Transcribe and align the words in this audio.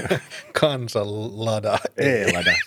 Kansanlada. 0.60 1.78
E-lada. 1.96 2.52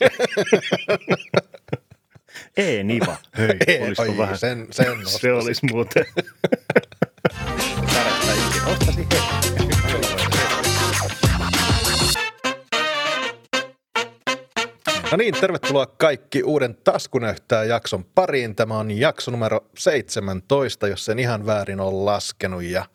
E-niva. 2.57 3.17
Hei, 3.37 3.57
Ei, 3.67 3.87
olisiko 3.87 4.17
vähän? 4.17 4.37
sen, 4.37 4.67
sen 4.71 4.97
Se 5.19 5.31
olisi 5.31 5.65
muuten. 5.71 6.05
Ikinä. 9.01 9.25
No 15.11 15.17
niin, 15.17 15.33
tervetuloa 15.33 15.85
kaikki 15.85 16.43
uuden 16.43 16.77
Taskunöyhtää 16.83 17.63
jakson 17.63 18.05
pariin. 18.05 18.55
Tämä 18.55 18.77
on 18.77 18.91
jakso 18.91 19.31
numero 19.31 19.59
17, 19.77 20.87
jos 20.87 21.05
sen 21.05 21.19
ihan 21.19 21.45
väärin 21.45 21.79
on 21.79 22.05
laskenut. 22.05 22.63
Ja 22.63 22.85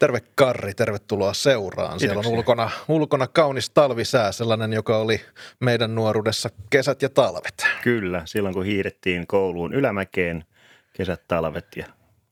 terve 0.00 0.20
Karri, 0.34 0.74
tervetuloa 0.74 1.34
seuraan. 1.34 2.00
Siellä 2.00 2.18
on 2.18 2.22
Kiitoksia. 2.22 2.38
ulkona, 2.38 2.70
ulkona 2.88 3.26
kaunis 3.26 3.70
talvisää, 3.70 4.32
sellainen, 4.32 4.72
joka 4.72 4.96
oli 4.96 5.20
meidän 5.60 5.94
nuoruudessa 5.94 6.50
kesät 6.70 7.02
ja 7.02 7.08
talvet. 7.08 7.66
Kyllä, 7.82 8.22
silloin 8.24 8.54
kun 8.54 8.64
hiirettiin 8.64 9.26
kouluun 9.26 9.74
ylämäkeen, 9.74 10.44
kesät, 10.92 11.22
talvet 11.28 11.66
ja 11.76 11.86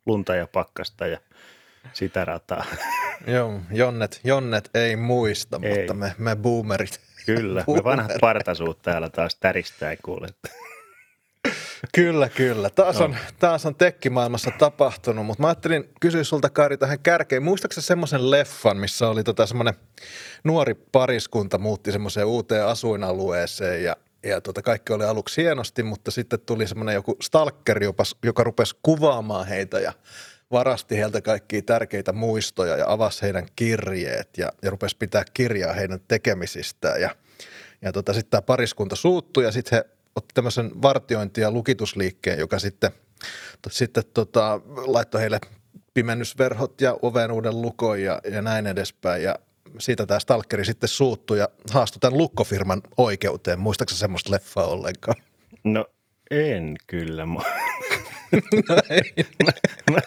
lunta 0.07 0.35
ja 0.35 0.47
pakkasta 0.47 1.07
ja 1.07 1.19
sitä 1.93 2.25
rataa. 2.25 2.65
Joo, 3.27 3.61
Jonnet, 3.73 4.21
Jonnet 4.25 4.71
ei 4.75 4.97
muista, 4.97 5.61
Ei. 5.63 5.79
mutta 5.79 5.95
me, 5.95 6.15
me 6.19 6.37
boomerit. 6.37 7.01
Kyllä, 7.27 7.65
me 7.77 7.85
vanhat 7.85 8.13
partasuut 8.21 8.83
täällä 8.83 9.11
taas 9.11 9.35
täristää 9.35 9.97
kuule. 10.05 10.29
Kyllä, 11.95 12.29
kyllä. 12.29 12.71
Taas 12.71 13.01
on, 13.01 13.17
taas 13.39 13.67
on 13.67 13.75
tekkimaailmassa 13.75 14.51
tapahtunut, 14.59 15.27
mutta 15.27 15.43
mä 15.43 15.49
ajattelin 15.49 15.89
kysyä 16.01 16.25
sulta 16.25 16.51
Kari 16.51 16.77
tähän 16.77 16.99
kärkeen. 16.99 17.43
Muistaakseni 17.43 17.85
semmoisen 17.85 18.31
leffan, 18.31 18.77
missä 18.77 19.09
oli 19.09 19.25
tota 19.25 19.47
semmoinen 19.47 19.75
nuori 20.45 20.75
pariskunta 20.75 21.59
muutti 21.59 21.93
semmoiseen 21.93 22.27
uuteen 22.27 22.67
asuinalueeseen 22.67 23.85
ja, 23.85 23.97
ja 24.23 24.41
tota 24.41 24.63
kaikki 24.63 24.93
oli 24.93 25.05
aluksi 25.05 25.43
hienosti, 25.43 25.83
mutta 25.83 26.11
sitten 26.11 26.41
tuli 26.41 26.67
semmoinen 26.67 26.95
joku 26.95 27.17
stalkeri, 27.23 27.87
joka, 27.87 28.05
joka 28.25 28.45
rupesi 28.45 28.77
kuvaamaan 28.83 29.47
heitä 29.47 29.81
ja 29.81 29.93
varasti 30.51 30.97
heiltä 30.97 31.21
kaikkia 31.21 31.63
tärkeitä 31.63 32.13
muistoja 32.13 32.77
ja 32.77 32.93
avasi 32.93 33.23
heidän 33.23 33.47
kirjeet 33.57 34.39
ja, 34.39 34.53
ja 34.63 34.71
rupesi 34.71 34.97
pitää 34.97 35.25
kirjaa 35.35 35.73
heidän 35.73 36.01
tekemisistään 36.09 37.01
ja 37.01 37.11
ja 37.83 37.93
tota, 37.93 38.13
sitten 38.13 38.31
tämä 38.31 38.43
pariskunta 38.43 38.97
suuttui 38.97 39.45
ja 39.45 39.53
sitten 39.53 39.77
he 39.77 39.98
otti 40.19 40.35
tämmöisen 40.35 40.71
vartiointi- 40.83 41.41
ja 41.41 41.51
lukitusliikkeen, 41.51 42.39
joka 42.39 42.59
sitten, 42.59 42.91
to, 43.63 43.71
sitten 43.71 44.05
tota, 44.15 44.61
laittoi 44.87 45.21
heille 45.21 45.39
pimennysverhot 45.95 46.81
ja 46.81 46.97
oven 47.03 47.33
uuden 47.33 47.63
lukon 47.63 48.03
ja, 48.03 48.21
ja 48.31 48.43
näin 48.43 48.67
edespäin. 48.67 49.23
Ja 49.23 49.39
siitä 49.79 50.07
tämä 50.07 50.21
stalkeri 50.21 50.65
sitten 50.65 50.89
suuttui 50.89 51.39
ja 51.39 51.49
haastoi 51.71 52.01
tämän 52.01 52.19
lukkofirman 52.19 52.83
oikeuteen. 52.97 53.61
Muistaaksä 53.61 53.97
semmoista 53.97 54.31
leffaa 54.31 54.67
ollenkaan? 54.67 55.17
No 55.65 55.87
en 56.31 56.77
kyllä. 56.87 57.27
No. 59.91 60.01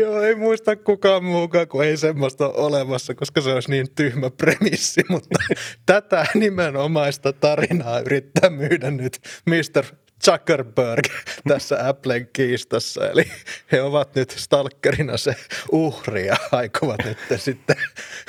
Joo, 0.00 0.22
ei 0.22 0.34
muista 0.34 0.76
kukaan 0.76 1.24
muukaan, 1.24 1.68
kun 1.68 1.84
ei 1.84 1.96
semmoista 1.96 2.48
ole 2.48 2.56
olemassa, 2.56 3.14
koska 3.14 3.40
se 3.40 3.52
olisi 3.52 3.70
niin 3.70 3.86
tyhmä 3.94 4.30
premissi, 4.30 5.00
mutta 5.08 5.38
tätä 5.86 6.26
nimenomaista 6.34 7.32
tarinaa 7.32 8.00
yrittää 8.00 8.50
myydä 8.50 8.90
nyt 8.90 9.18
Mr. 9.46 9.84
Zuckerberg 10.24 11.04
tässä 11.48 11.88
Applen 11.88 12.28
kiistassa. 12.32 13.08
Eli 13.08 13.24
he 13.72 13.82
ovat 13.82 14.14
nyt 14.14 14.30
stalkerina 14.30 15.16
se 15.16 15.36
uhri 15.72 16.26
ja 16.26 16.36
aikovat 16.52 17.00
nyt 17.04 17.18
sitten 17.40 17.76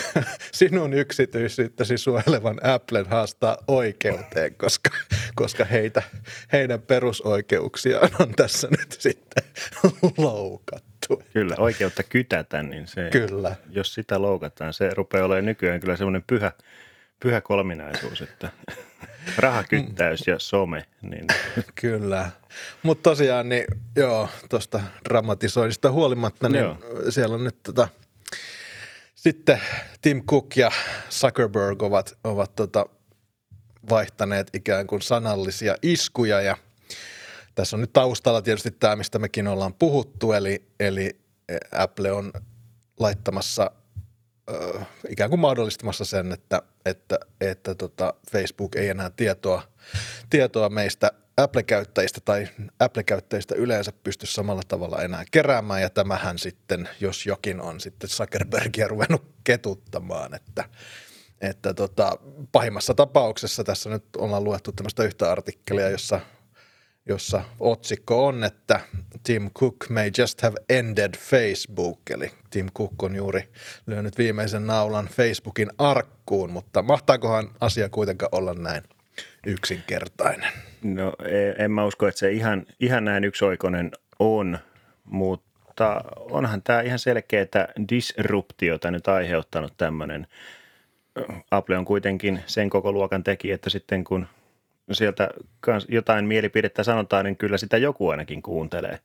sinun 0.52 0.94
yksityisyyttäsi 0.94 1.98
suojelevan 1.98 2.60
Applen 2.66 3.06
haastaa 3.06 3.58
oikeuteen, 3.68 4.56
koska, 4.56 4.90
koska 5.36 5.66
heitä, 5.66 6.02
heidän 6.52 6.82
perusoikeuksiaan 6.82 8.10
on 8.20 8.34
tässä 8.36 8.68
nyt 8.78 8.92
sitten 9.00 9.44
loukattu. 10.18 11.24
Kyllä, 11.34 11.56
oikeutta 11.58 12.04
kytätä, 12.04 12.64
niin 12.64 12.88
se, 12.88 13.10
Kyllä. 13.12 13.56
jos 13.70 13.94
sitä 13.94 14.22
loukataan, 14.22 14.74
se 14.74 14.90
rupeaa 14.94 15.26
olemaan 15.26 15.46
nykyään 15.46 15.80
kyllä 15.80 15.96
semmoinen 15.96 16.24
pyhä, 16.28 16.52
pyhä 17.20 17.42
kolminaisuus, 17.42 18.22
että 18.22 18.52
rahakyttäys 19.38 20.28
ja 20.28 20.40
some, 20.40 20.86
niin 21.02 21.28
Kyllä. 21.76 22.32
Mutta 22.84 23.10
tosiaan, 23.10 23.50
niin 23.50 23.66
joo, 23.96 24.30
tuosta 24.50 24.82
dramatisoinnista 25.10 25.92
huolimatta, 25.92 26.50
niin 26.50 26.64
Joo. 26.64 26.78
siellä 27.10 27.36
on 27.36 27.44
nyt 27.44 27.64
tota, 27.64 27.88
sitten 29.16 29.62
Tim 30.02 30.24
Cook 30.24 30.58
ja 30.58 30.72
Zuckerberg 31.10 31.82
ovat, 31.82 32.18
ovat 32.24 32.56
tota, 32.56 32.86
vaihtaneet 33.90 34.48
ikään 34.54 34.88
kuin 34.88 35.02
sanallisia 35.02 35.76
iskuja 35.82 36.42
ja 36.42 36.58
tässä 37.56 37.76
on 37.76 37.82
nyt 37.82 37.94
taustalla 37.94 38.42
tietysti 38.42 38.72
tämä, 38.72 38.96
mistä 38.96 39.20
mekin 39.20 39.48
ollaan 39.48 39.74
puhuttu, 39.74 40.32
eli, 40.32 40.64
eli 40.80 41.20
Apple 41.72 42.12
on 42.12 42.32
laittamassa 43.00 43.72
ikään 45.10 45.30
kuin 45.30 45.40
mahdollistamassa 45.40 46.06
sen, 46.06 46.32
että, 46.32 46.62
että, 46.86 47.20
että 47.42 47.76
tota 47.76 48.14
Facebook 48.32 48.76
ei 48.76 48.90
enää 48.90 49.10
tietoa, 49.10 49.62
tietoa 50.30 50.70
meistä 50.70 51.12
Apple-käyttäjistä 51.38 52.22
tai 52.26 52.48
Apple-käyttäjistä 52.80 53.56
yleensä 53.56 53.92
pysty 54.04 54.26
samalla 54.26 54.62
tavalla 54.68 55.02
enää 55.02 55.24
keräämään, 55.32 55.82
ja 55.82 55.90
tämähän 55.90 56.40
sitten, 56.40 56.90
jos 57.02 57.26
jokin 57.26 57.62
on 57.62 57.80
sitten 57.80 58.10
Zuckerbergia 58.10 58.88
ruvennut 58.88 59.24
ketuttamaan, 59.44 60.34
että, 60.34 60.64
että 61.42 61.74
tota, 61.74 62.18
pahimmassa 62.52 62.94
tapauksessa 62.94 63.64
tässä 63.64 63.90
nyt 63.90 64.04
ollaan 64.18 64.44
luettu 64.44 64.72
tämmöistä 64.72 65.04
yhtä 65.04 65.32
artikkelia, 65.32 65.90
jossa 65.90 66.20
jossa 67.10 67.44
otsikko 67.60 68.28
on, 68.28 68.44
että 68.44 68.80
Tim 69.24 69.52
Cook 69.52 69.76
may 69.90 70.12
just 70.18 70.42
have 70.42 70.56
ended 70.70 71.14
Facebook, 71.18 72.00
eli 72.10 72.32
Tim 72.50 72.68
Cook 72.78 73.04
on 73.04 73.16
juuri 73.16 73.50
lyönyt 73.88 74.18
viimeisen 74.18 74.68
naulan 74.68 75.08
Facebookin 75.08 75.70
arkkuun, 75.78 76.52
mutta 76.52 76.82
mahtaakohan 76.82 77.50
asia 77.62 77.90
kuitenkaan 77.90 78.30
olla 78.32 78.54
näin 78.54 78.84
yksinkertainen? 79.46 80.52
no 80.84 81.14
e- 81.26 81.64
en 81.64 81.72
mä 81.72 81.86
usko, 81.86 82.08
että 82.08 82.20
se 82.20 82.32
ihan, 82.32 82.66
ihan 82.80 83.06
näin 83.06 83.24
yksioikoinen 83.24 83.92
on, 84.20 84.60
mutta 85.04 86.02
onhan 86.16 86.62
tämä 86.64 86.82
ihan 86.82 87.00
selkeää 87.00 87.68
disruptiota 87.90 88.92
nyt 88.92 89.08
aiheuttanut 89.08 89.74
tämmöinen. 89.78 90.28
Apple 91.52 91.78
on 91.78 91.86
kuitenkin 91.86 92.44
sen 92.46 92.70
koko 92.70 92.92
luokan 92.92 93.24
tekijä, 93.24 93.56
että 93.56 93.70
sitten 93.70 94.04
kun 94.04 94.28
sieltä 94.92 95.30
jotain 95.88 96.26
mielipidettä 96.26 96.84
sanotaan, 96.84 97.26
niin 97.26 97.38
kyllä 97.38 97.58
sitä 97.58 97.78
joku 97.78 98.10
ainakin 98.10 98.42
kuuntelee. 98.42 99.00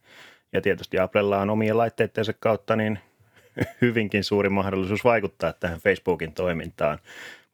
Ja 0.53 0.61
tietysti 0.61 0.99
Applella 0.99 1.41
on 1.41 1.51
omien 1.51 1.79
laitteittensa 1.79 2.33
kautta 2.33 2.77
niin 2.77 2.99
hyvinkin 3.81 4.25
suuri 4.25 4.49
mahdollisuus 4.49 5.05
vaikuttaa 5.05 5.53
tähän 5.53 5.81
Facebookin 5.81 6.33
toimintaan, 6.33 6.99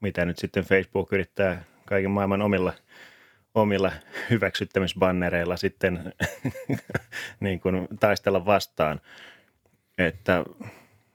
mitä 0.00 0.24
nyt 0.24 0.38
sitten 0.38 0.64
Facebook 0.64 1.12
yrittää 1.12 1.64
kaiken 1.86 2.10
maailman 2.10 2.42
omilla, 2.42 2.72
omilla 3.54 3.92
hyväksyttämisbannereilla 4.30 5.56
sitten 5.56 6.14
niin 7.40 7.60
kuin 7.60 7.88
taistella 8.00 8.46
vastaan. 8.46 9.00
Että 9.98 10.44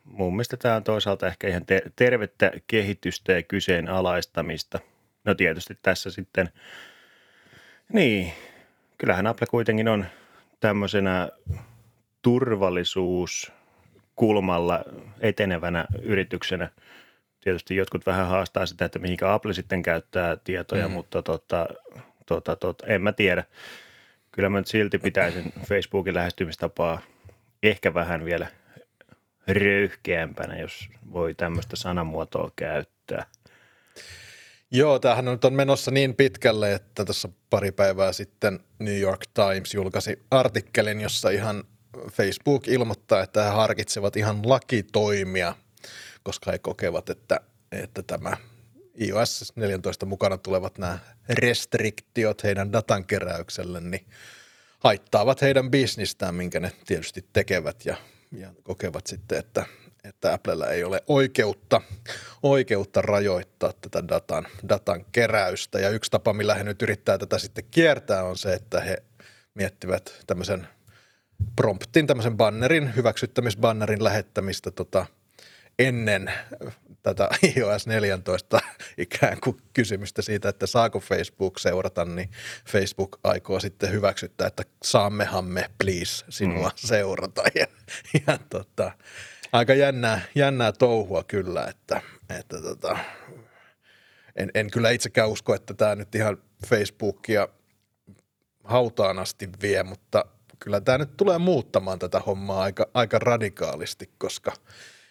mun 0.03 0.33
mielestä 0.33 0.57
tämä 0.57 0.75
on 0.75 0.83
toisaalta 0.83 1.27
ehkä 1.27 1.47
ihan 1.47 1.65
te- 1.65 1.91
tervettä 1.95 2.51
kehitystä 2.67 3.33
ja 3.33 3.43
kyseenalaistamista. 3.43 4.79
No 5.25 5.35
tietysti 5.35 5.77
tässä 5.81 6.11
sitten, 6.11 6.49
niin, 7.93 8.33
kyllähän 8.97 9.27
Apple 9.27 9.47
kuitenkin 9.47 9.87
on 9.87 10.05
tämmöisenä 10.59 11.29
turvallisuuskulmalla 12.21 14.83
etenevänä 15.19 15.85
yrityksenä. 16.01 16.69
Tietysti 17.41 17.75
jotkut 17.75 18.05
vähän 18.05 18.27
haastaa 18.27 18.65
sitä, 18.65 18.85
että 18.85 18.99
mihinkä 18.99 19.33
Apple 19.33 19.53
sitten 19.53 19.81
käyttää 19.81 20.35
tietoja, 20.35 20.87
mm. 20.87 20.93
mutta 20.93 21.21
tota, 21.21 21.67
tota, 22.25 22.55
tota, 22.55 22.87
en 22.87 23.01
mä 23.01 23.11
tiedä. 23.11 23.43
Kyllä 24.31 24.49
mä 24.49 24.57
nyt 24.57 24.67
silti 24.67 24.97
pitäisin 24.97 25.53
Facebookin 25.65 26.13
lähestymistapaa 26.13 27.01
ehkä 27.63 27.93
vähän 27.93 28.25
vielä 28.25 28.47
röyhkeämpänä, 29.47 30.59
jos 30.59 30.89
voi 31.13 31.33
tämmöistä 31.33 31.75
sanamuotoa 31.75 32.51
käyttää. 32.55 33.25
Joo, 34.71 34.99
tämähän 34.99 35.25
nyt 35.25 35.45
on 35.45 35.53
menossa 35.53 35.91
niin 35.91 36.15
pitkälle, 36.15 36.73
että 36.73 37.05
tässä 37.05 37.29
pari 37.49 37.71
päivää 37.71 38.13
sitten 38.13 38.59
New 38.79 38.99
York 38.99 39.21
Times 39.33 39.73
julkaisi 39.73 40.19
artikkelin, 40.31 41.01
jossa 41.01 41.29
ihan 41.29 41.63
Facebook 42.11 42.67
ilmoittaa, 42.67 43.23
että 43.23 43.43
he 43.43 43.49
harkitsevat 43.49 44.17
ihan 44.17 44.49
lakitoimia, 44.49 45.55
koska 46.23 46.51
he 46.51 46.59
kokevat, 46.59 47.09
että, 47.09 47.39
että 47.71 48.03
tämä 48.03 48.37
iOS 49.01 49.53
14 49.55 50.05
mukana 50.05 50.37
tulevat 50.37 50.77
nämä 50.77 50.99
restriktiot 51.29 52.43
heidän 52.43 52.73
datan 52.73 53.05
keräykselle, 53.05 53.81
niin 53.81 54.05
haittaavat 54.79 55.41
heidän 55.41 55.71
bisnistään, 55.71 56.35
minkä 56.35 56.59
ne 56.59 56.71
tietysti 56.85 57.25
tekevät 57.33 57.85
ja, 57.85 57.95
ja 58.31 58.53
kokevat 58.63 59.07
sitten, 59.07 59.37
että, 59.37 59.65
että 60.09 60.33
Applella 60.33 60.67
ei 60.67 60.83
ole 60.83 61.03
oikeutta, 61.07 61.81
oikeutta 62.43 63.01
rajoittaa 63.01 63.73
tätä 63.81 64.07
datan, 64.07 64.47
datan 64.69 65.05
keräystä. 65.11 65.79
Ja 65.79 65.89
yksi 65.89 66.11
tapa, 66.11 66.33
millä 66.33 66.55
he 66.55 66.63
nyt 66.63 66.81
yrittää 66.81 67.17
tätä 67.17 67.37
sitten 67.37 67.65
kiertää, 67.71 68.23
on 68.23 68.37
se, 68.37 68.53
että 68.53 68.81
he 68.81 69.03
miettivät 69.53 70.23
tämmöisen 70.27 70.67
promptin, 71.55 72.07
tämmöisen 72.07 72.37
bannerin, 72.37 72.95
hyväksyttämisbannerin 72.95 74.03
lähettämistä 74.03 74.71
tota, 74.71 75.05
ennen 75.79 76.31
tätä 77.03 77.29
iOS 77.57 77.87
14 77.87 78.59
ikään 78.97 79.39
kuin 79.39 79.57
kysymystä 79.73 80.21
siitä, 80.21 80.49
että 80.49 80.67
saako 80.67 80.99
Facebook 80.99 81.59
seurata, 81.59 82.05
niin 82.05 82.29
Facebook 82.67 83.19
aikoo 83.23 83.59
sitten 83.59 83.91
hyväksyttää, 83.91 84.47
että 84.47 84.63
saammehan 84.83 85.45
me 85.45 85.69
please 85.77 86.25
sinua 86.29 86.67
mm. 86.67 86.73
seurata. 86.75 87.43
Ja, 87.55 87.67
ja 88.27 88.37
tota, 88.49 88.91
aika 89.57 89.73
jännää, 89.73 90.21
jännää 90.35 90.71
touhua 90.71 91.23
kyllä, 91.23 91.67
että, 91.67 92.01
että 92.39 92.61
tota, 92.61 92.97
en, 94.35 94.51
en 94.53 94.71
kyllä 94.71 94.89
itsekään 94.89 95.29
usko, 95.29 95.55
että 95.55 95.73
tämä 95.73 95.95
nyt 95.95 96.15
ihan 96.15 96.37
Facebookia 96.67 97.47
hautaan 98.63 99.19
asti 99.19 99.49
vie, 99.61 99.83
mutta 99.83 100.25
kyllä 100.59 100.81
tämä 100.81 100.97
nyt 100.97 101.17
tulee 101.17 101.37
muuttamaan 101.37 101.99
tätä 101.99 102.19
hommaa 102.19 102.61
aika, 102.63 102.87
aika 102.93 103.19
radikaalisti, 103.19 104.09
koska, 104.17 104.53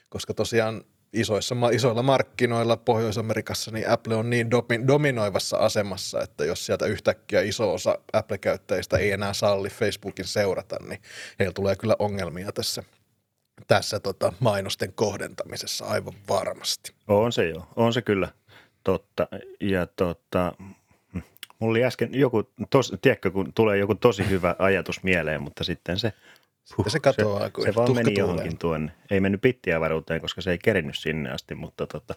koska 0.09 0.35
tosiaan 0.35 0.85
isoissa, 1.13 1.55
isoilla 1.73 2.03
markkinoilla 2.03 2.77
Pohjois-Amerikassa 2.77 3.71
niin 3.71 3.91
Apple 3.91 4.15
on 4.15 4.31
niin 4.31 4.51
dominoivassa 4.87 5.57
asemassa, 5.57 6.23
että 6.23 6.45
jos 6.45 6.67
sieltä 6.67 6.87
yhtäkkiä 6.87 7.41
iso 7.41 7.75
osa 7.75 7.99
Apple-käyttäjistä 8.13 8.99
ei 8.99 9.13
enää 9.13 9.33
salli 9.33 9.69
Facebookin 9.69 10.25
seurata, 10.25 10.77
niin 10.89 11.03
heillä 11.39 11.53
tulee 11.53 11.77
kyllä 11.77 11.97
ongelmia 11.99 12.53
tässä, 12.53 12.83
tässä 13.67 14.01
tota 14.01 14.33
mainosten 14.41 14.93
kohdentamisessa 14.93 15.85
aivan 15.85 16.15
varmasti. 16.29 16.93
On 17.09 17.33
se 17.33 17.49
jo, 17.49 17.69
on 17.77 17.93
se 17.93 18.03
kyllä 18.03 18.29
totta. 18.85 19.29
Ja 19.61 19.87
tota, 19.87 20.53
mulla 21.59 21.71
oli 21.71 21.85
äsken 21.85 22.09
joku, 22.13 22.51
tos, 22.71 22.93
tiedätkö, 23.03 23.31
kun 23.31 23.53
tulee 23.53 23.79
joku 23.79 23.95
tosi 23.95 24.29
hyvä 24.29 24.57
ajatus 24.59 25.03
mieleen, 25.03 25.43
mutta 25.43 25.65
sitten 25.65 25.99
se– 25.99 26.13
Huh, 26.77 26.89
se 26.89 27.01
katoaa, 27.01 27.51
se, 27.59 27.63
se 27.65 27.75
vaan 27.75 27.95
meni 27.95 28.15
johonkin 28.19 28.59
tuonne. 28.59 28.93
Ei 29.11 29.21
mennyt 29.21 29.41
pittiavaruuteen, 29.41 30.21
koska 30.21 30.41
se 30.41 30.51
ei 30.51 30.59
kerinnyt 30.59 30.99
sinne 30.99 31.31
asti, 31.31 31.55
mutta 31.55 31.87
tota... 31.87 32.15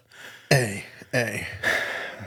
Ei, 0.50 0.84
ei. 1.12 1.46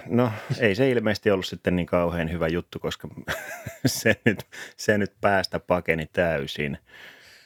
No 0.05 0.31
ei 0.59 0.75
se 0.75 0.89
ilmeisesti 0.89 1.31
ollut 1.31 1.45
sitten 1.45 1.75
niin 1.75 1.85
kauhean 1.85 2.31
hyvä 2.31 2.47
juttu, 2.47 2.79
koska 2.79 3.07
se 3.85 4.15
nyt, 4.25 4.45
se 4.77 4.97
nyt 4.97 5.13
päästä 5.21 5.59
pakeni 5.59 6.09
täysin. 6.13 6.77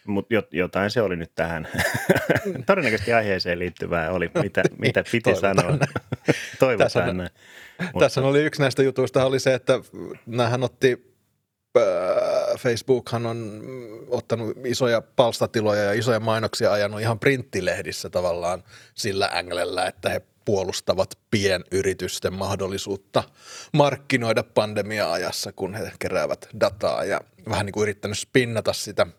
Mutta 0.05 0.35
jotain 0.51 0.91
se 0.91 1.01
oli 1.01 1.15
nyt 1.15 1.31
tähän. 1.35 1.67
Todennäköisesti 2.65 3.13
aiheeseen 3.13 3.59
liittyvää 3.59 4.11
oli, 4.11 4.31
mitä, 4.43 4.63
mitä 4.77 5.03
piti 5.11 5.35
sanoa. 5.35 5.65
Toivotaan 6.59 6.77
tässä, 6.77 7.13
näin. 7.13 7.29
Tässä 7.99 8.21
oli 8.21 8.43
yksi 8.43 8.61
näistä 8.61 8.83
jutuista 8.83 9.25
oli 9.25 9.39
se, 9.39 9.53
että 9.53 9.79
nämähän 10.25 10.63
otti 10.63 11.15
Facebookhan 12.57 13.25
on 13.25 13.61
ottanut 14.09 14.57
isoja 14.65 15.01
palstatiloja 15.01 15.83
ja 15.83 15.93
isoja 15.93 16.19
mainoksia 16.19 16.71
ajanut 16.71 17.01
ihan 17.01 17.19
printtilehdissä 17.19 18.09
tavallaan 18.09 18.63
sillä 18.93 19.29
änglellä, 19.33 19.87
että 19.87 20.09
he 20.09 20.21
puolustavat 20.45 21.17
pienyritysten 21.31 22.33
mahdollisuutta 22.33 23.23
markkinoida 23.73 24.43
pandemia-ajassa, 24.43 25.51
kun 25.51 25.75
he 25.75 25.91
keräävät 25.99 26.47
dataa 26.59 27.03
ja 27.03 27.21
vähän 27.49 27.65
niin 27.65 27.73
kuin 27.73 27.81
yrittänyt 27.81 28.19
spinnata 28.19 28.73
sitä– 28.73 29.07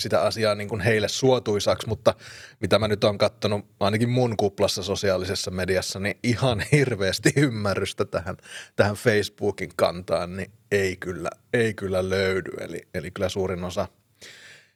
sitä 0.00 0.22
asiaa 0.22 0.54
niin 0.54 0.68
kuin 0.68 0.80
heille 0.80 1.08
suotuisaksi, 1.08 1.88
mutta 1.88 2.14
mitä 2.60 2.78
mä 2.78 2.88
nyt 2.88 3.04
oon 3.04 3.18
katsonut 3.18 3.66
ainakin 3.80 4.08
mun 4.08 4.36
kuplassa 4.36 4.82
sosiaalisessa 4.82 5.50
mediassa, 5.50 6.00
niin 6.00 6.18
ihan 6.22 6.64
hirveästi 6.72 7.32
ymmärrystä 7.36 8.04
tähän, 8.04 8.36
tähän 8.76 8.94
Facebookin 8.94 9.70
kantaan, 9.76 10.36
niin 10.36 10.50
ei 10.72 10.96
kyllä, 10.96 11.30
ei 11.52 11.74
kyllä 11.74 12.08
löydy. 12.10 12.50
Eli, 12.60 12.88
eli 12.94 13.10
kyllä 13.10 13.28
suurin 13.28 13.64
osa 13.64 13.88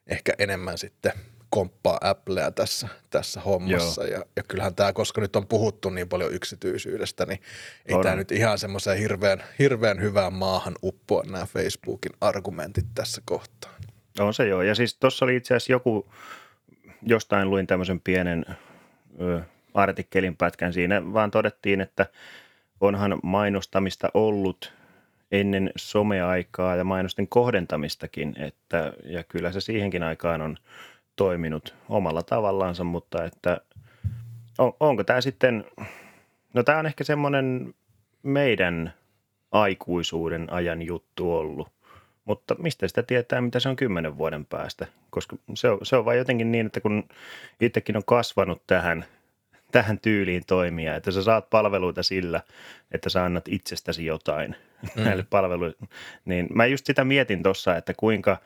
ehkä 0.06 0.32
enemmän 0.38 0.78
sitten 0.78 1.12
komppaa 1.54 1.98
Applea 2.00 2.50
tässä, 2.50 2.88
tässä 3.10 3.40
hommassa. 3.40 4.04
Ja, 4.04 4.24
ja 4.36 4.42
kyllähän 4.42 4.74
tämä, 4.74 4.92
koska 4.92 5.20
nyt 5.20 5.36
on 5.36 5.46
puhuttu 5.46 5.90
niin 5.90 6.08
paljon 6.08 6.34
yksityisyydestä, 6.34 7.26
niin 7.26 7.40
ei 7.86 7.96
tämä 8.02 8.16
nyt 8.16 8.32
ihan 8.32 8.58
semmoiseen 8.58 8.98
hirveän, 8.98 9.44
hirveän 9.58 10.00
hyvään 10.00 10.32
maahan 10.32 10.74
uppoa 10.82 11.22
nämä 11.26 11.46
Facebookin 11.46 12.12
argumentit 12.20 12.86
tässä 12.94 13.22
kohtaa. 13.24 13.74
On 14.18 14.34
se 14.34 14.48
joo. 14.48 14.62
Ja 14.62 14.74
siis 14.74 14.96
tuossa 14.96 15.24
oli 15.24 15.36
itse 15.36 15.54
asiassa 15.54 15.72
joku, 15.72 16.06
jostain 17.02 17.50
luin 17.50 17.66
tämmöisen 17.66 18.00
pienen 18.00 18.44
ö, 19.20 19.40
artikkelin 19.74 20.36
pätkän 20.36 20.72
siinä, 20.72 21.12
vaan 21.12 21.30
todettiin, 21.30 21.80
että 21.80 22.06
onhan 22.80 23.18
mainostamista 23.22 24.08
ollut 24.14 24.72
ennen 25.32 25.70
someaikaa 25.76 26.76
ja 26.76 26.84
mainosten 26.84 27.28
kohdentamistakin, 27.28 28.34
että, 28.38 28.92
ja 29.04 29.24
kyllä 29.24 29.52
se 29.52 29.60
siihenkin 29.60 30.02
aikaan 30.02 30.40
on 30.40 30.56
toiminut 31.16 31.74
omalla 31.88 32.22
tavallaansa, 32.22 32.84
mutta 32.84 33.24
että 33.24 33.60
on, 34.58 34.72
onko 34.80 35.04
tämä 35.04 35.20
sitten, 35.20 35.64
no 36.54 36.62
tämä 36.62 36.78
on 36.78 36.86
ehkä 36.86 37.04
semmoinen 37.04 37.74
meidän 38.22 38.92
aikuisuuden 39.52 40.52
ajan 40.52 40.82
juttu 40.82 41.36
ollut, 41.36 41.68
mutta 42.24 42.54
mistä 42.58 42.88
sitä 42.88 43.02
tietää, 43.02 43.40
mitä 43.40 43.60
se 43.60 43.68
on 43.68 43.76
kymmenen 43.76 44.18
vuoden 44.18 44.46
päästä? 44.46 44.86
Koska 45.10 45.36
se 45.54 45.68
on, 45.68 45.78
se 45.82 45.96
on 45.96 46.04
vain 46.04 46.18
jotenkin 46.18 46.52
niin, 46.52 46.66
että 46.66 46.80
kun 46.80 47.08
itsekin 47.60 47.96
on 47.96 48.04
kasvanut 48.04 48.62
tähän, 48.66 49.04
tähän 49.72 49.98
tyyliin 49.98 50.42
toimia, 50.46 50.96
että 50.96 51.10
sä 51.10 51.22
saat 51.22 51.50
palveluita 51.50 52.02
sillä, 52.02 52.40
että 52.92 53.10
sä 53.10 53.24
annat 53.24 53.48
itsestäsi 53.48 54.06
jotain 54.06 54.56
mm. 54.96 55.04
näille 55.04 55.26
palveluille, 55.30 55.76
niin 56.24 56.48
mä 56.54 56.66
just 56.66 56.86
sitä 56.86 57.04
mietin 57.04 57.42
tuossa, 57.42 57.76
että 57.76 57.94
kuinka, 57.96 58.36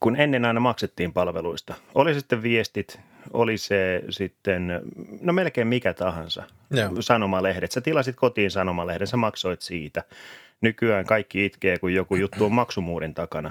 kun 0.00 0.16
ennen 0.16 0.44
aina 0.44 0.60
maksettiin 0.60 1.12
palveluista, 1.12 1.74
oli 1.94 2.14
sitten 2.14 2.42
viestit, 2.42 3.00
oli 3.32 3.58
se 3.58 4.02
sitten, 4.10 4.82
no 5.20 5.32
melkein 5.32 5.68
mikä 5.68 5.94
tahansa, 5.94 6.42
Joo. 6.70 6.90
sanomalehdet. 7.00 7.72
Sä 7.72 7.80
tilasit 7.80 8.16
kotiin 8.16 8.50
sanomalehden, 8.50 9.06
sä 9.06 9.16
maksoit 9.16 9.62
siitä– 9.62 10.02
nykyään 10.60 11.04
kaikki 11.04 11.44
itkee, 11.44 11.78
kun 11.78 11.94
joku 11.94 12.16
juttu 12.16 12.44
on 12.44 12.52
maksumuurin 12.52 13.14
takana. 13.14 13.50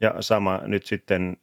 Ja 0.00 0.14
sama 0.20 0.60
nyt 0.64 0.86
sitten, 0.86 1.36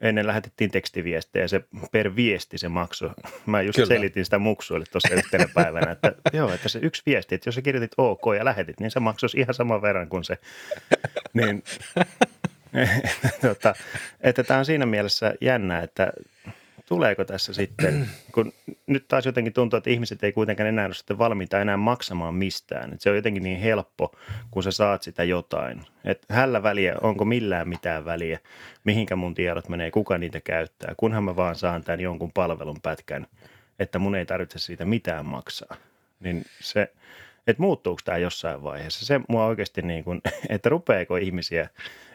ennen 0.00 0.26
lähetettiin 0.26 0.70
tekstiviestejä, 0.70 1.48
se 1.48 1.64
per 1.92 2.16
viesti 2.16 2.58
se 2.58 2.68
maksu. 2.68 3.10
Mä 3.46 3.62
just 3.62 3.76
Kyllä. 3.76 3.88
selitin 3.88 4.24
sitä 4.24 4.38
muksuille 4.38 4.86
tuossa 4.92 5.14
yhtenä 5.14 5.48
päivänä, 5.54 5.90
että 5.90 6.14
joo, 6.32 6.52
että 6.52 6.68
se 6.68 6.78
yksi 6.82 7.02
viesti, 7.06 7.34
että 7.34 7.48
jos 7.48 7.54
sä 7.54 7.62
kirjoitit 7.62 7.94
OK 7.98 8.22
ja 8.38 8.44
lähetit, 8.44 8.80
niin 8.80 8.90
se 8.90 9.00
maksuisi 9.00 9.40
ihan 9.40 9.54
saman 9.54 9.82
verran 9.82 10.08
kuin 10.08 10.24
se. 10.24 10.38
Niin, 11.34 11.62
tota, 13.42 13.74
että 14.20 14.44
tämä 14.44 14.58
on 14.58 14.64
siinä 14.64 14.86
mielessä 14.86 15.34
jännä, 15.40 15.80
että 15.80 16.12
tuleeko 16.88 17.24
tässä 17.24 17.52
sitten, 17.52 18.08
kun 18.32 18.52
nyt 18.86 19.08
taas 19.08 19.26
jotenkin 19.26 19.52
tuntuu, 19.52 19.76
että 19.76 19.90
ihmiset 19.90 20.24
ei 20.24 20.32
kuitenkaan 20.32 20.68
enää 20.68 20.86
ole 20.86 20.94
sitten 20.94 21.18
valmiita 21.18 21.60
enää 21.60 21.76
maksamaan 21.76 22.34
mistään. 22.34 22.92
Että 22.92 23.02
se 23.02 23.10
on 23.10 23.16
jotenkin 23.16 23.42
niin 23.42 23.60
helppo, 23.60 24.12
kun 24.50 24.62
sä 24.62 24.70
saat 24.70 25.02
sitä 25.02 25.24
jotain. 25.24 25.80
Että 26.04 26.34
hällä 26.34 26.62
väliä, 26.62 26.94
onko 27.00 27.24
millään 27.24 27.68
mitään 27.68 28.04
väliä, 28.04 28.38
mihinkä 28.84 29.16
mun 29.16 29.34
tiedot 29.34 29.68
menee, 29.68 29.90
kuka 29.90 30.18
niitä 30.18 30.40
käyttää, 30.40 30.94
kunhan 30.96 31.24
mä 31.24 31.36
vaan 31.36 31.56
saan 31.56 31.84
tämän 31.84 32.00
jonkun 32.00 32.32
palvelun 32.32 32.80
pätkän, 32.82 33.26
että 33.78 33.98
mun 33.98 34.14
ei 34.14 34.26
tarvitse 34.26 34.58
siitä 34.58 34.84
mitään 34.84 35.26
maksaa. 35.26 35.76
Niin 36.20 36.44
se, 36.60 36.92
että 37.46 37.62
muuttuuko 37.62 38.00
tämä 38.04 38.18
jossain 38.18 38.62
vaiheessa. 38.62 39.06
Se 39.06 39.20
mua 39.28 39.46
oikeasti 39.46 39.82
niin 39.82 40.04
kuin, 40.04 40.20
että 40.48 40.68
rupeeko 40.68 41.16
ihmisiä, 41.16 41.68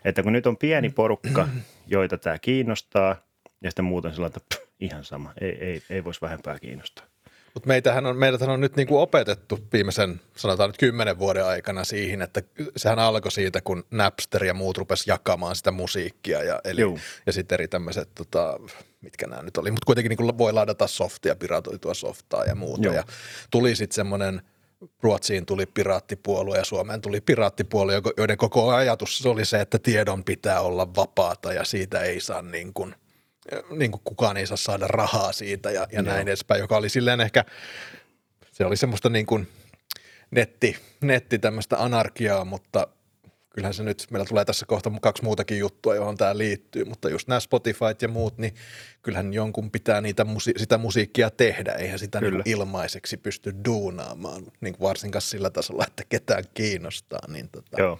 että 0.05 0.23
kun 0.23 0.33
nyt 0.33 0.47
on 0.47 0.57
pieni 0.57 0.89
porukka, 0.89 1.47
joita 1.87 2.17
tämä 2.17 2.39
kiinnostaa– 2.39 3.15
ja 3.63 3.71
sitten 3.71 3.85
muuten 3.85 4.11
sellainen, 4.11 4.37
että 4.37 4.55
pff, 4.55 4.69
ihan 4.79 5.03
sama, 5.03 5.33
ei, 5.41 5.49
ei, 5.49 5.81
ei 5.89 6.03
voisi 6.03 6.21
vähempää 6.21 6.59
kiinnostaa. 6.59 7.05
Mutta 7.53 7.67
meitähän 7.67 8.05
on, 8.05 8.17
meidäthän 8.17 8.49
on 8.49 8.61
nyt 8.61 8.75
niinku 8.75 8.97
opetettu 8.97 9.59
viimeisen, 9.73 10.21
sanotaan 10.35 10.69
nyt 10.69 10.77
kymmenen 10.77 11.19
vuoden 11.19 11.45
aikana 11.45 11.83
siihen, 11.83 12.21
että 12.21 12.41
sehän 12.77 12.99
alkoi 12.99 13.31
siitä, 13.31 13.61
kun 13.61 13.83
Napster 13.91 14.45
ja 14.45 14.53
muut 14.53 14.77
rupesi 14.77 15.09
jakamaan 15.09 15.55
sitä 15.55 15.71
musiikkia 15.71 16.43
ja, 16.43 16.61
eli, 16.63 16.81
ja 17.25 17.33
sitten 17.33 17.53
eri 17.53 17.67
tämmöiset, 17.67 18.09
tota, 18.15 18.59
mitkä 19.01 19.27
nämä 19.27 19.43
nyt 19.43 19.57
oli, 19.57 19.71
mutta 19.71 19.85
kuitenkin 19.85 20.09
niinku 20.09 20.37
voi 20.37 20.53
ladata 20.53 20.87
softia, 20.87 21.35
piratoitua 21.35 21.93
softaa 21.93 22.45
ja 22.45 22.55
muuta. 22.55 22.85
Joo. 22.85 22.95
Ja 22.95 23.03
tuli 23.51 23.75
sitten 23.75 23.95
semmoinen, 23.95 24.41
Ruotsiin 25.01 25.45
tuli 25.45 25.65
piraattipuolue 25.65 26.57
ja 26.57 26.65
Suomeen 26.65 27.01
tuli 27.01 27.21
piraattipuolue, 27.21 28.01
joiden 28.17 28.37
koko 28.37 28.69
ajatus 28.69 29.25
oli 29.25 29.45
se, 29.45 29.61
että 29.61 29.79
tiedon 29.79 30.23
pitää 30.23 30.61
olla 30.61 30.95
vapaata 30.95 31.53
ja 31.53 31.63
siitä 31.63 31.99
ei 31.99 32.19
saa 32.19 32.41
niin 32.41 32.73
kuin– 32.73 32.95
niin 33.69 33.91
kuin 33.91 34.01
kukaan 34.03 34.37
ei 34.37 34.47
saa 34.47 34.57
saada 34.57 34.87
rahaa 34.87 35.31
siitä 35.31 35.71
ja, 35.71 35.87
ja 35.91 36.01
näin 36.01 36.27
edespäin, 36.27 36.59
joka 36.59 36.77
oli 36.77 36.89
silleen 36.89 37.21
ehkä, 37.21 37.45
se 38.51 38.65
oli 38.65 38.77
semmoista 38.77 39.09
niin 39.09 39.25
kuin 39.25 39.47
netti, 40.31 40.77
netti 41.01 41.39
tämmöistä 41.39 41.83
anarkiaa, 41.83 42.45
mutta 42.45 42.87
kyllähän 43.49 43.73
se 43.73 43.83
nyt, 43.83 44.07
meillä 44.11 44.25
tulee 44.25 44.45
tässä 44.45 44.65
kohta 44.65 44.91
kaksi 45.01 45.23
muutakin 45.23 45.59
juttua, 45.59 45.95
johon 45.95 46.17
tämä 46.17 46.37
liittyy, 46.37 46.85
mutta 46.85 47.09
just 47.09 47.27
nämä 47.27 47.39
Spotify 47.39 47.85
ja 48.01 48.07
muut, 48.07 48.37
niin 48.37 48.55
kyllähän 49.01 49.33
jonkun 49.33 49.71
pitää 49.71 50.01
niitä 50.01 50.23
musi- 50.23 50.53
sitä 50.57 50.77
musiikkia 50.77 51.29
tehdä, 51.29 51.71
eihän 51.71 51.99
sitä 51.99 52.21
niin 52.21 52.41
ilmaiseksi 52.45 53.17
pysty 53.17 53.53
duunaamaan, 53.65 54.43
niin 54.61 54.75
varsinkaan 54.81 55.21
sillä 55.21 55.49
tasolla, 55.49 55.85
että 55.87 56.03
ketään 56.09 56.43
kiinnostaa. 56.53 57.19
Niin 57.27 57.49
tota, 57.49 57.81
Joo. 57.81 57.99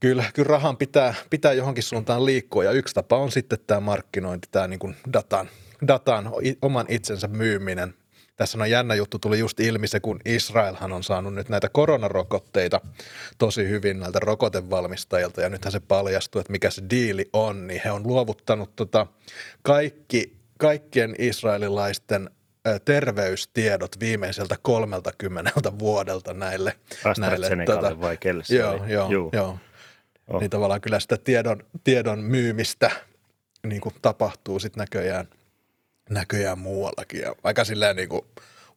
Kyllä, 0.00 0.24
kyllä 0.34 0.48
rahan 0.48 0.76
pitää, 0.76 1.14
pitää 1.30 1.52
johonkin 1.52 1.82
suuntaan 1.82 2.26
liikkua 2.26 2.64
ja 2.64 2.72
yksi 2.72 2.94
tapa 2.94 3.16
on 3.16 3.32
sitten 3.32 3.58
tämä 3.66 3.80
markkinointi, 3.80 4.48
tämä 4.50 4.68
niin 4.68 4.78
kuin 4.78 4.96
datan, 5.12 5.48
datan 5.88 6.30
oman 6.62 6.86
itsensä 6.88 7.28
myyminen. 7.28 7.94
Tässä 8.36 8.58
on 8.58 8.70
jännä 8.70 8.94
juttu, 8.94 9.18
tuli 9.18 9.38
just 9.38 9.60
ilmi 9.60 9.88
se, 9.88 10.00
kun 10.00 10.20
Israelhan 10.24 10.92
on 10.92 11.02
saanut 11.02 11.34
nyt 11.34 11.48
näitä 11.48 11.68
koronarokotteita 11.68 12.80
tosi 13.38 13.68
hyvin 13.68 14.00
näiltä 14.00 14.18
rokotevalmistajilta 14.18 15.40
ja 15.40 15.48
nythän 15.48 15.72
se 15.72 15.80
paljastui, 15.80 16.40
että 16.40 16.52
mikä 16.52 16.70
se 16.70 16.82
diili 16.90 17.28
on, 17.32 17.66
niin 17.66 17.80
he 17.84 17.90
on 17.90 18.06
luovuttanut 18.06 18.76
tota 18.76 19.06
kaikki, 19.62 20.36
kaikkien 20.58 21.14
israelilaisten 21.18 22.30
terveystiedot 22.84 24.00
viimeiseltä 24.00 24.56
30 24.62 25.78
vuodelta 25.78 26.34
näille. 26.34 26.74
näille 27.18 27.48
tota, 27.66 28.00
vai 28.00 28.16
kelle 28.16 28.44
se 28.44 28.56
joo, 28.56 28.72
oli? 28.72 28.92
Joo, 28.92 29.10
Juu. 29.10 29.30
joo. 29.32 29.58
Oh. 30.30 30.40
Niin 30.40 30.50
tavallaan 30.50 30.80
kyllä 30.80 31.00
sitä 31.00 31.16
tiedon, 31.16 31.62
tiedon 31.84 32.18
myymistä 32.18 32.90
niin 33.66 33.80
kuin 33.80 33.94
tapahtuu 34.02 34.58
sitten 34.58 34.80
näköjään, 34.80 35.28
näköjään 36.10 36.58
muuallakin. 36.58 37.20
Ja 37.20 37.34
aika 37.42 37.64
silleen 37.64 37.96
niin 37.96 38.08
kuin, 38.08 38.22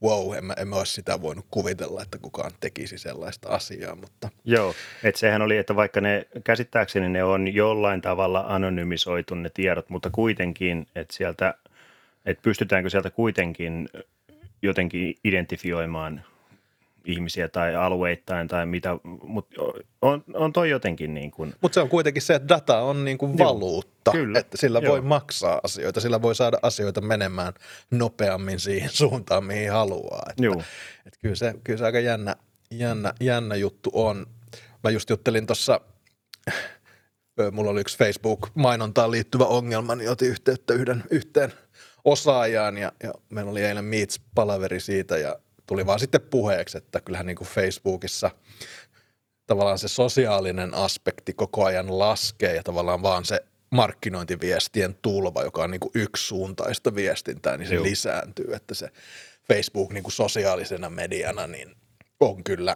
wow, 0.04 0.36
en 0.36 0.46
mä, 0.46 0.54
en 0.58 0.68
mä 0.68 0.76
olisi 0.76 0.94
sitä 0.94 1.22
voinut 1.22 1.46
kuvitella, 1.52 2.02
että 2.02 2.18
kukaan 2.18 2.52
tekisi 2.60 2.98
sellaista 2.98 3.50
asiaa. 3.50 3.96
Mutta. 3.96 4.30
Joo, 4.46 4.74
että 5.04 5.20
sehän 5.20 5.42
oli, 5.42 5.58
että 5.58 5.76
vaikka 5.76 6.02
ne 6.02 6.28
käsittääkseni 6.44 7.10
ne 7.10 7.24
on 7.24 7.54
jollain 7.54 8.02
tavalla 8.02 8.46
anonymisoitu 8.48 9.36
ne 9.36 9.50
tiedot, 9.50 9.90
mutta 9.90 10.10
kuitenkin, 10.10 10.88
että 10.96 11.16
sieltä, 11.16 11.54
että 12.26 12.42
pystytäänkö 12.42 12.90
sieltä 12.90 13.10
kuitenkin 13.10 13.90
jotenkin 14.62 15.16
identifioimaan 15.24 16.24
ihmisiä 17.06 17.48
tai 17.48 17.76
alueittain 17.76 18.48
tai 18.48 18.66
mitä, 18.66 18.90
mutta 19.24 19.56
on, 20.02 20.24
on 20.34 20.54
toi 20.54 20.70
jotenkin 20.70 21.14
niin 21.14 21.32
kuin. 21.32 21.54
Mutta 21.62 21.74
se 21.74 21.82
on 21.82 21.90
kuitenkin 21.90 22.22
se, 22.22 22.36
että 22.36 22.50
data 22.50 22.80
on 22.80 23.06
niin 23.06 23.18
kuin 23.18 23.38
valuutta, 23.38 24.12
Kyllä. 24.12 24.40
että 24.40 24.58
sillä 24.58 24.80
Joo. 24.80 24.92
voi 24.92 25.02
maksaa 25.02 25.60
asioita, 25.64 26.02
sillä 26.02 26.22
voi 26.22 26.36
saada 26.36 26.58
asioita 26.62 27.02
menemään 27.02 27.54
nopeammin 27.92 28.60
siihen 28.60 28.90
suuntaan, 29.04 29.44
mihin 29.44 29.72
haluaa. 29.72 30.24
Että, 30.30 30.44
Joo. 30.44 30.64
Että 31.06 31.20
kyllä, 31.22 31.36
se, 31.36 31.54
kyllä 31.64 31.78
se 31.78 31.86
aika 31.86 32.00
jännä, 32.00 32.36
jännä, 32.72 33.14
jännä 33.22 33.56
juttu 33.56 33.90
on. 33.94 34.26
Mä 34.84 34.90
just 34.90 35.10
juttelin 35.10 35.46
tuossa, 35.46 35.82
mulla 37.52 37.72
oli 37.72 37.82
yksi 37.82 37.98
Facebook-mainontaan 37.98 39.12
liittyvä 39.12 39.46
ongelma, 39.46 39.96
niin 39.96 40.10
otin 40.10 40.30
yhteyttä 40.30 40.74
yhden 40.74 41.04
yhteen 41.10 41.54
osaajaan 42.06 42.78
ja, 42.78 42.92
ja 43.04 43.14
meillä 43.30 43.52
oli 43.52 43.64
eilen 43.64 43.86
Meets-palaveri 43.86 44.80
siitä 44.80 45.18
ja 45.18 45.40
tuli 45.66 45.86
vaan 45.86 46.00
sitten 46.00 46.22
puheeksi, 46.22 46.78
että 46.78 47.02
kyllähän 47.02 47.26
niin 47.26 47.36
kuin 47.36 47.48
Facebookissa 47.48 48.32
tavallaan 49.48 49.80
se 49.80 49.88
sosiaalinen 49.88 50.74
aspekti 50.74 51.34
koko 51.34 51.66
ajan 51.66 52.00
laskee 52.00 52.56
ja 52.56 52.64
tavallaan 52.64 53.02
vaan 53.02 53.26
se 53.26 53.40
markkinointiviestien 53.70 54.96
tulva, 55.02 55.44
joka 55.44 55.64
on 55.64 55.72
niin 55.72 55.80
kuin 55.80 55.92
yksisuuntaista 55.96 56.96
viestintää, 56.96 57.58
niin 57.58 57.68
se 57.68 57.76
Joo. 57.76 57.84
lisääntyy, 57.84 58.54
että 58.54 58.74
se 58.74 58.90
Facebook 59.48 59.94
niin 59.94 60.04
kuin 60.04 60.14
sosiaalisena 60.14 60.90
mediana 60.90 61.48
niin 61.48 61.76
on 62.20 62.44
kyllä, 62.44 62.76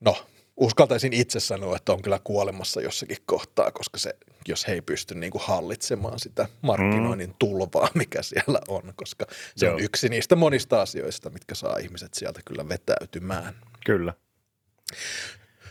no 0.00 0.26
uskaltaisin 0.58 1.12
itse 1.12 1.40
sanoa, 1.40 1.76
että 1.76 1.92
on 1.92 2.02
kyllä 2.02 2.20
kuolemassa 2.24 2.80
jossakin 2.80 3.16
kohtaa, 3.26 3.70
koska 3.70 3.98
se, 3.98 4.14
jos 4.48 4.68
he 4.68 4.72
ei 4.72 4.80
pysty 4.80 5.14
niin 5.14 5.32
kuin 5.32 5.42
hallitsemaan 5.42 6.18
sitä 6.18 6.48
markkinoinnin 6.62 7.30
mm. 7.30 7.34
tulvaa, 7.38 7.88
mikä 7.94 8.22
siellä 8.22 8.60
on, 8.68 8.92
koska 8.96 9.26
se 9.56 9.66
Joo. 9.66 9.74
on 9.74 9.80
yksi 9.80 10.08
niistä 10.08 10.36
monista 10.36 10.82
asioista, 10.82 11.30
mitkä 11.30 11.54
saa 11.54 11.78
ihmiset 11.78 12.14
sieltä 12.14 12.40
kyllä 12.44 12.68
vetäytymään. 12.68 13.54
Kyllä. 13.86 14.12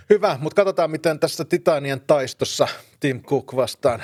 Hyvä, 0.09 0.37
mutta 0.41 0.55
katsotaan, 0.55 0.91
miten 0.91 1.19
tässä 1.19 1.45
Titanien 1.45 2.01
taistossa 2.01 2.67
Tim 2.99 3.23
Cook 3.23 3.55
vastaan 3.55 4.03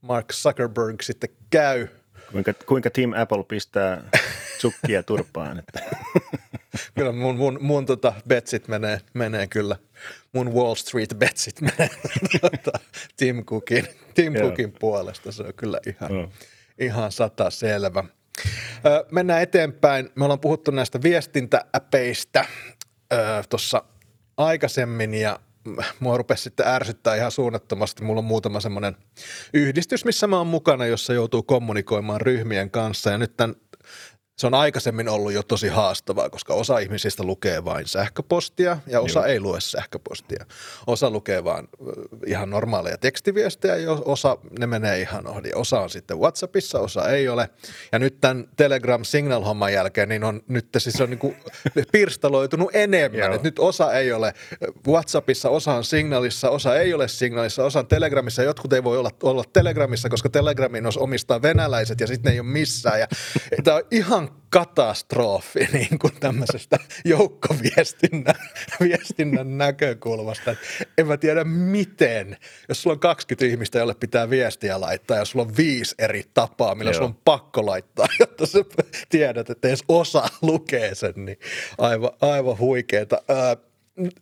Mark 0.00 0.32
Zuckerberg 0.32 1.02
sitten 1.02 1.30
käy. 1.50 1.88
Kuinka, 2.32 2.52
kuinka 2.66 2.90
Tim 2.90 3.12
Apple 3.12 3.44
pistää 3.48 4.02
sukkia 4.58 5.02
turpaan? 5.02 5.58
Että. 5.58 5.80
kyllä 6.96 7.12
mun, 7.12 7.36
mun, 7.36 7.58
mun 7.60 7.86
tota 7.86 8.12
betsit 8.28 8.68
menee, 8.68 9.00
menee 9.14 9.46
kyllä. 9.46 9.76
Mun 10.32 10.54
Wall 10.54 10.74
Street 10.74 11.14
betsit 11.18 11.60
menee 11.66 11.90
tota, 12.40 12.78
Tim 13.16 13.44
Cookin, 13.44 13.86
Tim 14.14 14.32
Cookin 14.32 14.72
puolesta. 14.72 15.32
Se 15.32 15.42
on 15.42 15.54
kyllä 15.54 15.80
ihan, 15.86 16.14
no. 16.14 16.30
ihan 16.78 17.12
sata 17.12 17.50
selvä. 17.50 18.04
Ö, 18.86 19.06
mennään 19.10 19.42
eteenpäin. 19.42 20.10
Me 20.14 20.24
ollaan 20.24 20.40
puhuttu 20.40 20.70
näistä 20.70 21.02
viestintääpeistä 21.02 22.44
tuossa 23.48 23.82
aikaisemmin 24.36 25.14
ja 25.14 25.40
mua 26.00 26.16
rupesi 26.16 26.42
sitten 26.42 26.68
ärsyttää 26.68 27.16
ihan 27.16 27.30
suunnattomasti. 27.30 28.04
Mulla 28.04 28.18
on 28.18 28.24
muutama 28.24 28.60
semmoinen 28.60 28.96
yhdistys, 29.54 30.04
missä 30.04 30.26
mä 30.26 30.38
oon 30.38 30.46
mukana, 30.46 30.86
jossa 30.86 31.12
joutuu 31.12 31.42
kommunikoimaan 31.42 32.20
ryhmien 32.20 32.70
kanssa. 32.70 33.10
Ja 33.10 33.18
nyt 33.18 33.36
tämän 33.36 33.56
se 34.40 34.46
on 34.46 34.54
aikaisemmin 34.54 35.08
ollut 35.08 35.32
jo 35.32 35.42
tosi 35.42 35.68
haastavaa, 35.68 36.30
koska 36.30 36.54
osa 36.54 36.78
ihmisistä 36.78 37.22
lukee 37.22 37.64
vain 37.64 37.86
sähköpostia 37.86 38.78
ja 38.86 39.00
osa 39.00 39.18
Joo. 39.18 39.26
ei 39.26 39.40
lue 39.40 39.60
sähköpostia. 39.60 40.44
Osa 40.86 41.10
lukee 41.10 41.44
vain 41.44 41.68
ihan 42.26 42.50
normaaleja 42.50 42.98
tekstiviestejä 42.98 43.76
ja 43.76 43.92
osa 43.92 44.38
ne 44.58 44.66
menee 44.66 45.00
ihan 45.00 45.26
ohi. 45.26 45.52
Osa 45.54 45.80
on 45.80 45.90
sitten 45.90 46.18
WhatsAppissa, 46.18 46.78
osa 46.78 47.08
ei 47.08 47.28
ole. 47.28 47.50
Ja 47.92 47.98
nyt 47.98 48.20
tämän 48.20 48.44
Telegram 48.56 49.04
Signal-homman 49.04 49.72
jälkeen 49.72 50.08
niin 50.08 50.24
on 50.24 50.42
nyt 50.48 50.68
siis 50.78 51.00
on 51.00 51.10
niin 51.10 51.18
kuin 51.18 51.36
pirstaloitunut 51.92 52.70
enemmän. 52.72 53.32
Et 53.32 53.42
nyt 53.42 53.58
osa 53.58 53.92
ei 53.92 54.12
ole 54.12 54.34
WhatsAppissa, 54.88 55.50
osa 55.50 55.74
on 55.74 55.84
Signalissa, 55.84 56.50
osa 56.50 56.76
ei 56.76 56.94
ole 56.94 57.08
Signalissa, 57.08 57.64
osa 57.64 57.78
on 57.78 57.86
Telegramissa. 57.86 58.42
Jotkut 58.42 58.72
ei 58.72 58.84
voi 58.84 58.98
olla, 58.98 59.10
olla 59.22 59.44
Telegramissa, 59.52 60.08
koska 60.08 60.28
Telegramin 60.28 60.84
omistaa 60.98 61.42
venäläiset 61.42 62.00
ja 62.00 62.06
sitten 62.06 62.30
ne 62.30 62.34
ei 62.34 62.40
ole 62.40 62.48
missään. 62.48 63.00
Ja 63.00 63.06
tämä 63.64 63.76
on 63.76 63.82
ihan 63.90 64.29
katastrofi 64.50 65.68
niin 65.72 65.98
kuin 65.98 66.12
tämmöisestä 66.20 66.76
joukkoviestinnän 67.04 68.34
viestinnän 68.80 69.58
näkökulmasta. 69.58 70.50
Että 70.50 70.66
en 70.98 71.06
mä 71.06 71.16
tiedä 71.16 71.44
miten, 71.44 72.36
jos 72.68 72.82
sulla 72.82 72.94
on 72.94 73.00
20 73.00 73.46
ihmistä, 73.46 73.78
jolle 73.78 73.94
pitää 73.94 74.30
viestiä 74.30 74.80
laittaa 74.80 75.16
ja 75.16 75.24
sulla 75.24 75.44
on 75.44 75.56
viisi 75.56 75.94
eri 75.98 76.22
tapaa, 76.34 76.74
millä 76.74 76.90
Joo. 76.90 76.94
sulla 76.94 77.08
on 77.08 77.20
pakko 77.24 77.66
laittaa, 77.66 78.06
jotta 78.20 78.46
sä 78.46 78.58
tiedät, 79.08 79.50
että 79.50 79.68
edes 79.68 79.84
osa 79.88 80.28
lukee 80.42 80.94
sen, 80.94 81.12
niin 81.16 81.38
aivan, 81.78 82.10
aivan 82.20 82.58
huikeeta. 82.58 83.22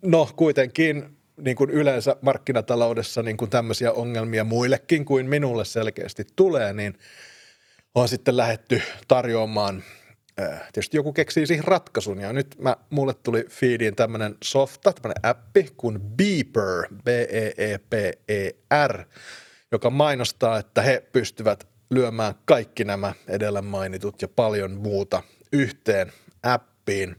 no 0.03 0.29
kuitenkin 0.37 1.19
niin 1.41 1.57
kuin 1.57 1.71
yleensä 1.71 2.17
markkinataloudessa 2.23 3.23
niin 3.23 3.37
kuin 3.37 3.51
tämmöisiä 3.51 3.93
ongelmia 3.93 4.45
muillekin 4.45 5.05
kuin 5.05 5.27
minulle 5.27 5.65
selkeästi 5.65 6.25
tulee, 6.37 6.73
niin 6.73 6.95
on 7.95 8.09
sitten 8.09 8.37
lähetty 8.37 8.83
tarjoamaan 9.09 9.83
Äh, 10.41 10.61
tietysti 10.73 10.97
joku 10.97 11.13
keksii 11.13 11.47
siihen 11.47 11.65
ratkaisun 11.65 12.21
ja 12.21 12.33
nyt 12.33 12.57
mä, 12.59 12.77
mulle 12.91 13.15
tuli 13.15 13.45
feediin 13.49 13.97
tämmöinen 13.97 14.37
softa, 14.45 14.93
tämmöinen 14.93 15.21
appi 15.23 15.69
kuin 15.77 16.01
Beeper, 16.01 16.89
B-E-E-P-E-R, 17.05 19.05
joka 19.73 19.91
mainostaa, 19.91 20.59
että 20.59 20.83
he 20.83 21.03
pystyvät 21.13 21.69
lyömään 21.91 22.35
kaikki 22.45 22.85
nämä 22.85 23.15
edellä 23.29 23.63
mainitut 23.63 24.23
ja 24.23 24.29
paljon 24.29 24.71
muuta 24.71 25.23
yhteen 25.53 26.13
appiin. 26.43 27.17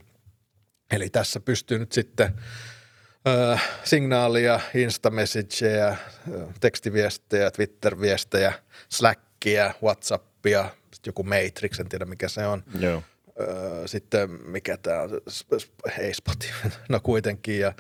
Eli 0.92 1.10
tässä 1.10 1.40
pystyy 1.40 1.80
nyt 1.80 1.92
sitten 1.92 2.36
äh, 3.28 3.70
signaalia, 3.84 4.60
Insta-messageja, 4.74 5.88
äh, 5.88 5.98
tekstiviestejä, 6.60 7.52
Twitter-viestejä, 7.52 8.54
Slackia, 8.90 9.74
Whatsappia, 10.46 10.69
joku 11.05 11.24
Matrix, 11.24 11.79
en 11.79 11.89
tiedä 11.89 12.05
mikä 12.05 12.29
se 12.29 12.48
on. 12.48 12.63
Joo. 12.79 13.03
sitten 13.86 14.29
mikä 14.29 14.77
tämä 14.77 15.01
on, 15.01 15.10
ei 16.00 16.13
Spotify, 16.13 16.69
no 16.89 17.00
kuitenkin, 17.00 17.60
ja 17.60 17.74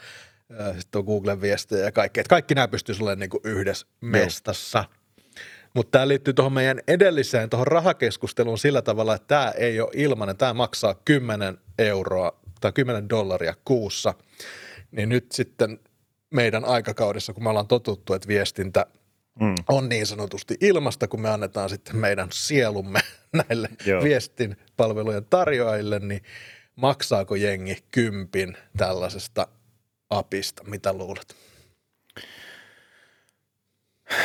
sitten 0.79 0.99
on 0.99 1.05
Googlen 1.05 1.41
viestejä 1.41 1.85
ja 1.85 1.91
kaikki. 1.91 2.19
Että 2.19 2.29
kaikki 2.29 2.55
nämä 2.55 2.67
pystyisi 2.67 3.03
olemaan 3.03 3.19
niin 3.19 3.29
kuin 3.29 3.41
yhdessä 3.43 3.87
mestassa. 4.01 4.85
Mutta 5.73 5.91
tämä 5.91 6.07
liittyy 6.07 6.33
tuohon 6.33 6.53
meidän 6.53 6.79
edelliseen, 6.87 7.49
tuohon 7.49 7.67
rahakeskusteluun 7.67 8.57
sillä 8.57 8.81
tavalla, 8.81 9.15
että 9.15 9.27
tämä 9.27 9.51
ei 9.51 9.81
ole 9.81 9.89
ilmainen. 9.93 10.37
Tämä 10.37 10.53
maksaa 10.53 10.95
10 11.05 11.57
euroa 11.77 12.39
tai 12.61 12.71
10 12.71 13.09
dollaria 13.09 13.55
kuussa. 13.65 14.13
Niin 14.91 15.09
nyt 15.09 15.31
sitten 15.31 15.79
meidän 16.29 16.65
aikakaudessa, 16.65 17.33
kun 17.33 17.43
me 17.43 17.49
ollaan 17.49 17.67
totuttu, 17.67 18.13
että 18.13 18.27
viestintä– 18.27 18.85
mm. 19.39 19.55
on 19.67 19.89
niin 19.89 20.07
sanotusti 20.07 20.57
ilmasta, 20.61 21.07
kun 21.07 21.21
me 21.21 21.29
annetaan 21.29 21.69
sitten 21.69 21.95
meidän 21.95 22.27
sielumme 22.31 22.99
näille 23.49 23.69
Joo. 23.85 24.03
viestin 24.03 24.57
palvelujen 24.77 25.25
tarjoajille, 25.29 25.99
niin 25.99 26.21
maksaako 26.75 27.35
jengi 27.35 27.77
kympin 27.91 28.57
tällaisesta 28.77 29.47
apista? 30.09 30.63
Mitä 30.63 30.93
luulet? 30.93 31.35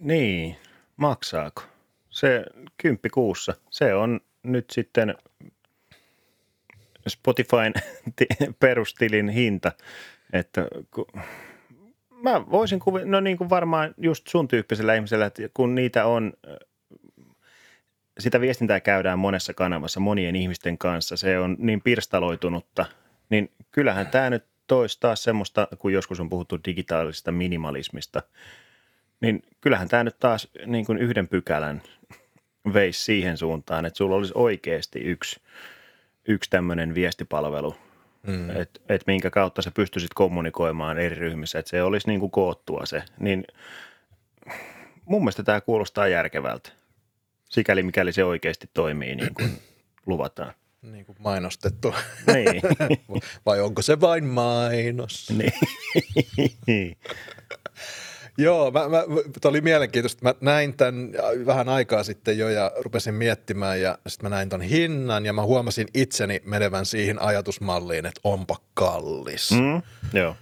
Niin, 0.00 0.56
maksaako? 0.96 1.62
Se 2.10 2.44
kymppi 2.76 3.10
kuussa, 3.10 3.54
se 3.70 3.94
on 3.94 4.20
nyt 4.42 4.70
sitten 4.70 5.14
Spotifyn 7.08 7.72
perustilin 8.60 9.28
hinta, 9.28 9.72
että 10.32 10.68
mä 12.22 12.50
voisin 12.50 12.80
kuvitella, 12.80 13.10
no 13.10 13.20
niin 13.20 13.38
kuin 13.38 13.50
varmaan 13.50 13.94
just 13.98 14.26
sun 14.26 14.48
tyyppisellä 14.48 14.94
ihmisellä, 14.94 15.26
että 15.26 15.42
kun 15.54 15.74
niitä 15.74 16.06
on, 16.06 16.32
sitä 18.18 18.40
viestintää 18.40 18.80
käydään 18.80 19.18
monessa 19.18 19.54
kanavassa 19.54 20.00
monien 20.00 20.36
ihmisten 20.36 20.78
kanssa, 20.78 21.16
se 21.16 21.38
on 21.38 21.56
niin 21.58 21.80
pirstaloitunutta, 21.80 22.86
niin 23.30 23.52
kyllähän 23.70 24.06
tämä 24.06 24.30
nyt 24.30 24.44
toisi 24.66 25.00
taas 25.00 25.22
semmoista, 25.22 25.68
kun 25.78 25.92
joskus 25.92 26.20
on 26.20 26.30
puhuttu 26.30 26.58
digitaalisesta 26.64 27.32
minimalismista, 27.32 28.22
niin 29.20 29.42
kyllähän 29.60 29.88
tämä 29.88 30.04
nyt 30.04 30.18
taas 30.18 30.48
niin 30.66 30.86
kuin 30.86 30.98
yhden 30.98 31.28
pykälän 31.28 31.82
veisi 32.74 33.04
siihen 33.04 33.36
suuntaan, 33.36 33.86
että 33.86 33.96
sulla 33.96 34.16
olisi 34.16 34.32
oikeasti 34.34 34.98
yksi, 34.98 35.40
yksi 36.28 36.50
tämmöinen 36.50 36.94
viestipalvelu, 36.94 37.76
mm. 38.26 38.50
että 38.50 38.80
et 38.88 39.02
minkä 39.06 39.30
kautta 39.30 39.62
sä 39.62 39.70
pystyisit 39.70 40.14
kommunikoimaan 40.14 40.98
eri 40.98 41.14
ryhmissä, 41.14 41.58
että 41.58 41.70
se 41.70 41.82
olisi 41.82 42.08
niin 42.08 42.20
kuin 42.20 42.30
koottua 42.30 42.86
se. 42.86 43.02
Niin 43.20 43.44
mun 45.04 45.22
mielestä 45.22 45.42
tämä 45.42 45.60
kuulostaa 45.60 46.08
järkevältä, 46.08 46.70
sikäli 47.48 47.82
mikäli 47.82 48.12
se 48.12 48.24
oikeasti 48.24 48.70
toimii 48.74 49.14
niin 49.14 49.34
kuin 49.34 49.50
luvataan. 50.06 50.54
Niin 50.82 51.04
kuin 51.04 51.16
mainostettu. 51.20 51.94
Niin. 52.26 52.62
Vai 53.46 53.60
onko 53.60 53.82
se 53.82 54.00
vain 54.00 54.24
mainos? 54.24 55.32
Niin. 56.66 56.96
Joo, 58.40 58.70
mä, 58.70 58.88
mä, 58.88 59.04
oli 59.44 59.60
mielenkiintoista. 59.60 60.22
Mä 60.22 60.34
näin 60.40 60.76
tämän 60.76 61.12
vähän 61.46 61.68
aikaa 61.68 62.04
sitten 62.04 62.38
jo 62.38 62.48
ja 62.48 62.72
rupesin 62.78 63.14
miettimään 63.14 63.80
ja 63.80 63.98
sitten 64.08 64.30
mä 64.30 64.36
näin 64.36 64.48
ton 64.48 64.60
hinnan 64.60 65.26
ja 65.26 65.32
mä 65.32 65.42
huomasin 65.42 65.88
itseni 65.94 66.42
menevän 66.44 66.86
siihen 66.86 67.22
ajatusmalliin, 67.22 68.06
että 68.06 68.20
onpa 68.24 68.56
kallis. 68.74 69.50
Mm, 69.50 69.82
joo. 70.12 70.36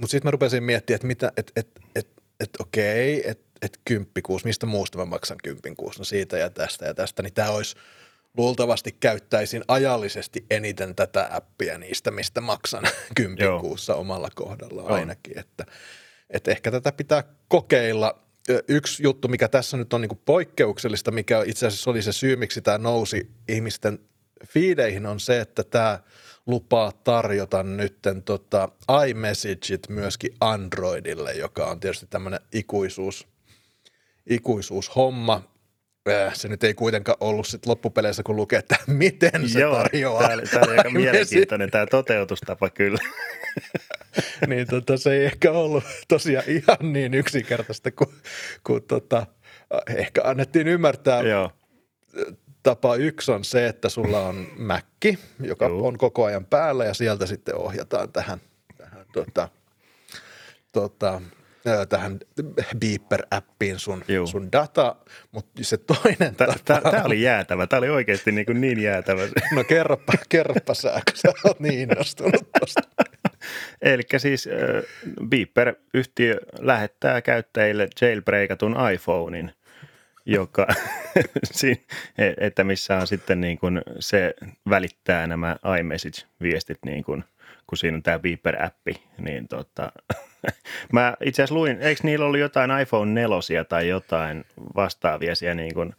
Mutta 0.00 0.10
sitten 0.10 0.26
mä 0.26 0.30
rupesin 0.30 0.62
miettimään, 0.62 0.96
että 0.96 1.06
mitä, 1.06 1.32
että 1.36 1.52
et, 1.56 1.68
et, 1.96 2.08
et, 2.40 2.50
okei, 2.60 3.30
että 3.30 3.48
et 3.62 3.80
kymppikuus, 3.84 4.44
mistä 4.44 4.66
muusta 4.66 4.98
mä 4.98 5.04
maksan 5.04 5.38
kymppikuus, 5.42 5.98
no 5.98 6.04
siitä 6.04 6.38
ja 6.38 6.50
tästä 6.50 6.86
ja 6.86 6.94
tästä, 6.94 7.22
niin 7.22 7.34
tämä 7.34 7.50
olisi 7.50 7.76
luultavasti 8.36 8.96
käyttäisin 9.00 9.64
ajallisesti 9.68 10.46
eniten 10.50 10.94
tätä 10.94 11.28
appia 11.32 11.78
niistä, 11.78 12.10
mistä 12.10 12.40
maksan 12.40 12.84
kymppikuussa 13.16 13.94
omalla 13.94 14.28
kohdalla 14.34 14.82
ainakin, 14.82 15.38
että– 15.38 15.64
että 16.30 16.50
ehkä 16.50 16.70
tätä 16.70 16.92
pitää 16.92 17.24
kokeilla. 17.48 18.24
Yksi 18.68 19.02
juttu, 19.02 19.28
mikä 19.28 19.48
tässä 19.48 19.76
nyt 19.76 19.92
on 19.92 20.00
niin 20.00 20.20
poikkeuksellista, 20.24 21.10
mikä 21.10 21.42
itse 21.46 21.66
asiassa 21.66 21.90
oli 21.90 22.02
se 22.02 22.12
syy, 22.12 22.36
miksi 22.36 22.62
tämä 22.62 22.78
nousi 22.78 23.30
ihmisten 23.48 23.98
fiideihin, 24.46 25.06
on 25.06 25.20
se, 25.20 25.40
että 25.40 25.64
tämä 25.64 25.98
lupaa 26.46 26.92
tarjota 26.92 27.62
nytten 27.62 28.22
tota 28.22 28.68
iMessageit 29.08 29.88
myöskin 29.88 30.34
Androidille, 30.40 31.32
joka 31.32 31.66
on 31.66 31.80
tietysti 31.80 32.06
tämmöinen 32.06 32.40
ikuisuus, 32.52 33.28
ikuisuushomma. 34.26 35.57
Se 36.32 36.48
nyt 36.48 36.64
ei 36.64 36.74
kuitenkaan 36.74 37.18
ollut 37.20 37.46
sit 37.46 37.66
loppupeleissä, 37.66 38.22
kun 38.22 38.36
lukee, 38.36 38.58
että 38.58 38.76
miten 38.86 39.48
se 39.48 39.60
Joo, 39.60 39.74
tarjoaa. 39.74 40.22
Tämä 40.22 40.34
oli, 40.34 40.42
tämä 40.42 40.62
oli 40.66 40.78
aika 40.78 40.90
mielenkiintoinen 41.00 41.70
tämä 41.70 41.86
toteutustapa 41.86 42.70
kyllä. 42.70 42.98
niin 44.48 44.66
tota, 44.66 44.96
se 44.96 45.12
ei 45.12 45.24
ehkä 45.24 45.52
ollut 45.52 45.84
tosiaan 46.08 46.44
ihan 46.48 46.92
niin 46.92 47.14
yksinkertaista 47.14 47.90
kuin, 47.90 48.10
kuin 48.66 48.82
tota, 48.82 49.26
ehkä 49.96 50.20
annettiin 50.24 50.68
ymmärtää. 50.68 51.22
Joo. 51.22 51.52
Tapa 52.62 52.96
yksi 52.96 53.32
on 53.32 53.44
se, 53.44 53.66
että 53.66 53.88
sulla 53.88 54.26
on 54.26 54.46
Mäkki, 54.56 55.18
joka 55.40 55.66
Joo. 55.66 55.86
on 55.86 55.98
koko 55.98 56.24
ajan 56.24 56.46
päällä 56.46 56.84
ja 56.84 56.94
sieltä 56.94 57.26
sitten 57.26 57.54
ohjataan 57.54 58.12
tähän, 58.12 58.40
tähän, 58.78 59.06
tota, 59.12 59.48
tota, 60.72 61.20
tähän 61.88 62.18
Beeper-appiin 62.78 63.78
sun, 63.78 64.04
sun 64.24 64.52
data, 64.52 64.96
mutta 65.32 65.64
se 65.64 65.76
toinen 65.76 66.34
Tämä 66.36 66.54
tapa... 66.64 67.02
oli 67.04 67.22
jäätävä, 67.22 67.66
tämä 67.66 67.78
oli 67.78 67.88
oikeasti 67.88 68.32
niin, 68.32 68.46
kuin 68.46 68.60
niin 68.60 68.82
jäätävä. 68.82 69.22
No 69.54 69.64
kerropa, 69.64 70.12
kerropa 70.28 70.74
sä, 70.74 70.90
kun 70.90 71.16
sä 71.16 71.32
oot 71.44 71.60
niin 71.60 71.80
innostunut 71.80 72.52
tuosta. 72.58 72.80
Eli 73.82 74.02
siis 74.18 74.46
äh, 74.46 74.82
Beeper-yhtiö 75.28 76.40
lähettää 76.58 77.22
käyttäjille 77.22 77.88
jailbreakatun 78.00 78.76
iPhonein, 78.94 79.52
joka, 80.26 80.66
että 82.38 82.64
missä 82.64 82.96
on 82.96 83.06
sitten 83.06 83.40
niin 83.40 83.58
kuin 83.58 83.82
se 84.00 84.34
välittää 84.70 85.26
nämä 85.26 85.56
iMessage-viestit, 85.78 86.78
niin 86.84 87.04
kuin, 87.04 87.24
kun 87.68 87.78
siinä 87.78 87.96
on 87.96 88.02
tämä 88.02 88.18
Beeper-appi, 88.18 89.00
niin 89.18 89.48
tota, 89.48 89.92
Mä 90.92 91.16
itse 91.24 91.42
asiassa 91.42 91.54
luin, 91.54 91.78
eikö 91.80 92.00
niillä 92.04 92.26
ollut 92.26 92.40
jotain 92.40 92.80
iPhone 92.80 93.12
4 93.12 93.64
tai 93.64 93.88
jotain 93.88 94.44
vastaavia 94.76 95.34
siellä, 95.34 95.54
niin 95.54 95.74
kuin, 95.74 95.94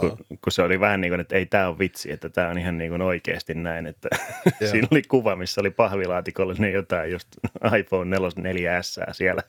kun, 0.00 0.16
kun, 0.28 0.52
se 0.52 0.62
oli 0.62 0.80
vähän 0.80 1.00
niin 1.00 1.10
kuin, 1.10 1.20
että 1.20 1.36
ei 1.36 1.46
tämä 1.46 1.68
ole 1.68 1.78
vitsi, 1.78 2.12
että 2.12 2.28
tämä 2.28 2.48
on 2.48 2.58
ihan 2.58 2.78
niin 2.78 2.90
kuin 2.90 3.02
oikeasti 3.02 3.54
näin, 3.54 3.86
että 3.86 4.08
siinä 4.70 4.88
oli 4.90 5.02
kuva, 5.02 5.36
missä 5.36 5.60
oli 5.60 5.70
pahvilaatikolle 5.70 6.54
ne 6.58 6.70
jotain 6.70 7.12
just 7.12 7.28
iPhone 7.78 8.18
4, 8.18 8.28
4S 8.52 9.14
siellä. 9.14 9.42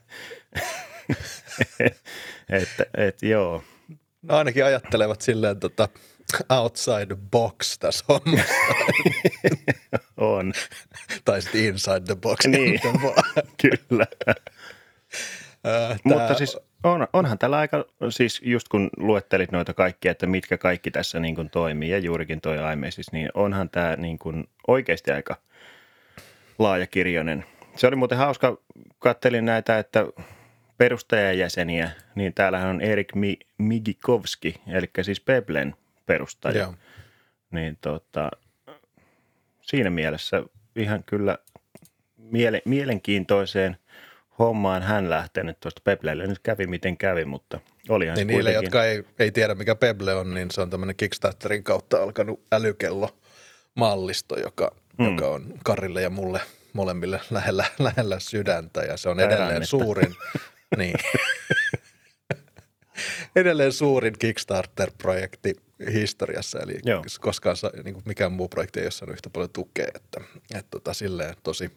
että 2.49 2.85
et, 2.97 3.23
joo. 3.23 3.63
No 4.21 4.37
ainakin 4.37 4.65
ajattelevat 4.65 5.21
silleen 5.21 5.59
tota, 5.59 5.89
outside 6.49 7.05
the 7.05 7.17
box 7.31 7.77
tässä 7.79 8.05
hommassa. 8.09 8.53
on. 10.17 10.53
tai 11.25 11.41
sitten 11.41 11.65
inside 11.65 12.01
the 12.05 12.15
box. 12.15 12.45
Niin, 12.45 12.79
kyllä. 13.61 14.05
Tää... 14.25 14.35
Mutta 16.03 16.33
siis 16.33 16.57
on, 16.83 17.07
onhan 17.13 17.37
tällä 17.37 17.57
aika, 17.57 17.85
siis 18.09 18.41
just 18.43 18.67
kun 18.67 18.89
luettelit 18.97 19.51
noita 19.51 19.73
kaikkia, 19.73 20.11
että 20.11 20.27
mitkä 20.27 20.57
kaikki 20.57 20.91
tässä 20.91 21.19
niin 21.19 21.35
kuin 21.35 21.49
toimii 21.49 21.89
ja 21.89 21.97
juurikin 21.97 22.41
toi 22.41 22.57
iMessage, 22.73 23.09
niin 23.11 23.29
onhan 23.33 23.69
tämä 23.69 23.95
niin 23.95 24.19
kuin 24.19 24.49
oikeasti 24.67 25.11
aika 25.11 25.35
laajakirjoinen. 26.59 27.45
Se 27.75 27.87
oli 27.87 27.95
muuten 27.95 28.17
hauska, 28.17 28.57
kattelin 28.99 29.45
näitä, 29.45 29.79
että 29.79 30.05
perustajajäseniä, 30.77 31.91
niin 32.15 32.33
täällähän 32.33 32.69
on 32.69 32.81
Erik 32.81 33.11
Migikovski, 33.57 34.61
eli 34.67 34.89
siis 35.01 35.19
Peblen 35.19 35.75
perustaja. 36.05 36.57
Joo. 36.57 36.73
Niin 37.51 37.77
tota, 37.81 38.31
siinä 39.61 39.89
mielessä 39.89 40.43
ihan 40.75 41.03
kyllä 41.03 41.37
miele, 42.17 42.61
mielenkiintoiseen 42.65 43.77
hommaan 44.39 44.83
hän 44.83 45.09
lähtenyt 45.09 45.59
tuosta 45.59 45.81
Peblelle. 45.83 46.27
Nyt 46.27 46.39
kävi 46.39 46.67
miten 46.67 46.97
kävi, 46.97 47.25
mutta 47.25 47.59
olihan 47.89 48.15
niin 48.15 48.27
niille, 48.27 48.51
jotka 48.51 48.83
ei, 48.83 49.03
ei 49.19 49.31
tiedä 49.31 49.55
mikä 49.55 49.75
Peble 49.75 50.13
on, 50.13 50.33
niin 50.33 50.51
se 50.51 50.61
on 50.61 50.69
tämmöinen 50.69 50.95
Kickstarterin 50.95 51.63
kautta 51.63 52.03
alkanut 52.03 52.43
älykello 52.51 53.17
mallisto, 53.75 54.39
joka, 54.39 54.75
mm. 54.97 55.05
joka 55.05 55.27
on 55.27 55.53
Karille 55.63 56.01
ja 56.01 56.09
mulle 56.09 56.41
molemmille 56.73 57.21
lähellä, 57.31 57.65
lähellä 57.79 58.19
sydäntä 58.19 58.81
ja 58.81 58.97
se 58.97 59.09
on 59.09 59.19
edelleen 59.19 59.65
suurin. 59.65 60.15
niin. 60.77 60.95
edelleen 63.35 63.73
suurin 63.73 64.13
Kickstarter-projekti 64.19 65.55
historiassa, 65.93 66.59
eli 66.59 66.79
Joo. 66.85 67.03
koskaan 67.21 67.55
niin 67.83 67.93
kuin 67.93 68.03
mikään 68.05 68.31
muu 68.31 68.49
projekti 68.49 68.79
ei 68.79 68.85
ole 68.85 68.91
saanut 68.91 69.13
yhtä 69.13 69.29
paljon 69.29 69.49
tukea, 69.49 69.87
että, 69.95 70.21
että 70.53 70.69
tota, 70.71 70.93
silleen 70.93 71.35
tosi, 71.43 71.71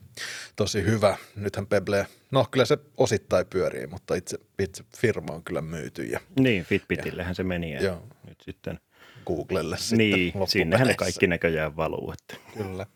tosi 0.57 0.85
hyvä. 0.85 1.17
Nythän 1.37 1.67
Pebble, 1.67 2.07
no 2.31 2.47
kyllä 2.51 2.65
se 2.65 2.79
osittain 2.97 3.47
pyörii, 3.47 3.87
mutta 3.87 4.15
itse, 4.15 4.39
itse 4.59 4.85
firma 4.99 5.35
on 5.35 5.45
kyllä 5.45 5.61
myyty. 5.61 6.03
Ja, 6.03 6.21
niin, 6.39 6.65
Fitbitillehän 6.65 7.31
ja, 7.31 7.35
se 7.35 7.43
meni 7.43 7.73
ja 7.73 7.83
joo. 7.83 8.03
nyt 8.29 8.41
sitten 8.41 8.81
Googlelle 9.27 9.79
sitten 9.79 9.99
Niin, 9.99 10.33
sinnehän 10.49 10.87
ne 10.87 10.95
kaikki 10.95 11.27
näköjään 11.27 11.77
valuu. 11.77 12.13
Että. 12.13 12.45
Kyllä. 12.57 12.87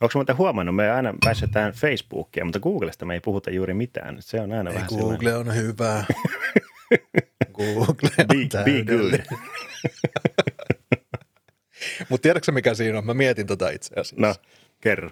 Onko 0.00 0.12
muuten 0.14 0.36
huomannut, 0.36 0.76
me 0.76 0.90
aina 0.90 1.14
pääsetään 1.24 1.72
Facebookia, 1.72 2.44
mutta 2.44 2.60
Googlesta 2.60 3.04
me 3.04 3.14
ei 3.14 3.20
puhuta 3.20 3.50
juuri 3.50 3.74
mitään. 3.74 4.16
Se 4.20 4.40
on 4.40 4.52
aina 4.52 4.70
ei, 4.70 4.74
vähän 4.74 4.88
Google 4.88 5.18
sellainen. 5.18 5.36
on 5.36 5.56
hyvä. 5.56 6.04
Google 7.56 7.94
be, 7.94 8.64
be 8.64 8.84
good. 8.84 9.20
Mutta 12.08 12.22
tiedätkö 12.22 12.52
mikä 12.52 12.74
siinä 12.74 12.98
on? 12.98 13.06
Mä 13.06 13.14
mietin 13.14 13.46
tota 13.46 13.70
itse 13.70 13.94
asiassa. 13.94 14.16
No, 14.18 14.34
kerro. 14.80 15.10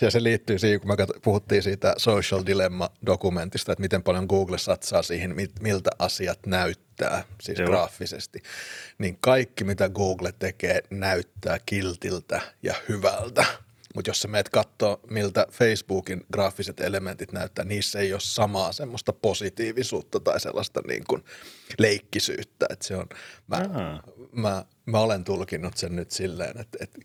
Ja 0.00 0.10
se 0.10 0.22
liittyy 0.22 0.58
siihen, 0.58 0.80
kun 0.80 0.90
me 0.90 0.96
puhuttiin 1.22 1.62
siitä 1.62 1.94
social 1.96 2.42
dilemma-dokumentista, 2.46 3.72
että 3.72 3.82
miten 3.82 4.02
paljon 4.02 4.26
Google 4.28 4.58
satsaa 4.58 5.02
siihen, 5.02 5.34
miltä 5.60 5.90
asiat 5.98 6.46
näyttää, 6.46 7.24
siis 7.40 7.58
Joo. 7.58 7.68
graafisesti. 7.68 8.42
Niin 8.98 9.18
kaikki, 9.20 9.64
mitä 9.64 9.88
Google 9.88 10.32
tekee, 10.38 10.82
näyttää 10.90 11.58
kiltiltä 11.66 12.40
ja 12.62 12.74
hyvältä. 12.88 13.44
Mutta 13.94 14.10
jos 14.10 14.20
sä 14.20 14.28
meet 14.28 14.48
katsoa, 14.48 15.00
miltä 15.10 15.46
Facebookin 15.50 16.24
graafiset 16.32 16.80
elementit 16.80 17.32
näyttää, 17.32 17.64
niissä 17.64 17.98
ei 17.98 18.12
ole 18.12 18.20
samaa 18.20 18.72
semmoista 18.72 19.12
positiivisuutta 19.12 20.20
tai 20.20 20.40
sellaista 20.40 20.80
niin 20.88 21.04
kuin 21.08 21.24
leikkisyyttä. 21.78 22.66
Että 22.70 22.86
se 22.86 22.96
on, 22.96 23.06
mä, 23.46 23.68
mä, 24.32 24.64
mä, 24.86 25.00
olen 25.00 25.24
tulkinnut 25.24 25.76
sen 25.76 25.96
nyt 25.96 26.10
silleen, 26.10 26.60
että, 26.60 26.78
että 26.80 26.98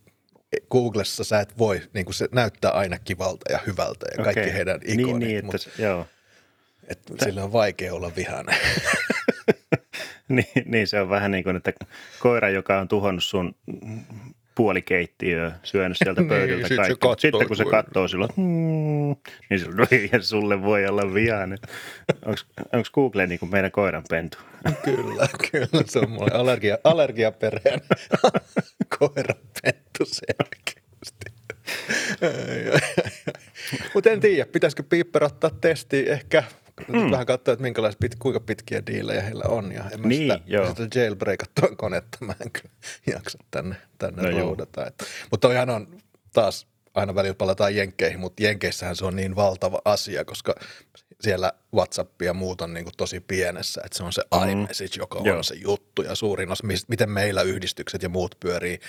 Googlessa 0.72 1.24
sä 1.24 1.40
et 1.40 1.58
voi, 1.58 1.82
niin 1.94 2.06
kuin 2.06 2.16
se 2.16 2.30
näyttää 2.32 2.72
aina 2.72 3.00
kivalta 3.00 3.52
ja 3.52 3.60
hyvältä 3.68 4.06
ja 4.18 4.24
kaikki 4.24 4.42
okay. 4.42 4.54
heidän 4.54 4.80
ikonit. 4.86 5.06
Niin, 5.06 5.20
niin 5.20 5.38
että, 5.38 5.52
mutta, 5.52 5.82
joo. 5.82 6.08
Että 6.88 7.26
sillä 7.26 7.44
on 7.44 7.52
vaikea 7.52 7.94
olla 7.94 8.12
vihainen. 8.16 8.56
niin, 10.28 10.64
niin, 10.66 10.88
se 10.88 11.02
on 11.02 11.10
vähän 11.10 11.32
niin 11.32 11.44
kuin, 11.44 11.56
että 11.56 11.74
koira, 12.20 12.50
joka 12.50 12.80
on 12.80 12.88
tuhonnut 12.88 13.24
sun 13.24 13.56
puolikeittiöä, 14.56 15.52
syönyt 15.64 15.98
sieltä 15.98 16.22
niin, 16.22 16.30
pöydältä 16.30 16.68
niin, 16.68 16.78
kaikki. 16.78 16.94
Sitten, 16.94 17.20
sitten 17.20 17.48
kun 17.48 17.58
se 17.58 17.66
katsoo 17.66 18.08
silloin, 18.08 18.30
hmm, 18.38 19.16
niin 19.50 19.60
se, 19.60 20.22
sulle 20.22 20.64
voi 20.64 20.86
olla 20.88 21.14
vihainen. 21.14 21.58
Onko 22.74 22.90
Google 22.94 23.28
niin 23.28 23.40
kuin 23.40 23.52
meidän 23.52 23.72
koiran 23.72 24.04
pentu? 24.10 24.38
Kyllä, 24.86 25.28
kyllä. 25.52 25.84
Se 25.86 26.00
on 26.00 26.10
mulle 26.10 26.32
allergia, 26.34 26.78
allergiaperheen 26.84 27.82
koiran 29.00 29.40
pentu 29.64 30.06
selkeästi. 30.06 31.34
Mutta 33.94 34.10
en 34.10 34.20
tiedä, 34.20 34.46
pitäisikö 34.46 34.84
Piipper 34.84 35.24
ottaa 35.24 35.50
testi 35.62 36.10
ehkä 36.10 36.44
mm. 36.88 37.12
vähän 37.12 37.26
katsoa, 37.26 37.54
että 37.54 37.64
minkälaiset 37.64 38.00
pit, 38.00 38.16
kuinka 38.16 38.40
pitkiä 38.40 38.84
diilejä 38.88 39.22
heillä 39.22 39.44
on. 39.48 39.72
Ja 39.72 39.84
en 39.92 40.02
mä 40.02 40.08
niin, 40.08 40.22
sitä, 40.22 40.40
joo. 40.46 40.76
sitä 40.76 41.00
jailbreakattua 41.00 41.70
konetta 41.78 42.18
mä 42.22 42.36
en 42.42 42.52
kyllä 42.52 42.70
jaksa 43.16 43.38
tänne, 43.52 43.76
tänne 43.98 44.32
no 44.32 44.40
roudata. 44.40 44.92
Mutta 45.32 45.48
toihan 45.48 45.70
on 45.70 45.98
taas 46.34 46.68
aina 46.94 47.16
välillä 47.16 47.36
palataan 47.36 47.76
Jenkkeihin, 47.76 48.20
mutta 48.20 48.44
Jenkeissähän 48.44 48.96
se 48.96 49.06
on 49.06 49.16
niin 49.16 49.36
valtava 49.36 49.82
asia, 49.86 50.26
koska 50.26 50.56
siellä 51.22 51.52
WhatsApp 51.76 52.22
ja 52.22 52.34
muut 52.34 52.62
on 52.62 52.74
niin 52.74 52.84
kuin 52.84 52.94
tosi 52.98 53.20
pienessä, 53.20 53.82
että 53.86 53.98
se 53.98 54.04
on 54.04 54.14
se 54.14 54.24
mm. 54.36 54.50
iMessage, 54.50 54.98
joka 54.98 55.20
on 55.20 55.26
Joo. 55.26 55.44
se 55.44 55.56
juttu 55.56 56.02
ja 56.02 56.16
suurin 56.16 56.52
osa, 56.52 56.64
miten 56.88 57.10
meillä 57.10 57.42
yhdistykset 57.42 58.04
ja 58.04 58.10
muut 58.10 58.36
pyörii 58.40 58.80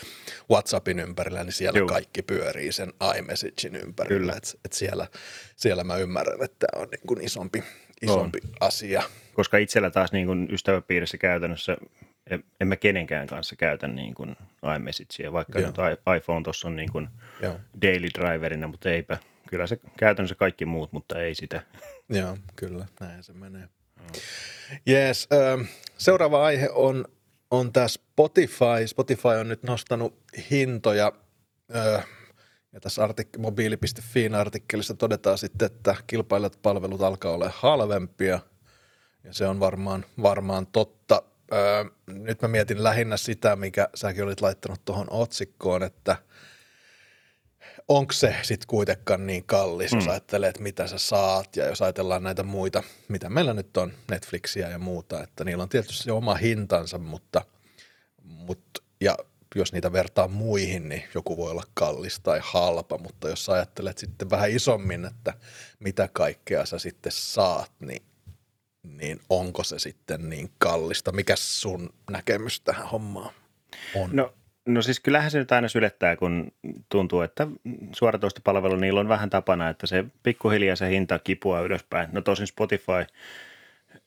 WhatsAppin 0.50 0.98
ympärillä, 0.98 1.44
niin 1.44 1.52
siellä 1.52 1.78
Joo. 1.78 1.88
kaikki 1.88 2.22
pyörii 2.22 2.72
sen 2.72 2.92
iMessagein 3.18 3.76
ympärillä, 3.76 4.32
että 4.36 4.50
et 4.64 4.72
siellä, 4.72 5.06
siellä 5.56 5.84
mä 5.84 5.96
ymmärrän, 5.96 6.44
että 6.44 6.66
tämä 6.66 6.82
on 6.82 6.88
niin 6.90 7.06
kuin 7.06 7.20
isompi, 7.20 7.64
isompi 8.02 8.38
on. 8.44 8.50
asia. 8.60 9.02
Koska 9.34 9.58
itsellä 9.58 9.90
taas 9.90 10.12
niin 10.12 10.26
kuin 10.26 10.48
ystäväpiirissä 10.50 11.18
käytännössä 11.18 11.76
en 12.60 12.68
mä 12.68 12.76
kenenkään 12.76 13.26
kanssa 13.26 13.56
käytä 13.56 13.88
niin 13.88 14.14
kuin 14.14 14.36
iMessagea, 14.76 15.32
vaikka 15.32 15.60
Joo. 15.60 15.66
nyt 15.66 15.76
iPhone 16.16 16.42
tuossa 16.42 16.68
on 16.68 16.76
niin 16.76 16.92
kuin 16.92 17.08
daily 17.82 18.08
driverina, 18.18 18.68
mutta 18.68 18.90
eipä. 18.90 19.18
Kyllä 19.48 19.66
se 19.66 19.78
käytännössä 19.98 20.34
kaikki 20.34 20.64
muut, 20.64 20.92
mutta 20.92 21.20
ei 21.20 21.34
sitä. 21.34 21.62
Joo, 22.08 22.36
kyllä, 22.56 22.86
näin 23.00 23.22
se 23.22 23.32
menee. 23.32 23.68
Jees, 24.86 25.28
äh, 25.32 25.68
seuraava 25.98 26.44
aihe 26.44 26.68
on, 26.72 27.04
on 27.50 27.72
tämä 27.72 27.88
Spotify. 27.88 28.86
Spotify 28.86 29.28
on 29.28 29.48
nyt 29.48 29.62
nostanut 29.62 30.18
hintoja. 30.50 31.12
Äh, 31.76 32.06
ja 32.74 32.80
tässä 32.80 33.06
artik- 33.06 33.38
mobiili.fiin 33.38 34.34
artikkelissa 34.34 34.94
todetaan 34.94 35.38
sitten, 35.38 35.66
että 35.66 35.96
kilpailijat 36.06 36.58
palvelut 36.62 37.02
alkaa 37.02 37.32
olla 37.32 37.50
halvempia. 37.54 38.40
Ja 39.24 39.32
se 39.34 39.46
on 39.46 39.60
varmaan, 39.60 40.04
varmaan 40.22 40.66
totta. 40.66 41.22
Öö, 41.52 41.84
nyt 42.06 42.42
mä 42.42 42.48
mietin 42.48 42.84
lähinnä 42.84 43.16
sitä, 43.16 43.56
mikä 43.56 43.88
säkin 43.94 44.24
olit 44.24 44.40
laittanut 44.40 44.84
tuohon 44.84 45.06
otsikkoon, 45.10 45.82
että 45.82 46.16
onko 47.88 48.12
se 48.12 48.36
sitten 48.42 48.66
kuitenkaan 48.66 49.26
niin 49.26 49.44
kallis, 49.44 49.92
mm. 49.92 49.98
jos 49.98 50.08
ajattelee, 50.08 50.48
että 50.48 50.62
mitä 50.62 50.86
sä 50.86 50.98
saat 50.98 51.56
ja 51.56 51.66
jos 51.66 51.82
ajatellaan 51.82 52.22
näitä 52.22 52.42
muita, 52.42 52.82
mitä 53.08 53.30
meillä 53.30 53.54
nyt 53.54 53.76
on, 53.76 53.92
Netflixiä 54.10 54.68
ja 54.68 54.78
muuta, 54.78 55.22
että 55.22 55.44
niillä 55.44 55.62
on 55.62 55.68
tietysti 55.68 56.02
se 56.02 56.12
oma 56.12 56.34
hintansa, 56.34 56.98
mutta, 56.98 57.44
mutta 58.22 58.82
ja 59.00 59.16
jos 59.54 59.72
niitä 59.72 59.92
vertaa 59.92 60.28
muihin, 60.28 60.88
niin 60.88 61.04
joku 61.14 61.36
voi 61.36 61.50
olla 61.50 61.64
kallis 61.74 62.20
tai 62.20 62.40
halpa, 62.42 62.98
mutta 62.98 63.28
jos 63.28 63.48
ajattelet 63.48 63.98
sitten 63.98 64.30
vähän 64.30 64.50
isommin, 64.50 65.04
että 65.04 65.34
mitä 65.80 66.08
kaikkea 66.12 66.66
sä 66.66 66.78
sitten 66.78 67.12
saat, 67.12 67.72
niin 67.80 68.02
niin 68.84 69.20
onko 69.30 69.64
se 69.64 69.78
sitten 69.78 70.28
niin 70.30 70.50
kallista? 70.58 71.12
Mikä 71.12 71.36
sun 71.36 71.90
näkemys 72.10 72.60
tähän 72.60 72.88
hommaan 72.88 73.34
on? 73.94 74.10
No, 74.12 74.34
no 74.66 74.82
siis 74.82 75.00
kyllähän 75.00 75.30
se 75.30 75.38
nyt 75.38 75.52
aina 75.52 75.68
sylettää, 75.68 76.16
kun 76.16 76.52
tuntuu, 76.88 77.20
että 77.20 77.46
suoratoistopalvelu 77.92 78.76
niillä 78.76 79.00
on 79.00 79.08
vähän 79.08 79.30
tapana, 79.30 79.68
että 79.68 79.86
se 79.86 80.04
pikkuhiljaa 80.22 80.76
se 80.76 80.90
hinta 80.90 81.18
kipua 81.18 81.60
ylöspäin. 81.60 82.08
No 82.12 82.20
tosin 82.20 82.46
Spotify, 82.46 83.06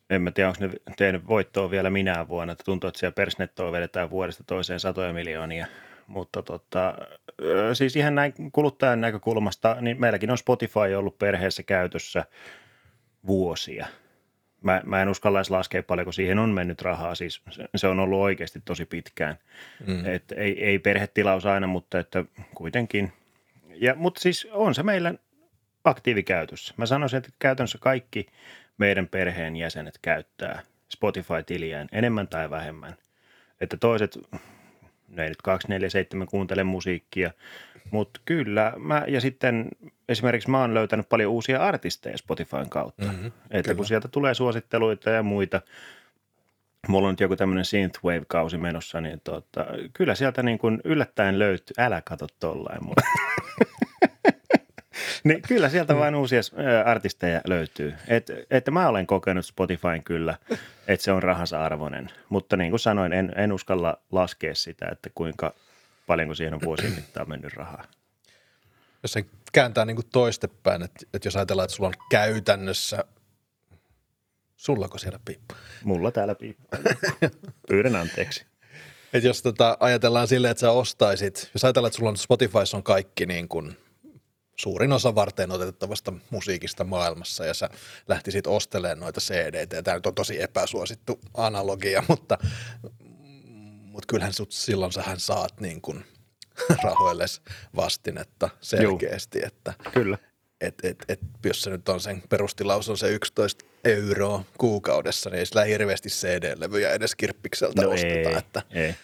en 0.10 0.22
mä 0.22 0.32
tiedä, 0.32 0.50
onko 0.50 0.68
ne 0.68 0.74
tehnyt 0.98 1.28
voittoa 1.28 1.72
vielä 1.72 1.90
minä 1.90 2.28
vuonna, 2.28 2.52
että 2.52 2.64
tuntuu, 2.64 2.88
että 2.88 3.00
siellä 3.00 3.14
persnettoa 3.16 3.72
vedetään 3.72 4.10
vuodesta 4.10 4.44
toiseen 4.44 4.80
satoja 4.80 5.14
miljoonia. 5.14 5.68
Mutta 6.08 6.42
tota, 6.42 6.96
siis 7.74 7.96
ihan 7.96 8.16
näin 8.16 8.34
kuluttajan 8.52 9.02
näkökulmasta, 9.02 9.78
niin 9.82 10.00
meilläkin 10.00 10.32
on 10.32 10.38
Spotify 10.38 10.96
ollut 10.98 11.18
perheessä 11.18 11.64
käytössä 11.64 12.26
vuosia– 13.26 13.88
mä, 14.62 14.82
mä 14.86 15.02
en 15.02 15.10
uskalla 15.10 15.40
edes 15.40 15.50
laskea 15.50 15.84
kun 16.04 16.14
siihen 16.14 16.40
on 16.40 16.50
mennyt 16.50 16.82
rahaa, 16.82 17.16
siis 17.16 17.42
se, 17.50 17.66
se 17.76 17.88
on 17.88 18.00
ollut 18.00 18.20
oikeasti 18.20 18.62
tosi 18.66 18.86
pitkään. 18.86 19.38
Mm. 19.88 20.06
Et 20.06 20.32
ei, 20.32 20.66
ei 20.66 20.80
perhetilaus 20.80 21.46
aina, 21.46 21.68
mutta 21.68 22.00
että 22.00 22.26
kuitenkin. 22.56 23.14
Ja, 23.76 23.96
mutta 23.96 24.22
siis 24.22 24.48
on 24.52 24.76
se 24.76 24.84
meillä 24.84 25.14
aktiivikäytössä. 25.84 26.74
Mä 26.78 26.86
sanoisin, 26.86 27.18
että 27.18 27.30
käytännössä 27.40 27.78
kaikki 27.82 28.28
meidän 28.78 29.08
perheen 29.08 29.56
jäsenet 29.56 30.00
käyttää 30.02 30.62
Spotify-tiliään 30.90 31.88
enemmän 31.92 32.28
tai 32.28 32.50
vähemmän. 32.50 32.96
Että 33.62 33.78
toiset, 33.78 34.20
ne 35.08 35.24
ei 35.24 35.30
nyt 35.30 35.42
247 35.42 36.28
kuuntele 36.28 36.64
musiikkia, 36.64 37.32
mutta 37.92 38.20
kyllä, 38.26 38.74
mä, 38.78 39.04
ja 39.08 39.22
sitten 39.22 39.70
esimerkiksi 40.10 40.50
mä 40.50 40.62
oon 40.62 40.74
löytänyt 40.74 41.10
paljon 41.10 41.32
uusia 41.32 41.64
artisteja 41.64 42.18
Spotifyn 42.18 42.70
kautta. 42.70 43.06
Mm-hmm, 43.06 43.28
että 43.28 43.64
kyllä. 43.64 43.76
kun 43.76 43.86
sieltä 43.86 44.08
tulee 44.08 44.34
suositteluita 44.34 45.10
ja 45.10 45.24
muita, 45.24 45.62
mulla 46.88 47.08
on 47.08 47.12
nyt 47.12 47.20
joku 47.20 47.36
tämmöinen 47.36 47.66
synthwave-kausi 47.66 48.58
menossa, 48.58 49.02
niin 49.02 49.22
tota, 49.24 49.66
kyllä 49.94 50.16
sieltä 50.16 50.44
niin 50.44 50.58
kuin 50.58 50.82
yllättäen 50.84 51.40
löytyy, 51.40 51.74
älä 51.78 52.02
kato 52.06 52.28
tollain 52.40 52.84
mua. 52.86 52.96
niin 55.24 55.42
kyllä 55.42 55.70
sieltä 55.70 55.96
vain 55.96 56.16
uusia 56.16 56.42
artisteja 56.86 57.42
löytyy. 57.48 57.94
Et, 58.08 58.32
että 58.50 58.72
mä 58.72 58.90
olen 58.90 59.08
kokenut 59.08 59.46
Spotifyn 59.46 60.04
kyllä, 60.04 60.38
että 60.88 61.04
se 61.04 61.12
on 61.12 61.24
rahansa 61.24 61.66
arvoinen. 61.66 62.12
Mutta 62.30 62.58
niin 62.58 62.72
kuin 62.72 62.80
sanoin, 62.80 63.14
en, 63.14 63.34
en 63.36 63.54
uskalla 63.54 63.98
laskea 64.12 64.56
sitä, 64.56 64.90
että 64.92 65.10
kuinka 65.16 65.54
paljonko 66.08 66.36
siihen 66.36 66.54
on 66.54 66.62
vuosien 66.66 66.94
mittaan 66.96 67.30
mennyt 67.30 67.54
rahaa. 67.54 67.84
Jos 69.04 69.12
se 69.14 69.26
kääntää 69.52 69.86
niin 69.86 69.96
kuin 69.96 70.10
toistepäin, 70.12 70.84
että, 70.84 71.06
että 71.14 71.28
jos 71.28 71.36
ajatellaan, 71.36 71.66
että 71.66 71.76
sulla 71.76 71.88
on 71.88 72.08
käytännössä, 72.10 73.04
sullako 74.58 74.98
siellä 74.98 75.20
piippa? 75.26 75.56
Mulla 75.84 76.12
täällä 76.12 76.36
piippa. 76.36 76.78
Pyydän 77.68 77.96
anteeksi. 77.96 78.46
Et 79.14 79.24
jos 79.24 79.42
tota, 79.42 79.78
ajatellaan 79.80 80.28
silleen, 80.28 80.52
että 80.52 80.62
sä 80.62 80.72
ostaisit, 80.72 81.50
jos 81.54 81.64
ajatellaan, 81.64 81.90
että 81.90 81.98
sulla 81.98 82.10
on 82.10 82.18
Spotifyssa 82.18 82.78
on 82.78 82.84
kaikki 82.84 83.26
niin 83.26 83.48
kuin 83.48 83.78
suurin 84.60 84.94
osa 84.94 85.16
varten 85.16 85.52
otettavasta 85.52 86.14
musiikista 86.30 86.84
maailmassa 86.84 87.46
ja 87.46 87.54
sä 87.54 87.70
lähtisit 88.08 88.48
ostelemaan 88.48 89.00
noita 89.00 89.22
cd 89.22 89.68
ja 89.76 89.84
tämä 89.84 89.98
nyt 89.98 90.06
on 90.06 90.16
tosi 90.16 90.42
epäsuosittu 90.42 91.20
analogia, 91.34 92.04
mutta 92.08 92.38
mutta 93.98 94.08
kyllähän 94.08 94.34
sut 94.34 94.52
silloin 94.52 94.92
sähän 94.92 95.20
saat 95.20 95.60
niin 95.60 95.82
kuin 95.82 96.06
rahoilles 96.84 97.42
vastinetta 97.76 98.50
selkeästi. 98.62 99.46
Että, 99.46 99.74
Kyllä. 99.94 100.18
Et, 100.62 100.76
et, 100.84 101.06
et, 101.10 101.20
jos 101.46 101.62
se 101.62 101.70
nyt 101.70 101.90
on 101.90 102.00
sen 102.00 102.24
perustilaus 102.30 102.90
on 102.90 102.98
se 102.98 103.10
11 103.10 103.66
euroa 103.84 104.44
kuukaudessa, 104.58 105.30
niin 105.30 105.40
ei 105.40 105.46
sillä 105.46 105.64
hirveästi 105.64 106.10
CD-levyjä 106.10 106.92
edes 106.92 107.16
kirppikseltä 107.16 107.82
no 107.82 107.90
osteta. 107.90 108.30
Ei, 108.30 108.38
että, 108.38 108.62
ei. 108.72 108.96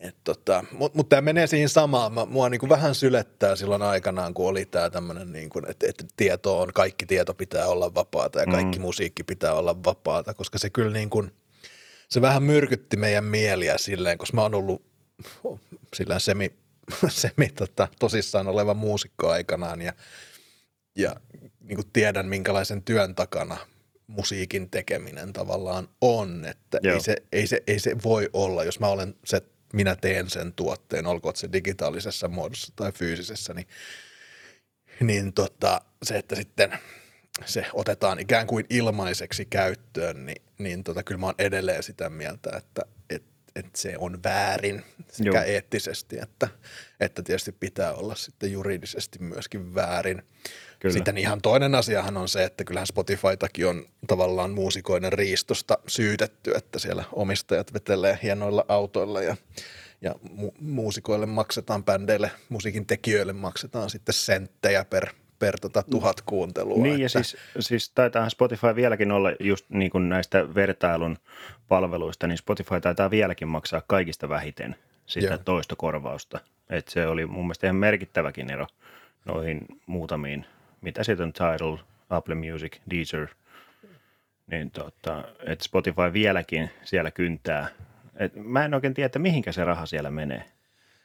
Et 0.00 0.16
tota, 0.24 0.64
mutta 0.72 0.96
mut 0.96 1.08
tämä 1.08 1.22
menee 1.22 1.46
siihen 1.46 1.68
samaan. 1.68 2.14
Mä, 2.14 2.24
mua 2.24 2.48
niinku 2.48 2.68
vähän 2.68 2.94
sylettää 2.94 3.56
silloin 3.56 3.82
aikanaan, 3.82 4.34
kun 4.34 4.48
oli 4.48 4.64
tämä 4.64 4.90
tämmöinen, 4.90 5.32
niinku, 5.32 5.62
että 5.68 5.86
et 5.88 6.04
tieto 6.16 6.60
on, 6.60 6.72
kaikki 6.72 7.06
tieto 7.06 7.34
pitää 7.34 7.66
olla 7.66 7.94
vapaata 7.94 8.40
ja 8.40 8.46
kaikki 8.46 8.78
mm. 8.78 8.82
musiikki 8.82 9.24
pitää 9.24 9.54
olla 9.54 9.84
vapaata, 9.84 10.34
koska 10.34 10.58
se 10.58 10.70
kyllä 10.70 10.92
niin 10.92 11.10
kuin– 11.10 11.30
se 12.08 12.20
vähän 12.20 12.42
myrkytti 12.42 12.96
meidän 12.96 13.24
mieliä 13.24 13.78
silleen, 13.78 14.18
koska 14.18 14.36
mä 14.36 14.42
oon 14.42 14.54
ollut 14.54 14.82
sillä 15.94 16.18
semi, 16.18 16.52
semi 17.08 17.48
tota, 17.48 17.88
tosissaan 17.98 18.48
oleva 18.48 18.74
muusikko 18.74 19.30
aikanaan 19.30 19.82
ja, 19.82 19.92
ja 20.96 21.16
niin 21.60 21.76
kuin 21.76 21.90
tiedän, 21.92 22.26
minkälaisen 22.26 22.82
työn 22.82 23.14
takana 23.14 23.56
musiikin 24.06 24.70
tekeminen 24.70 25.32
tavallaan 25.32 25.88
on, 26.00 26.44
että 26.44 26.78
ei 26.82 27.00
se, 27.00 27.16
ei, 27.32 27.46
se, 27.46 27.62
ei 27.66 27.78
se 27.78 27.96
voi 28.04 28.30
olla, 28.32 28.64
jos 28.64 28.80
mä 28.80 28.88
olen 28.88 29.14
se, 29.24 29.42
minä 29.72 29.96
teen 29.96 30.30
sen 30.30 30.52
tuotteen, 30.52 31.06
olkoon 31.06 31.36
se 31.36 31.48
digitaalisessa 31.52 32.28
muodossa 32.28 32.72
tai 32.76 32.92
fyysisessä, 32.92 33.54
niin 33.54 33.66
niin 35.00 35.32
tota, 35.32 35.80
se, 36.02 36.16
että 36.16 36.36
sitten 36.36 36.78
se 37.44 37.66
otetaan 37.72 38.18
ikään 38.18 38.46
kuin 38.46 38.66
ilmaiseksi 38.70 39.44
käyttöön, 39.44 40.26
niin, 40.26 40.42
niin 40.58 40.84
tota, 40.84 41.02
kyllä 41.02 41.20
mä 41.20 41.26
oon 41.26 41.34
edelleen 41.38 41.82
sitä 41.82 42.10
mieltä, 42.10 42.50
että 42.56 42.82
et, 43.10 43.22
et 43.56 43.76
se 43.76 43.94
on 43.98 44.22
väärin 44.24 44.84
sekä 45.08 45.30
Joo. 45.30 45.42
eettisesti, 45.42 46.18
että, 46.22 46.48
että 47.00 47.22
tietysti 47.22 47.52
pitää 47.52 47.94
olla 47.94 48.14
sitten 48.14 48.52
juridisesti 48.52 49.18
myöskin 49.18 49.74
väärin. 49.74 50.22
Kyllä. 50.80 50.92
Sitten 50.92 51.18
ihan 51.18 51.42
toinen 51.42 51.74
asiahan 51.74 52.16
on 52.16 52.28
se, 52.28 52.44
että 52.44 52.64
kyllähän 52.64 52.86
Spotifytakin 52.86 53.66
on 53.66 53.84
tavallaan 54.06 54.50
muusikoiden 54.50 55.12
riistosta 55.12 55.78
syytetty, 55.86 56.52
että 56.54 56.78
siellä 56.78 57.04
omistajat 57.12 57.74
vetelee 57.74 58.18
hienoilla 58.22 58.64
autoilla 58.68 59.22
ja, 59.22 59.36
ja 60.00 60.14
mu- 60.28 60.54
muusikoille 60.60 61.26
maksetaan, 61.26 61.84
bändeille, 61.84 62.30
musiikin 62.48 62.86
tekijöille 62.86 63.32
maksetaan 63.32 63.90
sitten 63.90 64.14
senttejä 64.14 64.84
per, 64.84 65.06
per 65.38 65.60
tota 65.60 65.82
tuhat 65.82 66.20
kuuntelua. 66.20 66.82
Niin 66.82 67.00
ja 67.00 67.06
että, 67.06 67.22
siis, 67.22 67.36
siis 67.60 67.90
taitaahan 67.90 68.30
Spotify 68.30 68.74
vieläkin 68.76 69.12
olla 69.12 69.28
just 69.40 69.66
niin 69.68 69.90
kuin 69.90 70.08
näistä 70.08 70.54
vertailun 70.54 71.18
palveluista, 71.68 72.26
niin 72.26 72.38
Spotify 72.38 72.80
taitaa 72.80 73.10
vieläkin 73.10 73.48
maksaa 73.48 73.82
kaikista 73.86 74.28
vähiten 74.28 74.76
sitä 75.06 75.26
Joo. 75.26 75.38
toistokorvausta. 75.38 76.40
Et 76.70 76.88
se 76.88 77.06
oli 77.06 77.26
mun 77.26 77.44
mielestä 77.44 77.66
ihan 77.66 77.76
merkittäväkin 77.76 78.50
ero 78.50 78.66
noihin 79.24 79.66
muutamiin, 79.86 80.46
mitä 80.80 81.04
sitten 81.04 81.26
on 81.26 81.32
Tidal, 81.32 81.76
Apple 82.10 82.34
Music, 82.34 82.76
Deezer, 82.90 83.26
niin 84.46 84.70
tota, 84.70 85.24
että 85.46 85.64
Spotify 85.64 86.12
vieläkin 86.12 86.70
siellä 86.84 87.10
kyntää. 87.10 87.68
Et 88.16 88.32
mä 88.34 88.64
en 88.64 88.74
oikein 88.74 88.94
tiedä, 88.94 89.06
että 89.06 89.18
mihinkä 89.18 89.52
se 89.52 89.64
raha 89.64 89.86
siellä 89.86 90.10
menee. 90.10 90.44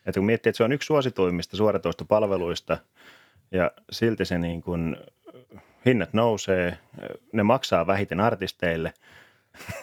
Että 0.06 0.20
kun 0.20 0.26
miettii, 0.26 0.50
että 0.50 0.58
se 0.58 0.64
on 0.64 0.72
yksi 0.72 0.86
suosituimmista 0.86 1.58
suoratoistopalveluista 1.58 2.78
ja 3.52 3.72
silti 3.92 4.26
se 4.26 4.38
niin 4.38 4.62
kuin, 4.62 4.98
hinnat 5.86 6.14
nousee, 6.14 6.78
ne 7.34 7.44
maksaa 7.44 7.88
vähiten 7.88 8.20
artisteille, 8.20 8.94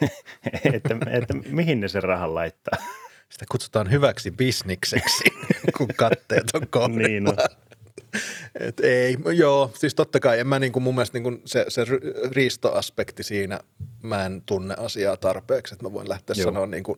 että, 0.75 0.97
että 1.11 1.35
mihin 1.51 1.81
ne 1.81 1.89
sen 1.89 2.03
rahan 2.03 2.35
laittaa. 2.35 2.79
Sitä 3.29 3.45
kutsutaan 3.51 3.91
hyväksi 3.91 4.31
bisnikseksi, 4.31 5.25
kun 5.77 5.89
katteet 5.97 6.45
on 6.55 6.69
kohdilla. 6.71 7.09
Niin 7.09 7.29
on. 7.29 7.37
Et 8.69 8.81
ei, 8.81 9.17
joo, 9.37 9.71
siis 9.79 9.95
totta 9.95 10.21
kai 10.21 10.39
en 10.39 10.47
mä 10.47 10.59
niinku, 10.59 10.81
mun 10.81 10.95
mielestä 10.95 11.19
niinku 11.19 11.43
se, 11.45 11.65
se 11.69 11.85
ri- 11.85 12.31
riistoaspekti 12.31 13.23
siinä, 13.23 13.61
mä 14.03 14.27
en 14.27 14.43
tunne 14.47 14.75
asiaa 14.79 15.17
tarpeeksi, 15.17 15.75
että 15.75 15.87
mä 15.87 15.93
voin 15.93 16.09
lähteä 16.09 16.35
Joo. 16.39 16.45
sanoa 16.45 16.67
niinku 16.67 16.97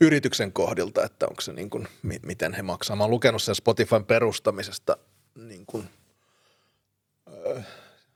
yrityksen 0.00 0.52
kohdilta, 0.52 1.04
että 1.04 1.26
onko 1.26 1.40
se 1.40 1.52
niinku, 1.52 1.84
mi, 2.02 2.18
miten 2.26 2.54
he 2.54 2.62
maksaa. 2.62 2.96
Mä 2.96 3.04
oon 3.04 3.10
lukenut 3.10 3.42
sen 3.42 3.54
Spotifyn 3.54 4.04
perustamisesta 4.04 4.96
niinku, 5.34 5.84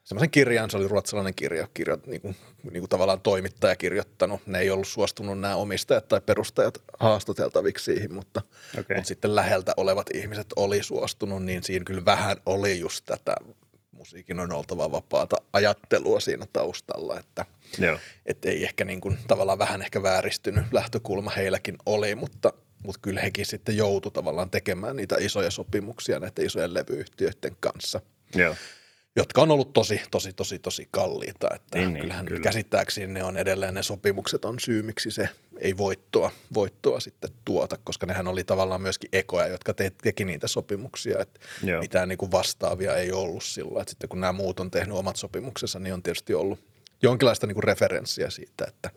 semmoisen 0.07 0.31
kirjan, 0.31 0.71
se 0.71 0.77
oli 0.77 0.89
ruotsalainen 0.89 1.35
kirja, 1.35 1.69
kirja 1.75 1.99
niin 2.07 2.21
kuin, 2.21 2.37
niin 2.63 2.81
kuin 2.81 2.89
tavallaan 2.89 3.21
toimittaja 3.21 3.77
kirjoittanut. 3.77 4.47
Ne 4.47 4.59
ei 4.59 4.71
ollut 4.71 4.89
suostunut 4.89 5.41
nämä 5.41 5.57
omistajat 5.57 6.09
tai 6.09 6.21
perustajat 6.21 6.83
haastateltaviksi 6.99 7.85
siihen, 7.85 8.15
mutta, 8.15 8.43
okay. 8.79 8.97
mutta 8.97 9.09
sitten 9.09 9.35
läheltä 9.35 9.75
olevat 9.77 10.07
ihmiset 10.15 10.47
oli 10.57 10.83
suostunut, 10.83 11.45
niin 11.45 11.63
siinä 11.63 11.85
kyllä 11.85 12.05
vähän 12.05 12.37
oli 12.47 12.81
just 12.81 13.05
tätä 13.05 13.37
musiikin 13.93 14.41
on 14.41 14.53
oltava 14.53 14.93
vapaata 14.93 15.37
ajattelua 15.53 16.21
siinä 16.21 16.47
taustalla, 16.53 17.19
että 17.19 17.45
Joo. 17.79 17.99
et 18.27 18.45
ei 18.45 18.65
ehkä 18.65 18.85
niin 18.85 19.01
kuin, 19.01 19.19
tavallaan 19.29 19.59
vähän 19.59 19.83
ehkä 19.83 20.03
vääristynyt 20.03 20.65
lähtökulma 20.73 21.31
heilläkin 21.31 21.77
oli, 21.87 22.15
mutta, 22.15 22.53
mutta 22.85 23.01
kyllä 23.03 23.21
hekin 23.21 23.47
sitten 23.47 23.77
joutu 23.77 24.11
tavallaan 24.11 24.51
tekemään 24.51 24.97
niitä 24.97 25.17
isoja 25.19 25.51
sopimuksia 25.51 26.21
näiden 26.21 26.47
isojen 26.47 26.75
levyyhtiöiden 26.75 27.57
kanssa 27.61 28.01
Joo. 28.35 28.55
Jotka 29.17 29.43
on 29.43 29.51
ollut 29.51 29.73
tosi, 29.73 30.01
tosi, 30.11 30.33
tosi, 30.33 30.59
tosi 30.59 30.89
kalliita. 30.91 31.49
Että 31.55 31.79
Niin, 31.79 31.93
niin, 31.93 32.01
kyllähän 32.03 32.27
kyllä. 32.27 32.41
käsittääkseni 32.41 33.07
ne 33.07 33.25
on 33.25 33.37
edelleen, 33.37 33.75
ne 33.75 33.83
sopimukset 33.83 34.45
on 34.45 34.61
syy, 34.61 34.83
miksi 34.83 35.11
se 35.11 35.29
ei 35.59 35.77
voittoa, 35.77 36.31
voittoa 36.55 37.01
sitten 37.01 37.31
tuota, 37.45 37.79
koska 37.85 38.07
nehän 38.07 38.29
oli 38.29 38.45
tavallaan 38.45 38.83
myöskin 38.83 39.11
ekoja, 39.13 39.47
jotka 39.47 39.75
te, 39.75 39.93
teki 40.03 40.25
niitä 40.25 40.49
sopimuksia, 40.49 41.19
että 41.19 41.41
Joo. 41.65 41.81
mitään 41.81 42.09
niin 42.09 42.19
kuin 42.19 42.33
vastaavia 42.33 42.97
ei 42.97 43.13
ollut 43.13 43.45
silloin. 43.45 43.83
Että 43.83 43.91
sitten 43.91 44.09
kun 44.09 44.21
nämä 44.21 44.33
muut 44.33 44.61
on 44.61 44.71
tehnyt 44.71 44.97
omat 44.97 45.17
sopimuksensa, 45.17 45.79
niin 45.79 45.95
on 45.95 46.03
tietysti 46.03 46.35
ollut 46.35 46.61
jonkinlaista 47.03 47.47
niin 47.47 47.55
kuin 47.55 47.65
referenssiä 47.65 48.31
siitä, 48.31 48.65
että 48.69 48.91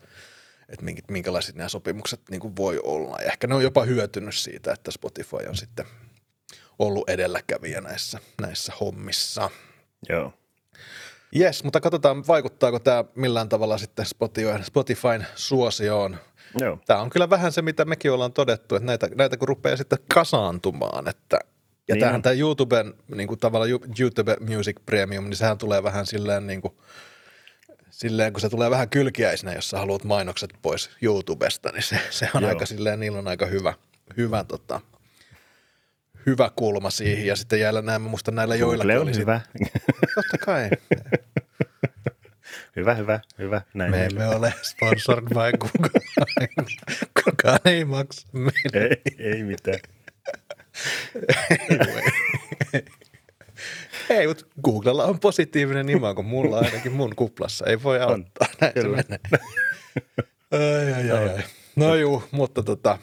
että 0.68 0.84
minkä- 0.84 1.02
minkälaiset 1.10 1.54
nämä 1.54 1.68
sopimukset 1.68 2.20
niin 2.30 2.40
kuin 2.40 2.56
voi 2.56 2.80
olla. 2.82 3.16
Ja 3.20 3.26
ehkä 3.32 3.46
ne 3.46 3.54
on 3.54 3.62
jopa 3.62 3.84
hyötynyt 3.84 4.34
siitä, 4.34 4.72
että 4.72 4.90
Spotify 4.90 5.36
on 5.48 5.56
sitten 5.56 5.86
ollut 6.78 7.08
edelläkävijä 7.08 7.80
näissä, 7.80 8.18
näissä 8.40 8.72
hommissa. 8.80 9.50
Joo. 10.08 10.32
Jes, 11.32 11.64
mutta 11.64 11.80
katsotaan, 11.80 12.26
vaikuttaako 12.26 12.78
tämä 12.78 13.04
millään 13.14 13.48
tavalla 13.48 13.78
sitten 13.78 14.06
Spotifyn, 14.06 14.64
Spotifyn 14.64 15.26
suosioon. 15.34 16.16
Joo. 16.60 16.78
Tämä 16.86 17.00
on 17.00 17.10
kyllä 17.10 17.30
vähän 17.30 17.52
se, 17.52 17.62
mitä 17.62 17.84
mekin 17.84 18.12
ollaan 18.12 18.32
todettu, 18.32 18.74
että 18.74 18.86
näitä, 18.86 19.08
näitä 19.14 19.36
kun 19.36 19.48
rupeaa 19.48 19.76
sitten 19.76 19.98
kasaantumaan, 20.14 21.08
että 21.08 21.38
ja 21.90 21.94
Niin 21.94 22.00
tämähän 22.00 22.22
tämä 22.22 22.32
YouTuben, 22.32 22.94
niin 23.14 23.28
kuin 23.28 23.40
tavallaan 23.40 23.70
YouTube 24.00 24.36
Music 24.54 24.76
Premium, 24.86 25.24
niin 25.24 25.36
sehän 25.36 25.58
tulee 25.58 25.82
vähän 25.82 26.06
silleen 26.06 26.46
niin 26.46 26.60
kuin, 26.60 26.74
silleen, 27.90 28.32
kun 28.32 28.40
se 28.40 28.48
tulee 28.48 28.70
vähän 28.70 28.88
kylkiäisenä, 28.88 29.52
jos 29.52 29.70
sä 29.70 29.78
haluat 29.78 30.04
mainokset 30.04 30.50
pois 30.62 30.90
YouTubesta, 31.02 31.72
niin 31.72 31.82
se, 31.82 32.00
se 32.10 32.28
on 32.34 32.42
Joo. 32.42 32.48
aika 32.48 32.66
silleen, 32.66 33.00
niillä 33.00 33.18
on 33.18 33.28
aika 33.28 33.46
hyvä, 33.46 33.74
hyvä, 34.16 34.44
tota, 34.44 34.80
hyvä 36.26 36.50
kulma 36.56 36.90
siihen. 36.90 37.26
Ja 37.26 37.36
sitten 37.36 37.60
jäällä 37.60 37.82
näin, 37.82 38.02
mä 38.02 38.08
muistan 38.08 38.34
näillä 38.34 38.56
joillakin 38.56 38.88
Google 38.88 39.02
oli 39.02 39.14
sit- 39.14 39.20
hyvä. 39.22 39.40
Totta 40.14 40.38
kai. 40.44 40.70
hyvä, 42.76 42.94
hyvä, 42.94 43.20
hyvä. 43.38 43.62
Näin 43.74 43.90
Me 43.90 44.04
emme 44.04 44.26
ole 44.28 44.54
sponsored 44.62 45.24
by 45.24 45.58
Google. 45.58 46.00
Kukaan 47.24 47.58
ei 47.64 47.84
maksa 47.84 48.26
meille. 48.32 48.88
Ei, 48.88 49.02
ei 49.18 49.42
mitään. 49.42 49.78
Ei, 54.10 54.26
mutta 54.26 54.44
Googlella 54.64 55.04
on 55.04 55.20
positiivinen 55.20 55.86
nima, 55.86 56.14
kun 56.14 56.24
mulla 56.24 56.58
ainakin 56.58 56.92
mun 56.92 57.16
kuplassa 57.16 57.66
ei 57.66 57.82
voi 57.82 58.00
auttaa. 58.00 58.48
Näin 58.60 58.72
kyllä. 58.72 59.02
se 59.02 59.08
menee. 59.08 59.46
Ai, 60.50 60.92
ai, 60.92 61.10
ai, 61.10 61.28
ai. 61.28 61.42
No 61.76 61.94
juu, 61.94 62.22
mutta 62.30 62.62
tota, 62.62 62.98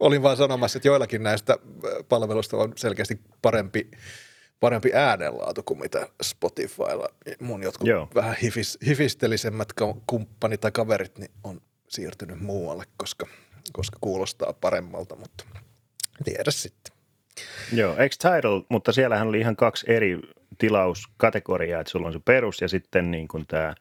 olin 0.00 0.22
vaan 0.22 0.36
sanomassa, 0.36 0.78
että 0.78 0.88
joillakin 0.88 1.22
näistä 1.22 1.52
äh, 1.52 1.90
palveluista 2.08 2.56
on 2.56 2.72
selkeästi 2.76 3.20
parempi, 3.42 3.90
parempi 4.60 4.90
äänenlaatu 4.94 5.62
kuin 5.62 5.80
mitä 5.80 6.08
Spotifylla. 6.22 7.08
Mun 7.40 7.62
jotkut 7.62 7.88
Joo. 7.88 8.08
vähän 8.14 8.36
hifis, 8.42 8.78
hifistelisemmät 8.86 9.68
kumppanit 10.06 10.60
tai 10.60 10.70
kaverit 10.70 11.18
niin 11.18 11.30
on 11.44 11.60
siirtynyt 11.88 12.40
muualle, 12.40 12.84
koska, 12.96 13.26
koska 13.72 13.98
kuulostaa 14.00 14.52
paremmalta, 14.52 15.16
mutta 15.16 15.44
tiedä 16.24 16.50
sitten. 16.50 16.96
Joo, 17.72 17.96
eikö 17.96 18.16
Tidal, 18.18 18.62
mutta 18.68 18.92
siellähän 18.92 19.28
oli 19.28 19.40
ihan 19.40 19.56
kaksi 19.56 19.86
eri 19.88 20.20
tilauskategoriaa, 20.58 21.80
että 21.80 21.90
sulla 21.90 22.06
on 22.06 22.12
se 22.12 22.20
perus 22.24 22.60
ja 22.60 22.68
sitten 22.68 23.10
niin 23.10 23.28
kuin 23.28 23.46
tämä 23.46 23.74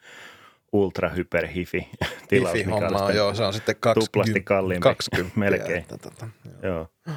ultra 0.75 1.09
hyper 1.09 1.47
hifi 1.47 1.89
tilaus, 2.29 2.53
Hifi 2.57 2.69
hommaa, 2.69 3.11
joo, 3.11 3.33
se 3.35 3.43
on 3.43 3.53
sitten 3.53 3.75
20, 3.79 4.05
tuplasti 4.11 4.41
kalliimpi, 4.43 4.83
20 4.83 5.39
melkein. 5.39 5.77
Että, 5.81 5.97
tota, 5.97 6.27
joo. 6.63 6.89
Joo, 7.07 7.15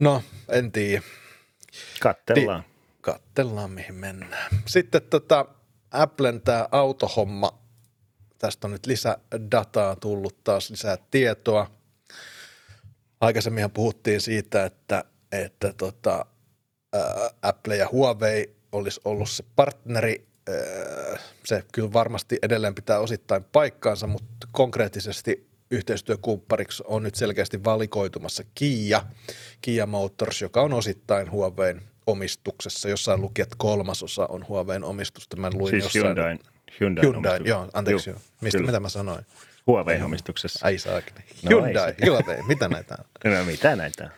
No, 0.00 0.22
en 0.48 0.72
tiedä. 0.72 1.02
kattellaan. 2.00 2.64
Kattellaan, 3.00 3.70
mihin 3.70 3.94
mennään. 3.94 4.50
Sitten 4.66 5.02
tota, 5.02 5.46
Applen 5.90 6.40
tämä 6.40 6.68
autohomma, 6.72 7.58
tästä 8.38 8.66
on 8.66 8.70
nyt 8.70 8.86
lisädataa 8.86 9.96
tullut 9.96 10.44
taas 10.44 10.70
lisää 10.70 10.98
tietoa. 11.10 11.70
Aikaisemminhan 13.20 13.70
puhuttiin 13.70 14.20
siitä, 14.20 14.64
että, 14.64 15.04
että 15.32 15.72
tota, 15.72 16.26
ää, 16.92 17.30
Apple 17.42 17.76
ja 17.76 17.88
Huawei 17.92 18.56
olisi 18.72 19.00
ollut 19.04 19.30
se 19.30 19.44
partneri. 19.56 20.26
Ää, 20.48 21.18
Se 21.44 21.64
kyllä 21.72 21.92
varmasti 21.92 22.38
edelleen 22.42 22.74
pitää 22.74 23.00
osittain 23.00 23.44
paikkaansa, 23.44 24.06
mutta 24.06 24.48
konkreettisesti 24.52 25.46
yhteistyökumppariksi 25.70 26.82
on 26.86 27.02
nyt 27.02 27.14
selkeästi 27.14 27.64
valikoitumassa 27.64 28.44
Kia, 28.54 29.02
Kia 29.60 29.86
Motors, 29.86 30.42
joka 30.42 30.62
on 30.62 30.72
osittain 30.72 31.30
Huawein 31.30 31.82
omistuksessa. 32.06 32.88
Jossain 32.88 33.20
luki, 33.20 33.42
että 33.42 33.54
kolmasosa 33.58 34.26
on 34.26 34.48
Huawein 34.48 34.84
omistusta. 34.84 35.36
Mä 35.36 35.50
luin 35.54 35.70
Siis 35.70 35.84
jossain. 35.84 36.04
Hyundai, 36.04 36.38
Hyundai, 36.80 37.04
Hyundai, 37.04 37.40
joo, 37.44 37.68
anteeksi 37.72 38.10
joo. 38.10 38.18
Mistä, 38.40 38.58
kyllä. 38.58 38.68
mitä 38.70 38.80
mä 38.80 38.88
sanoin? 38.88 39.24
Huawei-omistuksessa. 39.66 40.66
Ai 40.66 40.78
saakeli. 40.78 41.18
No 41.42 41.50
Hyundai, 41.50 41.88
ei 41.88 41.94
se. 41.98 42.06
Hyundai, 42.06 42.42
mitä 42.48 42.68
näitä 42.68 42.96
on? 42.98 43.32
No 43.38 43.44
mitä 43.44 43.76
näitä 43.76 44.04
on? 44.04 44.10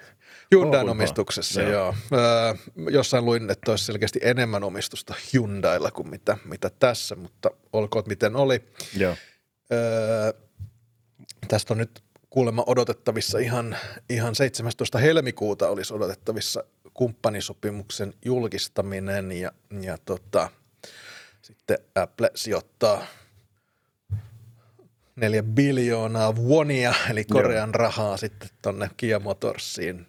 Hyundain 0.51 0.89
omistuksessa, 0.89 1.63
joo. 1.63 1.73
joo. 1.73 1.95
Öö, 2.13 2.55
jossain 2.91 3.25
luin, 3.25 3.51
että 3.51 3.71
olisi 3.71 3.85
selkeästi 3.85 4.21
enemmän 4.23 4.65
omistusta 4.65 5.15
Hyundailla 5.33 5.91
kuin 5.91 6.11
mitä, 6.11 6.39
mitä 6.45 6.71
tässä, 6.79 7.17
mutta 7.17 7.51
olkoon 7.73 8.05
miten 8.07 8.37
oli. 8.37 8.65
Joo, 8.97 9.17
Öö, 9.73 10.33
tästä 11.49 11.75
on 11.75 11.79
nyt 11.79 12.03
kuulemma 12.31 12.65
odotettavissa 12.67 13.39
ihan, 13.39 13.77
ihan 14.11 14.35
17. 14.35 14.99
helmikuuta 14.99 15.69
olisi 15.69 15.95
odotettavissa 15.95 16.65
kumppanisopimuksen 16.95 18.15
julkistaminen 18.25 19.33
ja, 19.33 19.53
ja 19.81 19.99
tota, 20.05 20.51
sitten 21.43 21.79
Apple 21.95 22.31
sijoittaa 22.35 23.07
neljä 25.17 25.43
biljoonaa 25.43 26.33
wonia, 26.33 26.95
eli 27.11 27.25
Korean 27.25 27.69
Joo. 27.69 27.79
rahaa 27.79 28.17
sitten 28.17 28.49
tonne 28.63 28.91
Kia 28.97 29.19
Motorsiin. 29.19 30.07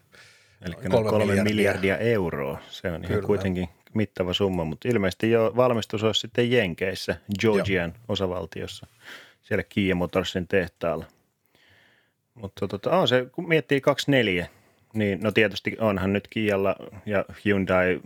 Eli 0.66 0.76
kolme, 0.90 1.10
kolme 1.10 1.26
miljardia. 1.26 1.44
miljardia 1.44 1.98
euroa. 1.98 2.60
Se 2.70 2.92
on 2.92 3.02
Kyllä. 3.02 3.14
ihan 3.14 3.24
kuitenkin 3.24 3.70
mittava 3.94 4.34
summa, 4.34 4.64
mutta 4.64 4.88
ilmeisesti 4.88 5.32
jo 5.32 5.54
valmistus 5.56 6.04
olisi 6.04 6.20
sitten 6.22 6.52
Jenkeissä, 6.52 7.16
Georgian 7.40 7.90
Joo. 7.90 8.04
osavaltiossa, 8.08 8.88
siellä 9.42 9.64
Kia 9.64 9.96
Motorsin 9.96 10.48
tehtaalla. 10.48 11.06
Mutta 12.34 12.68
tota, 12.68 12.92
on 12.92 13.08
se, 13.08 13.28
kun 13.32 13.48
miettii 13.48 13.82
24, 13.82 14.48
niin 14.94 15.20
no 15.24 15.32
tietysti 15.32 15.78
onhan 15.80 16.14
nyt 16.14 16.28
Kialla 16.28 16.76
ja 17.06 17.26
Hyundai 17.46 18.00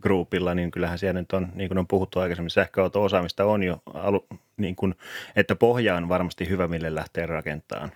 Groupilla, 0.00 0.54
niin 0.54 0.70
kyllähän 0.70 0.98
siellä 0.98 1.20
nyt 1.20 1.32
on, 1.32 1.48
niin 1.54 1.68
kuin 1.68 1.78
on 1.78 1.86
puhuttu 1.86 2.18
aikaisemmin, 2.18 2.50
sähköauto-osaamista 2.50 3.44
on 3.44 3.62
jo, 3.62 3.82
alu, 3.94 4.26
niin 4.56 4.76
kuin, 4.76 4.94
että 5.36 5.56
pohja 5.56 5.96
on 5.96 6.08
varmasti 6.08 6.48
hyvä, 6.48 6.68
mille 6.68 6.94
lähteä 6.94 7.26
rakentamaan. 7.26 7.92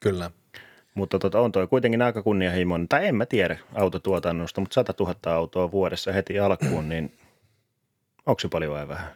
Kyllä. 0.00 0.30
Mutta 0.96 1.18
tota, 1.18 1.40
on 1.40 1.52
toi 1.52 1.66
kuitenkin 1.66 2.02
aika 2.02 2.22
kunnianhimoinen, 2.22 2.88
tai 2.88 3.06
en 3.06 3.14
mä 3.14 3.26
tiedä 3.26 3.58
autotuotannosta, 3.74 4.60
mutta 4.60 4.74
100 4.74 4.94
000 5.00 5.14
autoa 5.24 5.70
vuodessa 5.70 6.12
heti 6.12 6.38
alkuun, 6.38 6.88
niin 6.88 7.18
onko 8.26 8.40
se 8.40 8.48
paljon 8.48 8.72
vai 8.72 8.88
vähän? 8.88 9.12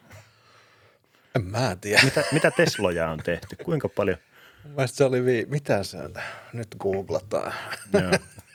En 1.37 1.45
mä 1.45 1.77
tiedä. 1.81 2.03
Mitä, 2.05 2.25
mitä 2.33 2.51
Tesloja 2.51 3.11
on 3.11 3.19
tehty? 3.19 3.57
Kuinka 3.65 3.89
paljon? 3.89 4.19
Mielestäni 4.65 4.97
se 4.97 5.05
oli 5.05 5.25
vi... 5.25 5.47
Mitä 5.49 5.83
se 5.83 5.97
on? 5.97 6.15
Nyt 6.53 6.69
googlataan. 6.79 7.53
Joo. 7.93 8.13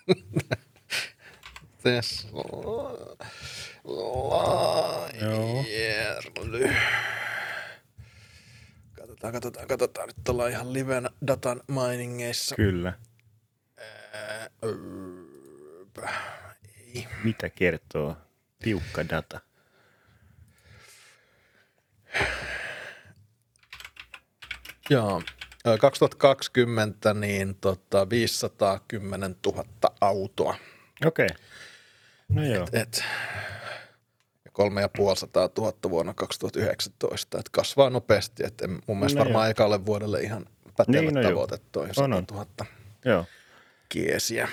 Tesla. 1.84 2.44
Lajerly. 5.44 6.70
Katsotaan, 8.94 9.34
katsotaan, 9.34 9.68
katsotaan. 9.68 10.08
Nyt 10.08 10.30
ollaan 10.30 10.52
ihan 10.52 10.74
liven 10.74 11.10
datan 11.28 11.62
miningeissa. 11.68 12.56
Kyllä. 12.56 12.94
Ei. 16.96 17.08
Mitä 17.24 17.50
kertoo 17.50 18.18
tiukka 18.60 19.10
data? 19.10 19.40
Joo, 24.90 25.22
2020 25.80 27.14
niin 27.14 27.56
tota 27.56 28.10
510 28.10 29.36
000 29.46 29.66
autoa. 30.02 30.56
Okei. 31.06 31.26
Okay. 31.26 31.38
No 32.30 32.46
joo. 32.46 32.64
Et, 32.64 32.76
et, 32.76 33.04
ja 34.46 34.52
tuhatta 35.50 35.90
vuonna 35.90 36.14
2019, 36.14 37.38
että 37.38 37.50
kasvaa 37.52 37.90
nopeasti, 37.90 38.46
että 38.46 38.68
mun 38.68 39.00
mielestä 39.00 39.20
no 39.20 39.26
varmaan 39.26 39.46
joo. 39.46 39.52
ekalle 39.52 39.86
vuodelle 39.86 40.22
ihan 40.22 40.46
pätevä 40.78 41.02
niin, 41.02 41.14
no 41.14 41.24
tavoite 41.24 41.58
toi 41.72 41.94
100 41.94 42.08
000 42.32 42.46
Joo. 43.06 43.26
Kiesiä. 43.90 44.48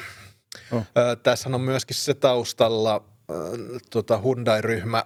Oh. 0.73 0.87
Tässä 1.23 1.49
on 1.49 1.61
myöskin 1.61 1.97
se 1.97 2.15
taustalla 2.15 3.05
tota 3.91 4.19
Hyundai-ryhmä, 4.19 5.05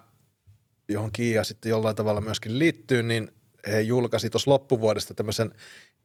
johon 0.89 1.13
Kia 1.13 1.45
sitten 1.45 1.71
jollain 1.71 1.97
tavalla 1.97 2.21
myöskin 2.21 2.59
liittyy, 2.59 3.03
niin 3.03 3.33
he 3.67 3.81
julkaisi 3.81 4.31
tuossa 4.31 4.51
loppuvuodesta 4.51 5.15
tämmöisen 5.15 5.55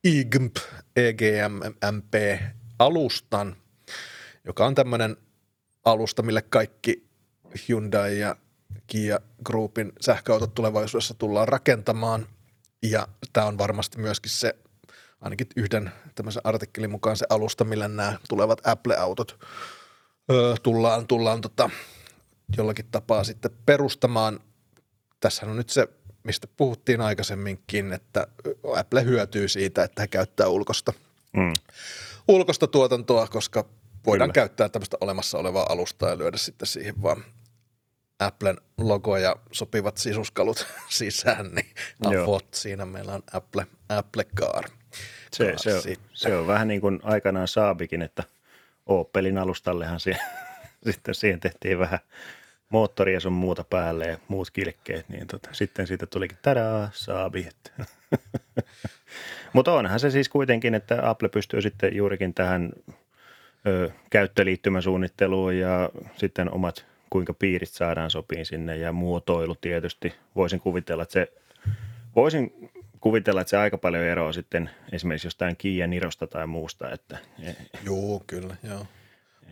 EGMP, 0.03 0.55
EGMP-alustan, 0.95 3.55
joka 4.45 4.65
on 4.65 4.75
tämmöinen 4.75 5.17
alusta, 5.85 6.23
mille 6.23 6.41
kaikki 6.41 7.09
Hyundai 7.69 8.19
ja 8.19 8.35
Kia 8.87 9.19
Groupin 9.45 9.91
sähköautot 10.01 10.55
tulevaisuudessa 10.55 11.13
tullaan 11.13 11.47
rakentamaan. 11.47 12.27
Ja 12.83 13.07
tämä 13.33 13.47
on 13.47 13.57
varmasti 13.57 13.99
myöskin 13.99 14.31
se, 14.31 14.55
ainakin 15.21 15.47
yhden 15.55 15.91
tämmöisen 16.15 16.41
artikkelin 16.43 16.91
mukaan 16.91 17.17
se 17.17 17.25
alusta, 17.29 17.63
millä 17.63 17.87
nämä 17.87 18.17
tulevat 18.29 18.67
Apple-autot 18.67 19.39
öö, 20.31 20.55
tullaan, 20.63 21.07
tullaan 21.07 21.41
tota, 21.41 21.69
jollakin 22.57 22.85
tapaa 22.91 23.23
sitten 23.23 23.51
perustamaan. 23.65 24.39
Tässä 25.19 25.45
on 25.45 25.55
nyt 25.55 25.69
se, 25.69 25.87
mistä 26.23 26.47
puhuttiin 26.57 27.01
aikaisemminkin, 27.01 27.93
että 27.93 28.27
Apple 28.77 29.03
hyötyy 29.03 29.47
siitä, 29.47 29.83
että 29.83 30.01
he 30.01 30.07
käyttää 30.07 30.47
ulkosta, 30.47 30.93
mm. 31.37 31.53
ulkosta 32.27 32.67
tuotantoa, 32.67 33.27
koska 33.27 33.65
voidaan 34.05 34.27
Kyllä. 34.31 34.33
käyttää 34.33 34.69
tämmöistä 34.69 34.97
olemassa 35.01 35.37
olevaa 35.37 35.65
alustaa 35.69 36.09
ja 36.09 36.17
lyödä 36.17 36.37
sitten 36.37 36.67
siihen 36.67 37.01
vaan 37.01 37.23
Applen 38.19 38.57
logo 38.77 39.17
ja 39.17 39.35
sopivat 39.51 39.97
sisuskalut 39.97 40.67
sisään, 40.89 41.51
niin 41.55 41.67
avot, 42.05 42.53
siinä 42.53 42.85
meillä 42.85 43.13
on 43.13 43.23
Apple, 43.33 43.67
Apple 43.89 44.23
Car. 44.23 44.69
Se, 45.31 45.53
se, 45.57 45.73
on, 45.73 45.81
se 46.13 46.35
on 46.35 46.47
vähän 46.47 46.67
niin 46.67 46.81
kuin 46.81 46.99
aikanaan 47.03 47.47
Saabikin, 47.47 48.01
että 48.01 48.23
Opelin 48.85 49.37
alustallehan 49.37 49.99
siihen, 49.99 50.21
sitten 50.89 51.15
siihen 51.15 51.39
tehtiin 51.39 51.79
vähän 51.79 51.99
moottoria 52.69 53.19
sun 53.19 53.33
muuta 53.33 53.63
päälle 53.63 54.05
ja 54.05 54.17
muut 54.27 54.51
kilkkeet, 54.51 55.09
niin 55.09 55.27
tota, 55.27 55.49
sitten 55.51 55.87
siitä 55.87 56.05
tulikin 56.05 56.37
tadaa, 56.41 56.89
Saabi. 56.93 57.49
Mutta 59.53 59.73
onhan 59.73 59.99
se 59.99 60.11
siis 60.11 60.29
kuitenkin, 60.29 60.75
että 60.75 61.09
Apple 61.09 61.29
pystyy 61.29 61.61
sitten 61.61 61.95
juurikin 61.95 62.33
tähän 62.33 62.73
ö, 63.67 63.89
käyttöliittymäsuunnitteluun 64.09 65.57
ja 65.57 65.89
sitten 66.17 66.51
omat 66.51 66.85
kuinka 67.09 67.33
piirit 67.33 67.69
saadaan 67.69 68.09
sopiin 68.09 68.45
sinne 68.45 68.77
ja 68.77 68.91
muotoilu 68.91 69.55
tietysti. 69.55 70.13
Voisin 70.35 70.59
kuvitella, 70.59 71.03
että 71.03 71.13
se, 71.13 71.31
voisin 72.15 72.71
kuvitella, 73.01 73.41
että 73.41 73.49
se 73.49 73.57
aika 73.57 73.77
paljon 73.77 74.03
eroa 74.03 74.33
sitten 74.33 74.69
esimerkiksi 74.91 75.27
jostain 75.27 75.57
Kia 75.57 75.87
Nirosta 75.87 76.27
tai 76.27 76.47
muusta. 76.47 76.91
Että, 76.91 77.17
joo, 77.83 78.23
kyllä, 78.27 78.55
joo. 78.63 78.85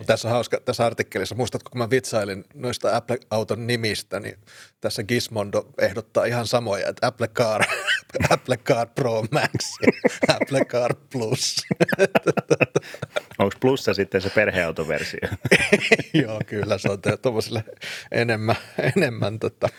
Tässä 0.05 0.29
hauska, 0.29 0.59
tässä 0.65 0.85
artikkelissa, 0.85 1.35
muistatko 1.35 1.69
kun 1.69 1.77
mä 1.77 1.89
vitsailin 1.89 2.45
noista 2.53 2.95
Apple-auton 2.97 3.67
nimistä, 3.67 4.19
niin 4.19 4.37
tässä 4.81 5.03
Gizmondo 5.03 5.69
ehdottaa 5.77 6.25
ihan 6.25 6.47
samoja, 6.47 6.87
että 6.87 7.07
Apple 7.07 7.27
Car, 7.27 7.63
Apple 8.29 8.57
Car 8.57 8.87
Pro 8.95 9.23
Max 9.31 9.51
ja 9.81 9.91
Apple 10.35 10.65
Car 10.65 10.95
Plus. 11.13 11.55
Onko 13.39 13.55
plussa 13.61 13.93
sitten 13.93 14.21
se 14.21 14.29
perheautoversio? 14.29 15.29
Joo, 16.23 16.41
kyllä 16.45 16.77
se 16.77 16.91
on 16.91 16.99
tuommoisille 17.21 17.63
enemmän, 18.11 18.55
enemmän 18.95 19.39
tota, 19.39 19.69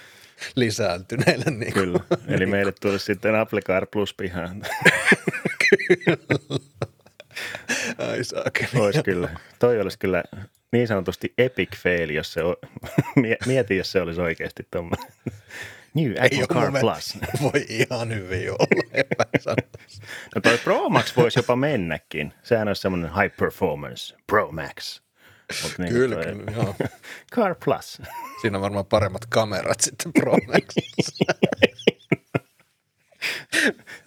lisääntyneille. 0.56 1.44
Niin 1.50 1.72
Kyllä, 1.72 2.00
eli 2.28 2.46
meille 2.46 2.72
tulisi 2.80 3.04
sitten 3.04 3.34
Apple 3.34 3.60
Car 3.60 3.86
Plus 3.86 4.14
pihaan. 4.14 4.62
kyllä. 5.70 6.16
Ai 7.98 8.24
saakeli. 8.24 8.68
Olisi 8.74 9.02
kyllä. 9.02 9.28
Toi 9.58 9.80
olisi 9.80 9.98
kyllä 9.98 10.24
niin 10.72 10.88
sanotusti 10.88 11.34
epic 11.38 11.76
fail, 11.76 12.10
jos 12.10 12.32
se 12.32 12.42
on, 12.42 12.56
mieti, 13.46 13.76
jos 13.76 13.92
se 13.92 14.00
olisi 14.00 14.20
oikeasti 14.20 14.66
tuommoinen. 14.70 15.12
New 15.94 16.12
Apple 16.12 16.46
Car 16.46 16.72
Plus. 16.80 17.18
Voi 17.42 17.66
ihan 17.68 18.14
hyvin 18.14 18.50
olla, 18.50 19.56
No 20.34 20.40
toi 20.40 20.58
Pro 20.58 20.88
Max 20.88 21.16
voisi 21.16 21.38
jopa 21.38 21.56
mennäkin. 21.56 22.32
Sehän 22.42 22.68
olisi 22.68 22.82
semmoinen 22.82 23.10
high 23.22 23.36
performance 23.36 24.16
Pro 24.26 24.52
Max. 24.52 25.02
Niin, 25.78 25.92
kyllä, 25.92 26.14
toi, 26.14 26.24
kyllä, 26.24 26.52
joo. 26.56 26.76
Car 27.34 27.54
Plus. 27.64 28.02
Siinä 28.40 28.58
on 28.58 28.62
varmaan 28.62 28.86
paremmat 28.86 29.26
kamerat 29.28 29.80
sitten 29.80 30.12
Pro 30.12 30.36
Maxissa. 30.46 31.24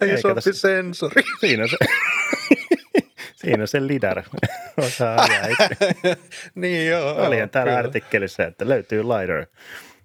Ei 0.00 0.20
sopi 0.20 0.52
sensori. 0.52 1.22
Siinä 1.40 1.66
se. 1.66 1.76
Siinä 3.44 3.66
se 3.66 3.86
lidar 3.86 4.22
osaa 4.76 5.20
ajaa 5.20 5.68
niin 6.54 6.88
joo. 6.88 7.26
Olihan 7.26 7.50
täällä 7.50 7.70
kyllä. 7.70 7.78
artikkelissa, 7.78 8.44
että 8.44 8.68
löytyy 8.68 9.02
lidar, 9.02 9.46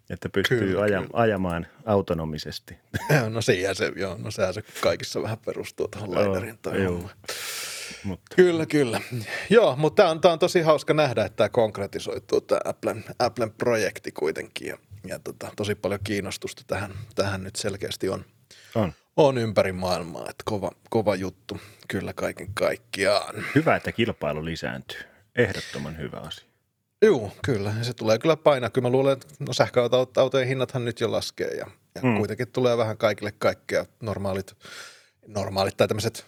että 0.10 0.30
pystyy 0.30 0.60
kyllä, 0.60 0.82
aja, 0.82 0.98
kyllä. 0.98 1.10
ajamaan 1.14 1.68
autonomisesti. 1.86 2.78
no 3.30 3.42
sehän 3.42 3.76
se, 3.76 3.92
joo, 3.96 4.18
no 4.18 4.32
sehän 4.32 4.54
se 4.54 4.64
kaikissa 4.82 5.22
vähän 5.22 5.38
perustuu 5.46 5.88
tuohon 5.88 6.12
lidarin 6.12 6.58
oh, 6.88 7.12
mutta. 8.04 8.36
Kyllä, 8.36 8.66
kyllä. 8.66 9.02
Joo, 9.50 9.76
mutta 9.76 10.04
tämä 10.04 10.10
on, 10.10 10.34
on 10.34 10.40
tosi 10.40 10.62
hauska 10.62 10.94
nähdä, 10.94 11.26
että 11.26 11.36
tämä 11.36 11.50
konkretisoituu, 11.50 12.42
tämä 12.42 12.62
Applen, 12.66 13.06
Applen 13.20 13.52
projekti 13.52 14.12
kuitenkin. 14.12 14.68
Ja, 14.68 14.78
ja 15.08 15.20
tota, 15.20 15.52
tosi 15.56 15.76
paljon 15.76 16.00
kiinnostusta 16.04 16.64
tähän, 16.68 16.94
tähän 17.16 17.44
nyt 17.44 17.56
selkeästi 17.56 18.10
on. 18.10 18.26
On 18.76 18.94
on 19.26 19.38
ympäri 19.38 19.72
maailmaa, 19.72 20.30
että 20.30 20.44
kova, 20.46 20.72
kova 20.90 21.16
juttu 21.16 21.58
kyllä 21.88 22.14
kaiken 22.14 22.54
kaikkiaan. 22.54 23.46
Hyvä, 23.56 23.76
että 23.76 23.92
kilpailu 23.92 24.46
lisääntyy. 24.46 25.00
Ehdottoman 25.36 25.98
hyvä 25.98 26.18
asia. 26.18 26.50
Joo, 27.02 27.32
kyllä. 27.46 27.74
Se 27.82 27.94
tulee 27.94 28.20
kyllä 28.20 28.38
painaa. 28.38 28.70
Kyllä 28.70 28.88
mä 28.88 28.92
luulen, 28.92 29.14
että 29.14 29.28
no 29.40 29.54
sähköautojen 29.54 30.48
hinnathan 30.48 30.86
nyt 30.86 31.00
jo 31.00 31.12
laskee 31.12 31.52
ja, 31.52 31.68
ja 31.96 32.02
mm. 32.04 32.18
kuitenkin 32.18 32.48
tulee 32.48 32.78
vähän 32.78 32.98
kaikille 32.98 33.32
kaikkea 33.32 33.86
normaalit, 34.02 34.58
normaalit 35.28 35.78
tai 35.78 35.88
tämmöiset 35.88 36.26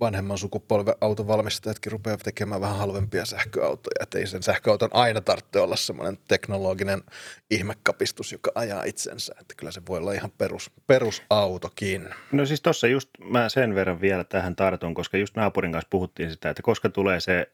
vanhemman 0.00 0.38
sukupolven 0.38 0.94
autovalmistajatkin 1.00 1.92
rupeavat 1.92 2.20
tekemään 2.20 2.60
vähän 2.60 2.76
halvempia 2.76 3.24
sähköautoja. 3.24 4.02
Että 4.02 4.18
ei 4.18 4.26
sen 4.26 4.42
sähköauton 4.42 4.90
aina 4.92 5.20
tarvitse 5.20 5.60
olla 5.60 5.76
semmoinen 5.76 6.18
teknologinen 6.28 7.02
ihmekapistus, 7.50 8.32
joka 8.32 8.52
ajaa 8.54 8.84
itsensä. 8.84 9.34
Että 9.40 9.54
kyllä 9.56 9.72
se 9.72 9.82
voi 9.88 9.98
olla 9.98 10.12
ihan 10.12 10.30
perus, 10.38 10.70
perusautokin. 10.86 12.08
No 12.32 12.46
siis 12.46 12.60
tuossa 12.60 12.86
just 12.86 13.10
mä 13.30 13.48
sen 13.48 13.74
verran 13.74 14.00
vielä 14.00 14.24
tähän 14.24 14.56
tartun, 14.56 14.94
koska 14.94 15.16
just 15.16 15.36
naapurin 15.36 15.72
kanssa 15.72 15.88
puhuttiin 15.90 16.30
sitä, 16.30 16.50
että 16.50 16.62
koska 16.62 16.88
tulee 16.88 17.20
se 17.20 17.52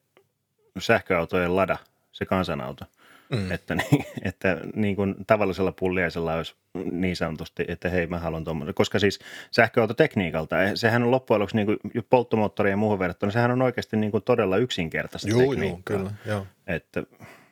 sähköautojen 0.79 1.57
lada, 1.57 1.79
se 2.13 2.27
kansanauto– 2.27 2.85
Mm. 3.31 3.53
Että, 3.53 3.75
niin, 3.75 4.05
että 4.29 4.61
niin 4.75 4.97
kuin 4.97 5.15
tavallisella 5.27 5.73
pulliaisella 5.73 6.35
olisi 6.35 6.55
niin 6.93 7.17
sanotusti, 7.17 7.65
että 7.69 7.89
hei 7.89 8.07
mä 8.07 8.19
haluan 8.19 8.45
tuommoisen. 8.45 8.75
Koska 8.75 8.99
siis 8.99 9.19
sähköautotekniikalta, 9.51 10.63
eh, 10.63 10.73
sehän 10.75 11.03
on 11.03 11.11
loppujen 11.11 11.41
lopuksi 11.41 11.57
niin 11.57 11.67
kuin 11.67 11.79
polttomoottorien 12.11 12.73
ja 12.73 12.77
muuhun 12.77 12.99
verrattuna, 12.99 13.33
sehän 13.33 13.51
on 13.51 13.63
oikeasti 13.63 13.97
niin 13.97 14.11
kuin 14.11 14.25
todella 14.25 14.57
yksinkertaista 14.57 15.29
joo, 15.29 15.41
tekniikkaa. 15.41 15.97
Joo, 15.97 16.05
kyllä, 16.05 16.13
joo. 16.27 16.47
Että 16.67 17.03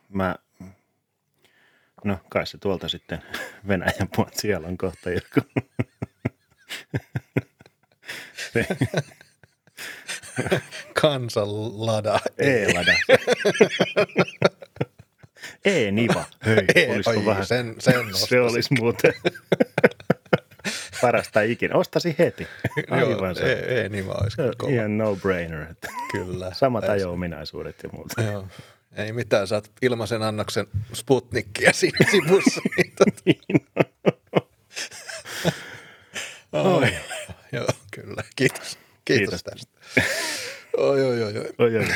mä, 0.09 0.37
no 2.05 2.18
kai 2.29 2.47
se 2.47 2.59
tuolta 2.59 2.89
sitten 2.89 3.22
Venäjän 3.68 4.09
puolta 4.16 4.41
siellä 4.41 4.68
on 4.68 4.79
kohta 4.79 5.11
joku. 5.11 5.41
Kansanlada. 11.01 12.20
E-lada. 12.39 12.93
E-niva. 15.64 16.24
Hei, 16.46 16.66
e, 16.74 16.94
olisiko 16.94 17.26
vähän? 17.26 17.46
Sen, 17.46 17.74
sen 17.78 18.14
se 18.28 18.40
olisi 18.40 18.74
muuten 18.78 19.14
parasta 21.02 21.40
ikinä. 21.40 21.74
Ostasi 21.74 22.14
heti. 22.18 22.46
Aivan 22.90 23.11
Joo, 23.11 23.48
e, 23.48 23.80
e-niva 23.80 24.12
olisi 24.22 24.36
kova. 24.59 24.72
Ihan 24.72 24.98
no-brainer. 24.98 25.74
Kyllä. 26.12 26.54
Samat 26.54 26.84
ajo-ominaisuudet 26.84 27.82
ja 27.82 27.88
muuta. 27.92 28.22
Joo. 28.22 28.46
Ei 28.96 29.12
mitään, 29.12 29.46
saat 29.46 29.70
ilmaisen 29.82 30.22
annoksen 30.22 30.66
Sputnikkia 30.92 31.72
siinä 31.72 32.11
sivussa. 32.11 32.61
niin, 33.24 33.40
oh, 36.52 36.82
joo, 37.52 37.66
kyllä. 37.90 38.22
Kiitos. 38.36 38.78
Kiitos, 39.04 39.40
Kiitos. 39.40 39.42
tästä. 39.42 39.72
Oi, 40.76 41.02
oi, 41.02 41.22
oi. 41.22 41.38
oi. 41.38 41.50
oi, 41.59 41.76
oi. 41.76 41.86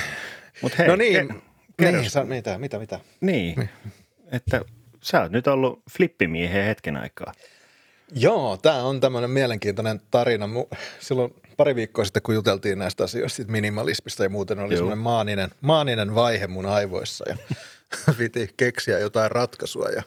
Mut 0.63 0.79
hei, 0.79 0.89
no 0.89 0.97
niin, 0.97 1.43
ke- 1.83 1.93
niin, 1.93 2.11
sä, 2.11 2.25
mitä, 2.25 2.59
mitä, 2.59 2.79
mitä? 2.79 3.01
Niin, 3.21 3.59
niin, 3.59 3.69
että 4.33 4.61
sä 5.03 5.21
oot 5.21 5.33
nyt 5.33 5.47
ollut 5.47 5.83
flippimiehen 5.91 6.65
hetken 6.65 6.97
aikaa. 6.97 7.33
Joo, 8.15 8.57
tämä 8.57 8.83
on 8.83 9.01
tämmöinen 9.01 9.31
mielenkiintoinen 9.31 10.01
tarina. 10.11 10.49
Silloin 11.01 11.35
pari 11.57 11.75
viikkoa 11.75 12.05
sitten, 12.05 12.23
kun 12.23 12.35
juteltiin 12.35 12.79
näistä 12.79 13.05
asioista, 13.05 13.43
minimalismista 13.47 14.23
ja 14.23 14.29
muuten, 14.29 14.59
oli 14.59 14.75
Joo. 14.75 14.79
semmoinen 14.79 15.03
maaninen, 15.03 15.51
maaninen 15.61 16.15
vaihe 16.15 16.47
mun 16.47 16.67
aivoissa 16.67 17.25
ja 17.29 17.37
piti 18.19 18.51
keksiä 18.57 18.99
jotain 18.99 19.31
ratkaisua 19.31 19.89
ja 19.89 20.03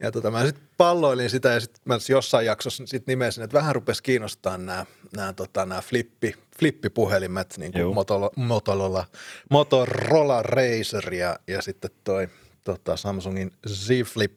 ja 0.00 0.12
tota, 0.12 0.30
mä 0.30 0.46
sitten 0.46 0.68
palloilin 0.76 1.30
sitä 1.30 1.48
ja 1.48 1.60
sitten 1.60 1.82
mä 1.84 1.98
jossain 2.08 2.46
jaksossa 2.46 2.86
sit 2.86 3.06
nimesin, 3.06 3.44
että 3.44 3.56
vähän 3.56 3.74
rupesi 3.74 4.02
kiinnostaa 4.02 4.58
nämä, 4.58 4.86
nämä, 5.16 5.32
tota, 5.32 5.66
nämä 5.66 5.80
flippi, 5.80 6.34
flippipuhelimet, 6.58 7.54
niin 7.58 7.72
kuin 7.72 7.94
Motorola, 7.94 8.30
Motorola, 8.36 9.04
Motorola 9.50 10.42
Razer 10.42 11.14
ja, 11.14 11.38
ja 11.46 11.62
sitten 11.62 11.90
toi 12.04 12.28
tota, 12.64 12.96
Samsungin 12.96 13.52
Z 13.68 13.88
Flip. 14.04 14.36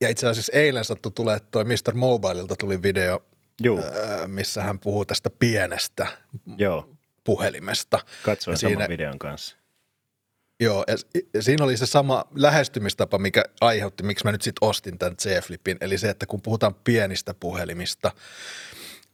ja 0.00 0.08
itse 0.08 0.28
asiassa 0.28 0.52
eilen 0.52 0.84
sattui 0.84 1.12
tulee 1.12 1.38
toi 1.50 1.64
Mr. 1.64 1.94
Mobileilta 1.94 2.56
tuli 2.56 2.82
video, 2.82 3.22
Joo. 3.60 3.80
missä 4.26 4.62
hän 4.62 4.78
puhuu 4.78 5.04
tästä 5.04 5.30
pienestä 5.38 6.06
Joo. 6.56 6.88
puhelimesta. 7.24 7.98
Katsoin 8.22 8.56
siinä, 8.56 8.74
saman 8.74 8.88
videon 8.88 9.18
kanssa. 9.18 9.61
Joo, 10.62 10.84
ja 11.34 11.42
siinä 11.42 11.64
oli 11.64 11.76
se 11.76 11.86
sama 11.86 12.24
lähestymistapa, 12.34 13.18
mikä 13.18 13.44
aiheutti, 13.60 14.02
miksi 14.02 14.24
mä 14.24 14.32
nyt 14.32 14.42
sitten 14.42 14.68
ostin 14.68 14.98
tämän 14.98 15.16
C-Flipin. 15.16 15.76
Eli 15.80 15.98
se, 15.98 16.10
että 16.10 16.26
kun 16.26 16.42
puhutaan 16.42 16.74
pienistä 16.74 17.34
puhelimista, 17.34 18.10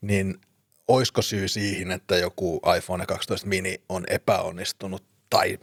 niin 0.01 0.40
oisko 0.88 1.22
syy 1.22 1.49
siihen, 1.49 1.90
että 1.90 2.16
joku 2.16 2.61
iPhone 2.76 3.07
12 3.07 3.46
mini 3.46 3.80
on 3.88 4.05
epäonnistunut 4.09 5.05
tai 5.30 5.59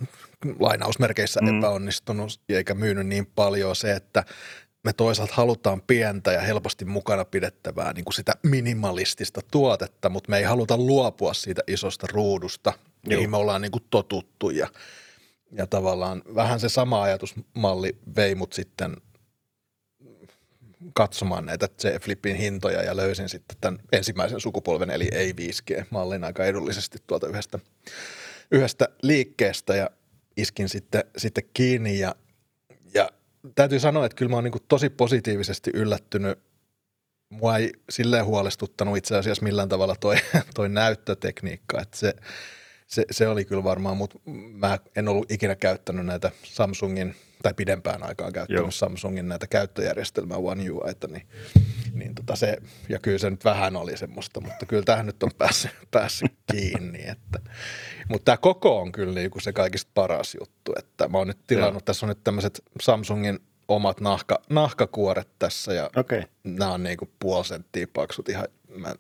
lainausmerkeissä 0.60 1.42
mm. 1.42 1.58
epäonnistunut 1.58 2.42
eikä 2.50 2.74
myynyt 2.74 3.08
niin 3.08 3.26
paljon 3.26 3.76
se, 3.76 3.92
että 3.92 4.24
me 4.84 4.94
toisaalta 4.94 5.34
halutaan 5.34 5.82
pientä 5.82 6.32
ja 6.32 6.42
helposti 6.42 6.86
mukana 6.86 7.26
pidettävää 7.26 7.94
niin 7.94 8.06
kuin 8.06 8.14
sitä 8.14 8.34
minimalistista 8.44 9.42
tuotetta, 9.52 10.10
mutta 10.10 10.30
me 10.30 10.38
ei 10.38 10.44
haluta 10.44 10.78
luopua 10.78 11.34
siitä 11.34 11.62
isosta 11.68 12.08
ruudusta, 12.12 12.70
Joo. 12.70 13.18
mihin 13.18 13.30
me 13.30 13.38
ollaan 13.38 13.62
niin 13.62 13.72
kuin 13.72 13.84
totuttu 13.90 14.50
ja– 14.50 14.68
ja 15.58 15.68
tavallaan 15.68 16.22
vähän 16.36 16.60
se 16.60 16.70
sama 16.70 17.02
ajatusmalli 17.02 17.98
vei 18.16 18.36
mut 18.36 18.54
sitten 18.54 18.96
katsomaan 20.94 21.46
näitä 21.46 21.68
C-Flipin 21.68 22.36
hintoja 22.36 22.84
ja 22.84 22.96
löysin 22.96 23.30
sitten 23.30 23.58
tämän 23.62 23.80
ensimmäisen 23.92 24.40
sukupolven 24.40 24.90
eli 24.90 25.08
ei 25.12 25.32
5G-mallin 25.32 26.24
aika 26.24 26.46
edullisesti 26.46 26.98
tuolta 27.08 27.28
yhdestä, 27.28 27.60
yhdestä 28.52 28.90
liikkeestä 29.02 29.76
ja 29.76 29.90
iskin 30.38 30.70
sitten, 30.70 31.04
sitten 31.18 31.44
kiinni 31.54 32.00
ja, 32.00 32.16
ja 32.94 33.10
täytyy 33.56 33.80
sanoa, 33.80 34.06
että 34.06 34.16
kyllä 34.16 34.30
mä 34.30 34.36
oon 34.36 34.44
niin 34.44 34.54
tosi 34.68 34.90
positiivisesti 34.90 35.72
yllättynyt. 35.74 36.40
Mua 37.30 37.58
ei 37.58 37.74
silleen 37.90 38.26
huolestuttanut 38.26 38.98
itse 38.98 39.18
asiassa 39.18 39.44
millään 39.44 39.70
tavalla 39.70 39.96
toi, 39.96 40.16
toi 40.56 40.70
näyttötekniikka, 40.70 41.82
että 41.82 41.98
se– 41.98 42.14
se, 42.88 43.06
se 43.12 43.28
oli 43.28 43.46
kyllä 43.46 43.64
varmaan, 43.64 43.98
mutta 43.98 44.20
mä 44.54 44.80
en 44.96 45.08
ollut 45.08 45.32
ikinä 45.32 45.56
käyttänyt 45.56 46.06
näitä 46.06 46.32
Samsungin, 46.44 47.16
tai 47.44 47.54
pidempään 47.54 48.04
aikaa 48.04 48.32
käyttänyt 48.32 48.62
Joo. 48.62 48.72
Samsungin 48.72 49.28
näitä 49.28 49.48
käyttöjärjestelmää 49.48 50.38
One 50.38 50.70
UIta, 50.70 51.08
niin, 51.08 51.28
niin 51.94 52.16
tota 52.16 52.36
se, 52.36 52.58
ja 52.90 53.00
kyllä 53.00 53.18
se 53.18 53.30
nyt 53.30 53.46
vähän 53.46 53.76
oli 53.76 53.98
semmoista, 53.98 54.42
mutta 54.42 54.66
kyllä 54.66 54.84
tähän 54.84 55.06
nyt 55.06 55.24
on 55.24 55.32
päässyt, 55.38 55.72
päässyt 55.92 56.34
kiinni. 56.52 57.00
Että, 57.08 57.40
mutta 58.10 58.26
tämä 58.26 58.38
koko 58.38 58.80
on 58.82 58.92
kyllä 58.92 59.14
niin 59.14 59.32
kuin 59.32 59.42
se 59.42 59.54
kaikista 59.54 59.92
paras 59.94 60.36
juttu, 60.40 60.74
että 60.80 61.08
mä 61.08 61.18
oon 61.18 61.28
nyt 61.28 61.40
tilannut, 61.48 61.74
Joo. 61.82 61.86
tässä 61.86 62.06
on 62.06 62.10
nyt 62.10 62.24
tämmöiset 62.24 62.62
Samsungin 62.82 63.40
omat 63.68 64.02
nahka, 64.02 64.42
nahkakuoret 64.50 65.30
tässä 65.40 65.74
ja 65.74 65.90
okay. 65.96 66.24
nämä 66.44 66.72
on 66.72 66.84
niin 66.84 66.98
kuin 66.98 67.12
puoli 67.20 67.46
senttiä 67.46 67.88
paksut 67.94 68.30
ihan, 68.30 68.48
mä 68.76 68.96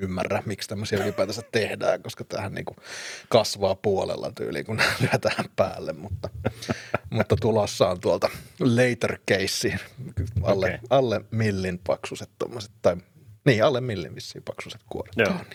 ymmärrä, 0.00 0.42
miksi 0.46 0.68
tämmöisiä 0.68 1.04
ylipäätänsä 1.04 1.42
tehdään, 1.52 2.02
koska 2.02 2.24
tähän 2.24 2.54
niin 2.54 2.64
kuin 2.64 2.76
kasvaa 3.28 3.74
puolella 3.74 4.32
tyyliin, 4.34 4.66
kun 4.66 4.80
lyötään 5.02 5.44
päälle, 5.56 5.92
mutta, 5.92 6.28
mutta 7.10 7.36
tulossa 7.36 7.88
on 7.88 8.00
tuolta 8.00 8.30
later 8.60 9.18
case, 9.30 9.76
alle, 10.42 10.66
okay. 10.66 10.78
alle 10.90 11.20
millin 11.30 11.80
paksuset 11.86 12.30
tommoset, 12.38 12.72
tai 12.82 12.96
niin, 13.44 13.64
alle 13.64 13.80
millin 13.80 14.14
vissiin 14.14 14.42
paksuset 14.44 14.80
kuoret. 14.90 15.14
Joo. 15.16 15.28
Niin, 15.28 15.46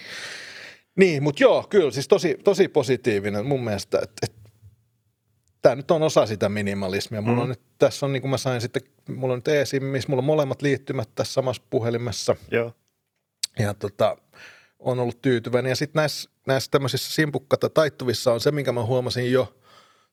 niin 0.96 1.24
mutta 1.24 1.44
joo, 1.44 1.66
kyllä 1.70 1.92
siis 1.92 2.08
tosi, 2.08 2.38
tosi 2.44 2.68
positiivinen 2.68 3.46
mun 3.46 3.64
mielestä, 3.64 4.00
että, 4.04 4.16
että 4.24 4.42
tämä 5.62 5.76
nyt 5.76 5.92
on 5.92 6.04
osa 6.04 6.26
sitä 6.26 6.50
minimalismia. 6.50 7.22
Mulla 7.22 7.36
mm. 7.36 7.42
on 7.42 7.50
nyt, 7.50 7.62
tässä 7.78 8.06
on 8.06 8.14
niin 8.14 8.22
kuin 8.22 8.32
mä 8.32 8.38
sain 8.38 8.62
sitten, 8.62 8.82
mulla 9.10 9.34
on 9.34 9.38
nyt 9.38 9.48
esim, 9.48 9.84
missä 9.84 10.10
mulla 10.10 10.22
on 10.22 10.26
molemmat 10.26 10.62
liittymät 10.62 11.10
tässä 11.16 11.34
samassa 11.34 11.64
puhelimessa. 11.70 12.36
Joo. 12.52 12.74
Ja 13.60 13.74
tota, 13.74 14.18
on 14.82 15.00
ollut 15.00 15.22
tyytyväinen. 15.22 15.70
Ja 15.70 15.76
sitten 15.76 16.00
näissä, 16.00 16.30
näissä 16.48 16.72
tämmöisissä 16.72 17.14
simpukkata 17.14 17.70
taittuvissa 17.70 18.34
on 18.34 18.40
se, 18.40 18.52
minkä 18.52 18.72
mä 18.72 18.84
huomasin 18.84 19.32
jo 19.32 19.56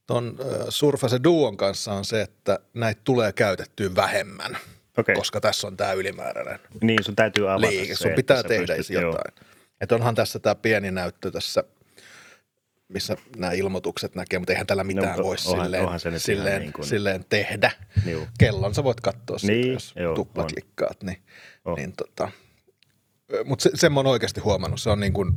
tuon 0.07 0.39
Surface 0.69 1.21
Duon 1.25 1.57
kanssa 1.57 1.93
on 1.93 2.05
se, 2.05 2.23
että 2.23 2.59
näitä 2.75 3.01
tulee 3.05 3.33
käytettyä 3.33 3.95
vähemmän, 3.97 4.59
okay. 4.99 5.15
koska 5.15 5.41
tässä 5.41 5.67
on 5.67 5.77
tämä 5.77 5.93
ylimääräinen 5.93 6.59
Niin, 6.83 7.05
sun 7.05 7.17
täytyy 7.17 7.51
avata 7.51 7.67
liike. 7.71 7.95
Se, 7.95 8.03
sun 8.03 8.13
pitää 8.13 8.43
tehdä 8.43 8.77
pystyt, 8.77 8.95
jotain. 8.95 9.35
Että 9.81 9.95
onhan 9.95 10.15
tässä 10.15 10.39
tämä 10.39 10.55
pieni 10.55 10.91
näyttö 10.91 11.31
tässä, 11.31 11.65
missä 12.89 13.17
nämä 13.37 13.53
ilmoitukset 13.53 14.15
näkee, 14.15 14.39
mutta 14.39 14.53
eihän 14.53 14.67
tällä 14.67 14.85
mitään 14.85 15.19
no, 15.19 15.25
voi 15.25 15.37
onhan, 15.47 15.65
silleen, 15.65 15.83
onhan 15.83 16.01
se 16.01 16.19
silleen, 16.19 16.61
niin 16.61 16.73
kuin... 16.73 16.87
silleen 16.87 17.25
tehdä. 17.29 17.71
Joo. 18.07 18.27
Kellon 18.39 18.75
sä 18.75 18.85
voit 18.85 19.01
katsoa 19.01 19.37
niin, 19.43 19.65
sitä, 19.65 19.73
jos 19.73 19.93
joo, 19.97 20.15
tuplaklikkaat. 20.15 21.03
Niin, 21.03 21.23
oh. 21.65 21.77
niin 21.77 21.93
tota, 21.93 22.31
mutta 23.45 23.63
se, 23.63 23.71
sen 23.75 23.93
mä 23.93 24.01
oon 24.01 24.07
oikeasti 24.07 24.41
huomannut. 24.41 24.81
Se 24.81 24.91
on 24.91 25.01
niin 25.01 25.13
kuin 25.13 25.33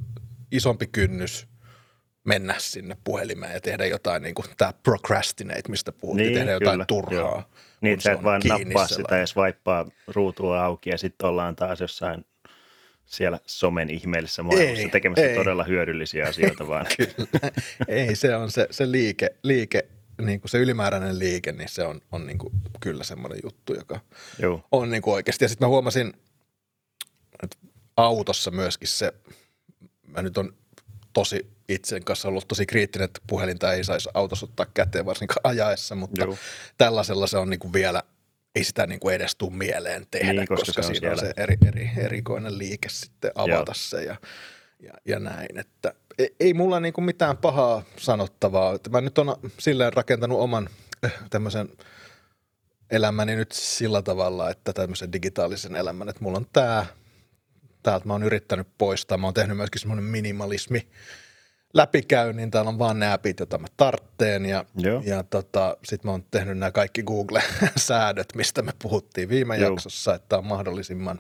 isompi 0.52 0.88
kynnys 0.88 1.48
mennä 2.24 2.56
sinne 2.58 2.98
puhelimeen 3.04 3.54
ja 3.54 3.62
tehdä 3.62 3.86
jotain, 3.86 4.24
niin 4.24 4.36
kuin 4.36 4.46
tämä 4.58 4.74
procrastinate, 4.84 5.62
mistä 5.70 5.92
puhuttiin, 5.92 6.26
niin, 6.28 6.38
tehdä 6.38 6.52
jotain 6.52 6.74
kyllä, 6.74 6.86
turhaa. 6.86 7.20
Joo. 7.20 7.44
Niin, 7.82 8.02
sä 8.02 8.12
et 8.12 8.24
vaan 8.24 8.42
nappaa 8.48 8.88
sitä 8.88 9.18
ja 9.18 9.28
swipea 9.28 9.86
ruutua 10.08 10.64
auki 10.64 10.90
ja 10.90 10.98
sitten 10.98 11.30
ollaan 11.30 11.56
taas 11.56 11.82
jossain 11.82 12.26
siellä 13.06 13.40
somen 13.46 13.90
ihmeellisessä 13.90 14.44
maailmassa 14.44 14.82
ei, 14.82 14.90
tekemässä 14.90 15.26
ei. 15.26 15.36
todella 15.36 15.64
hyödyllisiä 15.64 16.28
asioita 16.28 16.68
vaan. 16.68 16.86
Ei, 17.88 18.16
se 18.16 18.36
on 18.36 18.52
se, 18.52 18.68
se 18.72 18.92
liike, 18.92 19.36
liike 19.44 19.88
niin 20.22 20.42
kuin 20.42 20.50
se 20.50 20.58
ylimääräinen 20.58 21.20
liike, 21.20 21.52
niin 21.52 21.70
se 21.70 21.84
on, 21.84 22.02
on 22.12 22.28
niin 22.28 22.38
kuin 22.38 22.54
kyllä 22.80 23.04
semmoinen 23.04 23.40
juttu, 23.44 23.74
joka 23.74 24.00
Joo. 24.40 24.68
on 24.72 24.92
niin 24.92 25.02
kuin 25.02 25.14
oikeasti. 25.14 25.46
Ja 25.46 25.50
sitten 25.50 25.66
mä 25.66 25.70
huomasin, 25.70 26.14
että 27.44 27.58
autossa 28.02 28.52
myöskin 28.52 28.88
se, 28.88 29.14
mä 30.08 30.22
nyt 30.22 30.38
on 30.38 30.54
tosi 31.14 31.52
itsen 31.70 32.04
kanssa 32.04 32.28
ollut 32.28 32.48
tosi 32.48 32.66
kriittinen, 32.66 33.06
että 33.06 33.22
puhelinta 33.28 33.74
ei 33.74 33.84
saisi 33.84 34.10
autossa 34.14 34.46
ottaa 34.46 34.66
käteen 34.74 35.06
varsinkaan 35.06 35.42
ajaessa, 35.44 35.96
mutta 35.96 36.24
Joo. 36.24 36.38
tällaisella 36.78 37.28
se 37.28 37.38
on 37.38 37.50
niin 37.50 37.60
kuin 37.60 37.74
vielä, 37.74 38.04
ei 38.56 38.64
sitä 38.64 38.88
niin 38.88 39.00
kuin 39.00 39.16
edes 39.16 39.36
tule 39.36 39.54
mieleen 39.54 40.08
tehdä, 40.12 40.34
Niin, 40.34 40.48
koska 40.48 40.66
koska, 40.66 40.82
se 40.82 40.88
on 40.88 40.96
siinä 40.96 41.12
on 41.12 41.20
se 41.20 41.34
eri, 41.38 41.58
eri, 41.68 41.92
erikoinen 41.98 42.58
liike 42.58 42.90
sitten 42.90 43.32
avata 43.36 43.54
Joo. 43.54 43.74
se 43.74 44.04
ja, 44.04 44.16
ja, 44.80 44.94
ja 45.06 45.20
näin, 45.20 45.58
että 45.58 45.94
ei, 46.18 46.36
ei 46.40 46.54
mulla 46.54 46.80
niin 46.80 46.94
kuin 46.94 47.06
mitään 47.06 47.38
pahaa 47.38 47.84
sanottavaa. 47.98 48.76
Että 48.76 48.90
Mä 48.90 49.02
nyt 49.02 49.18
on 49.18 49.36
silleen 49.60 49.94
rakentanut 49.94 50.40
oman 50.40 50.70
äh, 51.06 51.14
tämmöisen 51.30 51.70
elämäni 52.92 53.36
nyt 53.36 53.52
sillä 53.52 54.02
tavalla, 54.02 54.50
että 54.50 54.74
tämmöisen 54.74 55.14
digitaalisen 55.14 55.76
elämän, 55.76 56.10
että 56.10 56.24
mulla 56.24 56.38
on 56.38 56.48
tämä, 56.54 56.86
täältä 57.84 58.08
mä 58.08 58.14
oon 58.14 58.24
yrittänyt 58.24 58.68
poistaa, 58.78 59.18
mä 59.18 59.28
oon 59.28 59.34
tehnyt 59.34 59.58
myöskin 59.58 59.82
semmoinen 59.82 60.06
minimalismi 60.06 60.88
läpikäynnin, 61.74 62.52
täällä 62.52 62.70
on 62.70 62.80
vaan 62.80 63.00
ne 63.00 63.14
appit, 63.14 63.40
joita 63.40 63.58
mä 63.58 63.68
tartteen 63.78 64.46
ja, 64.46 64.66
Joo. 64.78 65.02
ja 65.06 65.24
tota, 65.24 65.78
sitten 65.84 66.10
mä 66.10 66.12
oon 66.12 66.26
tehnyt 66.32 66.58
nämä 66.58 66.72
kaikki 66.72 67.04
Google-säädöt, 67.04 68.36
mistä 68.36 68.62
me 68.62 68.72
puhuttiin 68.82 69.30
viime 69.30 69.58
Joo. 69.58 69.70
jaksossa, 69.70 70.16
että 70.16 70.38
on 70.38 70.46
mahdollisimman, 70.46 71.20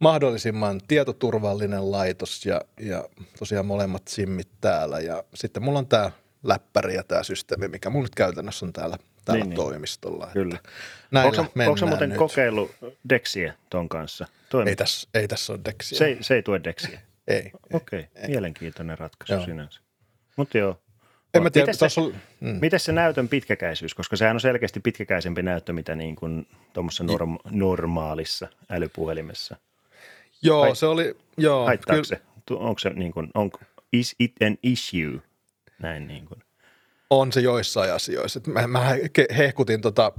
mahdollisimman 0.00 0.80
tietoturvallinen 0.88 1.90
laitos 1.90 2.46
ja, 2.46 2.60
ja 2.80 3.08
tosiaan 3.38 3.66
molemmat 3.66 4.08
simmit 4.08 4.48
täällä 4.60 5.00
ja 5.00 5.24
sitten 5.34 5.62
mulla 5.62 5.78
on 5.78 5.86
tämä 5.86 6.10
läppäri 6.42 6.94
ja 6.94 7.04
tämä 7.04 7.22
systeemi, 7.22 7.68
mikä 7.68 7.90
mulla 7.90 8.04
nyt 8.04 8.14
käytännössä 8.14 8.66
on 8.66 8.72
täällä, 8.72 8.98
täällä 9.32 9.44
Niin, 9.44 9.50
niin, 9.50 9.56
niin. 9.58 9.64
toimistolla. 9.68 10.24
että 10.24 10.32
Kyllä. 10.32 10.58
Näillä 11.10 11.28
Onko 11.40 11.52
onko 11.66 11.86
muuten 11.86 12.08
nyt. 12.08 12.18
kokeillut 12.18 12.70
Dexiä 13.08 13.54
ton 13.70 13.88
kanssa? 13.88 14.26
Toimi? 14.50 14.70
Ei 14.70 14.76
tässä, 14.76 15.08
ei 15.14 15.28
tässä 15.28 15.52
ole 15.52 15.60
Dexia. 15.64 15.98
se, 15.98 16.04
ei- 16.06 16.18
se 16.20 16.34
ei 16.34 16.42
tue 16.42 16.60
Dexiä. 16.64 17.00
ei. 17.28 17.50
Okei, 17.72 18.00
okay. 18.16 18.26
mielenkiintoinen 18.28 18.98
ratkaisu 18.98 19.32
Joo. 19.32 19.44
sinänsä. 19.44 19.80
Mutta 20.36 20.58
joo. 20.58 20.80
En 21.34 21.42
mä 21.42 21.50
tiedä, 21.50 21.66
tuossa 21.66 21.88
se, 21.88 22.00
oli, 22.00 22.14
mm. 22.40 22.58
Miten 22.60 22.80
se 22.80 22.92
näytön 22.92 23.28
pitkäkäisyys, 23.28 23.94
koska 23.94 24.16
sehän 24.16 24.36
on 24.36 24.40
selkeästi 24.40 24.80
pitkäkäisempi 24.80 25.42
näyttö, 25.42 25.72
mitä 25.72 25.94
niin 25.94 26.16
kuin 26.16 26.46
tuommoisessa 26.72 27.04
norm, 27.04 27.36
normaalissa 27.50 28.48
älypuhelimessa. 28.70 29.56
Joo, 30.42 30.62
Ai- 30.62 30.76
se 30.76 30.86
oli, 30.86 31.16
joo. 31.36 31.66
Haittaako 31.66 32.04
se? 32.04 32.20
Tu- 32.46 32.58
Onko 32.60 32.78
se 32.78 32.90
niin 32.90 33.12
kuin, 33.12 33.30
on, 33.34 33.50
is 33.92 34.14
it 34.18 34.32
an 34.46 34.56
issue? 34.62 35.20
Näin 35.78 36.06
niin 36.08 36.26
kuin. 36.26 36.42
On 37.10 37.32
se 37.32 37.40
joissain 37.40 37.92
asioissa. 37.92 38.40
Mä, 38.46 38.66
mä 38.66 38.94
hehkutin 39.38 39.80
tota 39.80 40.12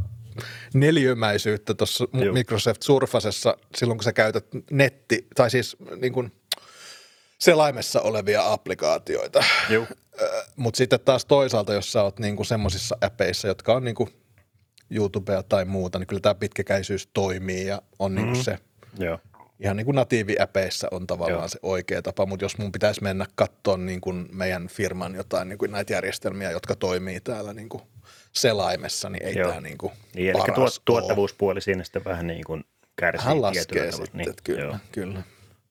neliömäisyyttä 0.73 1.73
tuossa. 1.73 2.05
Microsoft 2.33 2.81
Surfacessa 2.83 3.57
silloin, 3.77 3.97
kun 3.97 4.03
sä 4.03 4.13
käytät 4.13 4.45
netti, 4.71 5.27
tai 5.35 5.49
siis 5.51 5.77
niin 6.01 6.13
kuin 6.13 6.31
selaimessa 7.39 8.01
olevia 8.01 8.51
applikaatioita. 8.53 9.43
Mutta 10.55 10.77
sitten 10.77 10.99
taas 10.99 11.25
toisaalta, 11.25 11.73
jos 11.73 11.91
sä 11.91 12.03
oot 12.03 12.19
niinku 12.19 12.43
semmoisissa 12.43 12.97
appeissa, 13.01 13.47
jotka 13.47 13.73
on 13.73 13.83
niinku 13.83 14.09
YouTubea 14.89 15.43
tai 15.43 15.65
muuta, 15.65 15.99
niin 15.99 16.07
kyllä 16.07 16.19
tämä 16.21 16.35
pitkäkäisyys 16.35 17.07
toimii 17.13 17.65
ja 17.67 17.81
on 17.99 18.15
niinku 18.15 18.31
Mhm. 18.35 18.41
se 18.41 18.57
Joo. 18.99 19.19
Ihan 19.59 19.77
niin 19.77 19.85
kuin 19.85 19.95
natiiviäpeissä 19.95 20.87
on 20.91 21.07
tavallaan 21.07 21.39
Joo. 21.41 21.47
se 21.47 21.59
oikea 21.63 22.01
tapa, 22.01 22.25
mutta 22.25 22.45
jos 22.45 22.57
mun 22.57 22.71
pitäisi 22.71 23.03
mennä 23.03 23.25
katsomaan 23.35 23.85
niin 23.85 24.01
kuin 24.01 24.27
meidän 24.31 24.67
firman 24.67 25.15
jotain 25.15 25.49
niin 25.49 25.57
kuin 25.57 25.71
näitä 25.71 25.93
järjestelmiä, 25.93 26.51
jotka 26.51 26.75
toimii 26.75 27.19
täällä 27.21 27.53
niin 27.53 27.69
kuin 27.69 27.83
selaimessa, 28.31 29.09
niin 29.09 29.23
ei 29.25 29.35
Joo. 29.37 29.49
tämä 29.49 29.61
niin 29.61 29.77
kuin 29.77 29.93
Niin, 30.15 30.29
eli 30.29 30.37
paras 30.39 30.55
tuot, 30.55 30.81
tuottavuuspuoli 30.85 31.61
siinä 31.61 31.83
sitten 31.83 32.05
vähän 32.05 32.27
niin 32.27 32.43
kuin 32.45 32.63
kärsii 32.95 33.27
Hän 33.27 33.41
laskee 33.41 33.91
sitten, 33.91 34.07
Niin, 34.17 34.29
että 34.29 34.41
kyllä, 34.43 34.61
joo. 34.63 34.77
kyllä. 34.91 35.19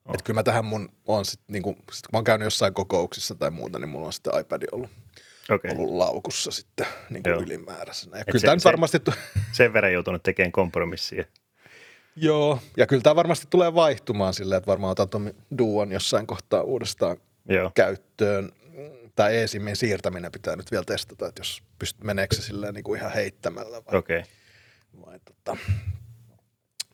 Oh. 0.05 0.14
Että 0.14 0.24
kyllä 0.24 0.39
mä 0.39 0.43
tähän 0.43 0.64
mun 0.64 0.89
on 1.07 1.24
sitten, 1.24 1.53
niin 1.53 1.62
kuin, 1.62 1.76
sit 1.76 2.07
kun 2.07 2.12
mä 2.12 2.16
oon 2.18 2.24
käynyt 2.24 2.47
jossain 2.47 2.74
kokouksissa 2.74 3.34
tai 3.34 3.51
muuta, 3.51 3.78
niin 3.78 3.89
mulla 3.89 4.07
on 4.07 4.12
sitten 4.12 4.41
iPad 4.41 4.62
ollut, 4.72 4.91
Okei. 5.51 5.70
ollut 5.70 5.95
laukussa 5.95 6.51
sitten 6.51 6.86
niin 7.11 7.22
kuin 7.22 7.30
Joo. 7.30 7.41
ylimääräisenä. 7.43 8.16
Ja 8.16 8.20
Et 8.20 8.26
kyllä 8.26 8.41
se- 8.41 8.47
tämä 8.47 8.57
varmasti, 8.64 8.99
Sen 9.53 9.72
verran 9.72 9.93
joutunut 9.93 10.22
tekemään 10.22 10.53
kompromissia. 10.53 11.24
Joo, 12.21 12.59
ja 12.77 12.87
kyllä 12.87 13.03
tämä 13.03 13.16
varmasti 13.16 13.47
tulee 13.51 13.75
vaihtumaan 13.75 14.35
silleen, 14.35 14.57
että 14.59 14.71
varmaan 14.71 14.91
otan 14.91 15.09
tuon 15.09 15.33
Duon 15.59 15.93
jossain 15.93 16.27
kohtaa 16.27 16.62
uudestaan 16.62 17.16
Joo. 17.49 17.71
käyttöön. 17.75 18.53
Tämä 19.16 19.29
eSIMin 19.29 19.77
siirtäminen 19.77 20.33
pitää 20.33 20.57
nyt 20.57 20.71
vielä 20.71 20.85
testata, 20.85 21.29
että 21.29 21.41
jos 21.41 21.62
pystyt, 21.79 22.05
meneekö 22.05 22.37
se 22.37 22.43
silleen 22.43 22.75
niin 22.75 22.85
kuin 22.85 23.01
ihan 23.01 23.12
heittämällä 23.12 23.83
vai, 23.87 23.99
Okei. 23.99 24.23
vai, 25.07 25.19
tota, 25.25 25.57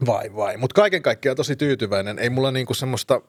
vai, 0.06 0.34
vai. 0.36 0.56
Mutta 0.56 0.74
kaiken 0.74 1.02
kaikkiaan 1.02 1.36
tosi 1.36 1.56
tyytyväinen. 1.56 2.18
Ei 2.18 2.30
mulla 2.30 2.50
niinku 2.50 2.74
semmoista, 2.74 3.20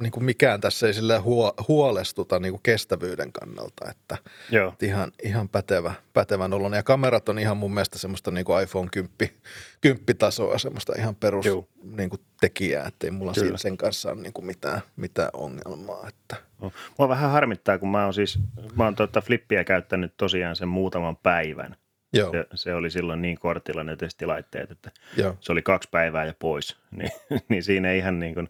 niinku 0.00 0.20
mikään 0.20 0.60
tässä 0.60 0.86
ei 0.86 1.18
huo, 1.22 1.54
huolestuta 1.68 2.38
niinku 2.38 2.60
kestävyyden 2.62 3.32
kannalta, 3.32 3.90
että 3.90 4.18
Joo. 4.50 4.72
että 4.72 4.86
ihan, 4.86 5.12
ihan 5.22 5.48
pätevä, 5.48 5.94
pätevän 6.12 6.52
olon. 6.52 6.72
Ja 6.72 6.82
kamerat 6.82 7.28
on 7.28 7.38
ihan 7.38 7.56
mun 7.56 7.74
mielestä 7.74 7.98
semmoista 7.98 8.30
niinku 8.30 8.58
iPhone 8.58 8.88
10, 8.92 9.36
10 9.80 10.04
tasoa, 10.18 10.58
semmoista 10.58 10.92
ihan 10.98 11.14
perus 11.14 11.46
Juu. 11.46 11.68
niinku 11.96 12.16
tekijää, 12.40 12.86
että 12.86 13.06
ei 13.06 13.10
mulla 13.10 13.32
Kyllä. 13.32 13.44
siinä 13.44 13.58
sen 13.58 13.76
kanssa 13.76 14.10
ole 14.10 14.20
niinku 14.20 14.42
mitään, 14.42 14.80
mitään 14.96 15.30
ongelmaa. 15.32 16.08
Että. 16.08 16.36
Mua 16.98 17.08
vähän 17.08 17.30
harmittaa, 17.30 17.78
kun 17.78 17.88
mä 17.88 18.04
oon 18.04 18.14
siis, 18.14 18.38
mä 18.76 18.84
oon 18.84 18.96
tuota 18.96 19.20
flippiä 19.20 19.64
käyttänyt 19.64 20.14
tosiaan 20.16 20.56
sen 20.56 20.68
muutaman 20.68 21.16
päivän. 21.16 21.76
Joo, 22.12 22.30
Se, 22.30 22.46
se 22.54 22.74
oli 22.74 22.90
silloin 22.90 23.22
niin 23.22 23.38
kortilla 23.38 23.84
ne 23.84 23.96
testilaitteet, 23.96 24.70
että 24.70 24.90
joo. 25.16 25.36
se 25.40 25.52
oli 25.52 25.62
kaksi 25.62 25.88
päivää 25.92 26.24
ja 26.24 26.34
pois. 26.38 26.76
Niin, 26.98 27.10
niin 27.48 27.62
siinä 27.62 27.90
ei 27.90 27.98
ihan 27.98 28.18
niin 28.18 28.34
kuin 28.34 28.48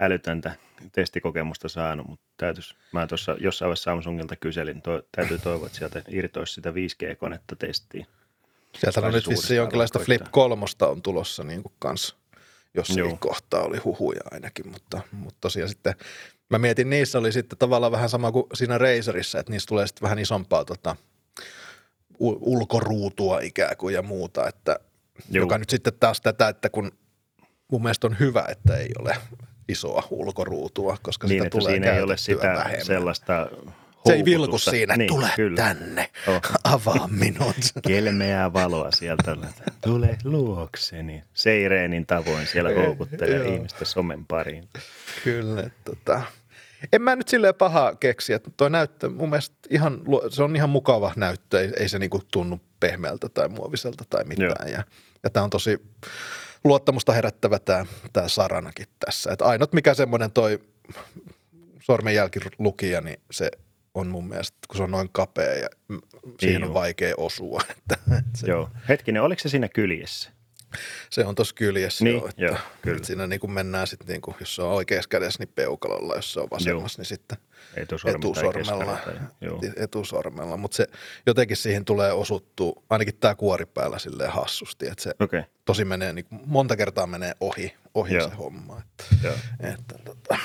älytöntä 0.00 0.54
testikokemusta 0.92 1.68
saanut, 1.68 2.06
mutta 2.08 2.24
täytyisi, 2.36 2.74
mä 2.92 3.06
tuossa 3.06 3.36
jossain 3.40 3.66
vaiheessa 3.66 3.90
Samsungilta 3.90 4.36
kyselin, 4.36 4.82
to, 4.82 5.02
täytyy 5.16 5.38
toivoa, 5.38 5.66
että 5.66 5.78
sieltä 5.78 6.02
irtoisi 6.08 6.54
sitä 6.54 6.70
5G-konetta 6.70 7.56
testiin. 7.56 8.06
Sieltä 8.78 9.00
on 9.00 9.12
nyt 9.12 9.28
vissiin 9.28 9.56
jonkinlaista. 9.56 9.98
Flip 9.98 10.22
3 10.30 10.66
on 10.80 11.02
tulossa 11.02 11.44
niin 11.44 11.62
kuin 11.62 11.72
kans. 11.78 12.16
Jossakin 12.74 13.04
Joo. 13.04 13.16
kohtaa 13.20 13.62
oli 13.62 13.78
huhuja 13.78 14.20
ainakin, 14.30 14.68
mutta, 14.68 15.00
mutta 15.12 15.38
tosiaan 15.40 15.68
sitten 15.68 15.94
mä 16.50 16.58
mietin, 16.58 16.90
niissä 16.90 17.18
oli 17.18 17.32
sitten 17.32 17.58
tavallaan 17.58 17.92
vähän 17.92 18.08
sama 18.08 18.32
kuin 18.32 18.46
siinä 18.54 18.78
Razerissa, 18.78 19.38
että 19.38 19.52
niissä 19.52 19.66
tulee 19.66 19.86
sitten 19.86 20.02
vähän 20.02 20.18
isompaa 20.18 20.64
tota, 20.64 20.96
ulkoruutua 22.20 23.40
ikään 23.40 23.76
kuin 23.76 23.94
ja 23.94 24.02
muuta, 24.02 24.48
että 24.48 24.78
Juu. 25.30 25.44
joka 25.44 25.58
nyt 25.58 25.70
sitten 25.70 25.92
taas 26.00 26.20
tätä, 26.20 26.48
että 26.48 26.70
kun 26.70 26.92
mun 27.72 27.82
mielestä 27.82 28.06
on 28.06 28.16
hyvä, 28.20 28.44
että 28.48 28.76
ei 28.76 28.88
ole 28.98 29.16
isoa 29.70 30.02
ulkoruutua, 30.10 30.96
koska 31.02 31.26
Niin, 31.26 31.42
sitä 31.42 31.50
tulee 31.50 31.72
siinä 31.72 31.92
ei 31.92 32.02
ole 32.02 32.16
sitä 32.16 32.46
vähemmän. 32.46 32.86
sellaista 32.86 33.46
Se 34.06 34.12
ei 34.12 34.24
vilku 34.24 34.58
siinä, 34.58 34.96
niin, 34.96 35.08
tule 35.08 35.28
kyllä. 35.36 35.56
tänne, 35.56 36.10
Oh. 36.26 36.40
avaa 36.74 37.08
minut. 37.08 37.56
Kelmeää 37.88 38.52
valoa 38.52 38.90
sieltä. 38.90 39.36
Tule 39.84 40.18
luokseni. 40.24 41.24
Seireenin 41.34 42.06
tavoin 42.06 42.46
siellä 42.46 42.70
houkuttelee 42.74 43.36
Joo. 43.44 43.54
ihmistä 43.54 43.84
somen 43.84 44.26
pariin. 44.26 44.68
Kyllä, 45.24 45.70
tota, 45.84 46.22
en 46.92 47.02
mä 47.02 47.16
nyt 47.16 47.28
silleen 47.28 47.54
paha 47.54 47.94
keksiä, 48.00 48.36
että 48.36 48.50
toi 48.56 48.70
näyttö 48.70 49.08
mun 49.08 49.30
mielestä 49.30 49.56
ihan, 49.70 50.00
se 50.30 50.42
on 50.42 50.56
ihan 50.56 50.70
mukava 50.70 51.12
näyttö, 51.16 51.60
ei, 51.60 51.72
ei 51.78 51.88
se 51.88 51.98
niinku 51.98 52.22
tunnu 52.32 52.60
pehmeältä 52.80 53.28
tai 53.28 53.48
muoviselta 53.48 54.04
tai 54.10 54.24
mitään. 54.24 54.70
Ja, 54.72 54.84
ja 55.22 55.30
tämä 55.30 55.44
on 55.44 55.50
tosi 55.50 55.78
luottamusta 56.64 57.12
herättävä 57.12 57.58
tämä 57.58 57.86
tää 58.12 58.28
saranakin 58.28 58.86
tässä. 59.04 59.32
Et 59.32 59.42
ainut 59.42 59.72
mikä 59.72 59.94
semmoinen 59.94 60.30
toi 60.30 60.60
sormenjälkilukija, 61.82 63.00
niin 63.00 63.20
se 63.30 63.50
on 63.94 64.06
mun 64.06 64.28
mielestä, 64.28 64.58
kun 64.68 64.76
se 64.76 64.82
on 64.82 64.90
noin 64.90 65.08
kapea 65.12 65.54
ja 65.54 65.68
siihen 66.40 66.62
on 66.62 66.68
Joo. 66.68 66.74
vaikea 66.74 67.14
osua. 67.16 67.60
Että, 67.78 67.96
että 68.18 68.38
se, 68.38 68.46
Joo. 68.46 68.70
Hetkinen, 68.88 69.22
oliko 69.22 69.40
se 69.40 69.48
siinä 69.48 69.68
kyljessä? 69.68 70.30
Se 71.10 71.24
on 71.24 71.34
tuossa 71.34 71.54
kyljessä 71.54 72.04
Niin, 72.04 72.16
jo, 72.20 72.28
että, 72.28 72.42
joo, 72.42 72.56
kyllä. 72.82 72.96
että 72.96 73.06
siinä 73.06 73.26
niin 73.26 73.40
kuin 73.40 73.50
mennään 73.50 73.86
sitten, 73.86 74.08
niin 74.08 74.20
kuin, 74.20 74.36
jos 74.40 74.54
se 74.54 74.62
on 74.62 74.72
oikeassa 74.72 75.08
kädessä, 75.08 75.38
niin 75.38 75.52
peukalolla, 75.54 76.16
jos 76.16 76.32
se 76.32 76.40
on 76.40 76.48
vasemmassa, 76.50 77.00
niin 77.00 77.06
sitten 77.06 77.38
etusormella, 77.76 78.98
tai- 79.04 79.14
Joo. 79.40 79.60
etusormella, 79.76 80.56
mutta 80.56 80.76
se 80.76 80.86
jotenkin 81.26 81.56
siihen 81.56 81.84
tulee 81.84 82.12
osuttua, 82.12 82.82
ainakin 82.90 83.16
tämä 83.16 83.34
kuori 83.34 83.66
päällä 83.66 83.98
silleen 83.98 84.30
hassusti, 84.30 84.86
että 84.86 85.02
se 85.02 85.14
okay. 85.20 85.42
tosi 85.64 85.84
menee, 85.84 86.12
niin 86.12 86.24
kuin, 86.24 86.40
monta 86.46 86.76
kertaa 86.76 87.06
menee 87.06 87.32
ohi, 87.40 87.74
ohi 87.94 88.14
Joo. 88.14 88.28
se 88.28 88.34
homma. 88.34 88.78
Että, 88.80 89.04
joo. 89.22 89.34
että, 89.60 89.94
tota. 90.04 90.38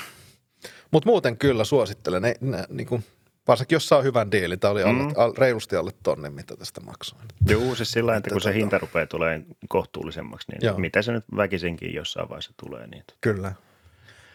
Mutta 0.90 1.08
muuten 1.08 1.38
kyllä 1.38 1.64
suosittelen, 1.64 2.22
ne, 2.22 2.34
ne, 2.40 2.64
niin 2.68 2.86
kuin, 2.86 3.04
varsinkin 3.48 3.76
jos 3.76 3.88
saa 3.88 4.02
hyvän 4.02 4.32
diilin, 4.32 4.60
tämä 4.60 4.72
oli 4.72 4.82
alle, 4.82 5.02
Mm. 5.02 5.12
al, 5.16 5.32
reilusti 5.38 5.76
alle 5.76 5.90
tonne, 6.02 6.30
mitä 6.30 6.56
tästä 6.56 6.80
maksoin. 6.80 7.22
Joo, 7.48 7.74
siis 7.74 7.90
sillä 7.90 8.06
lailla, 8.06 8.18
että 8.18 8.30
kun 8.30 8.40
se 8.40 8.50
tota- 8.50 8.54
hinta 8.54 8.78
rupeaa 8.78 9.06
tulemaan 9.06 9.44
kohtuullisemmaksi, 9.68 10.52
niin 10.52 10.58
Joo. 10.62 10.78
mitä 10.78 11.02
se 11.02 11.12
nyt 11.12 11.24
väkisinkin 11.36 11.94
jossain 11.94 12.28
vaiheessa 12.28 12.52
tulee. 12.64 12.86
Niin 12.86 13.04
Kyllä, 13.20 13.52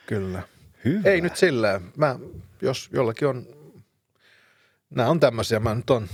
kyllä. 0.07 0.41
Hyvä. 0.85 1.09
Ei 1.09 1.21
nyt 1.21 1.37
silleen. 1.37 1.81
Mä, 1.97 2.19
jos 2.61 2.89
jollakin 2.93 3.27
on, 3.27 3.45
nämä 4.89 5.09
on 5.09 5.19
tämmöisiä, 5.19 5.59
mä 5.59 5.75
nyt 5.75 5.89
on, 5.89 6.07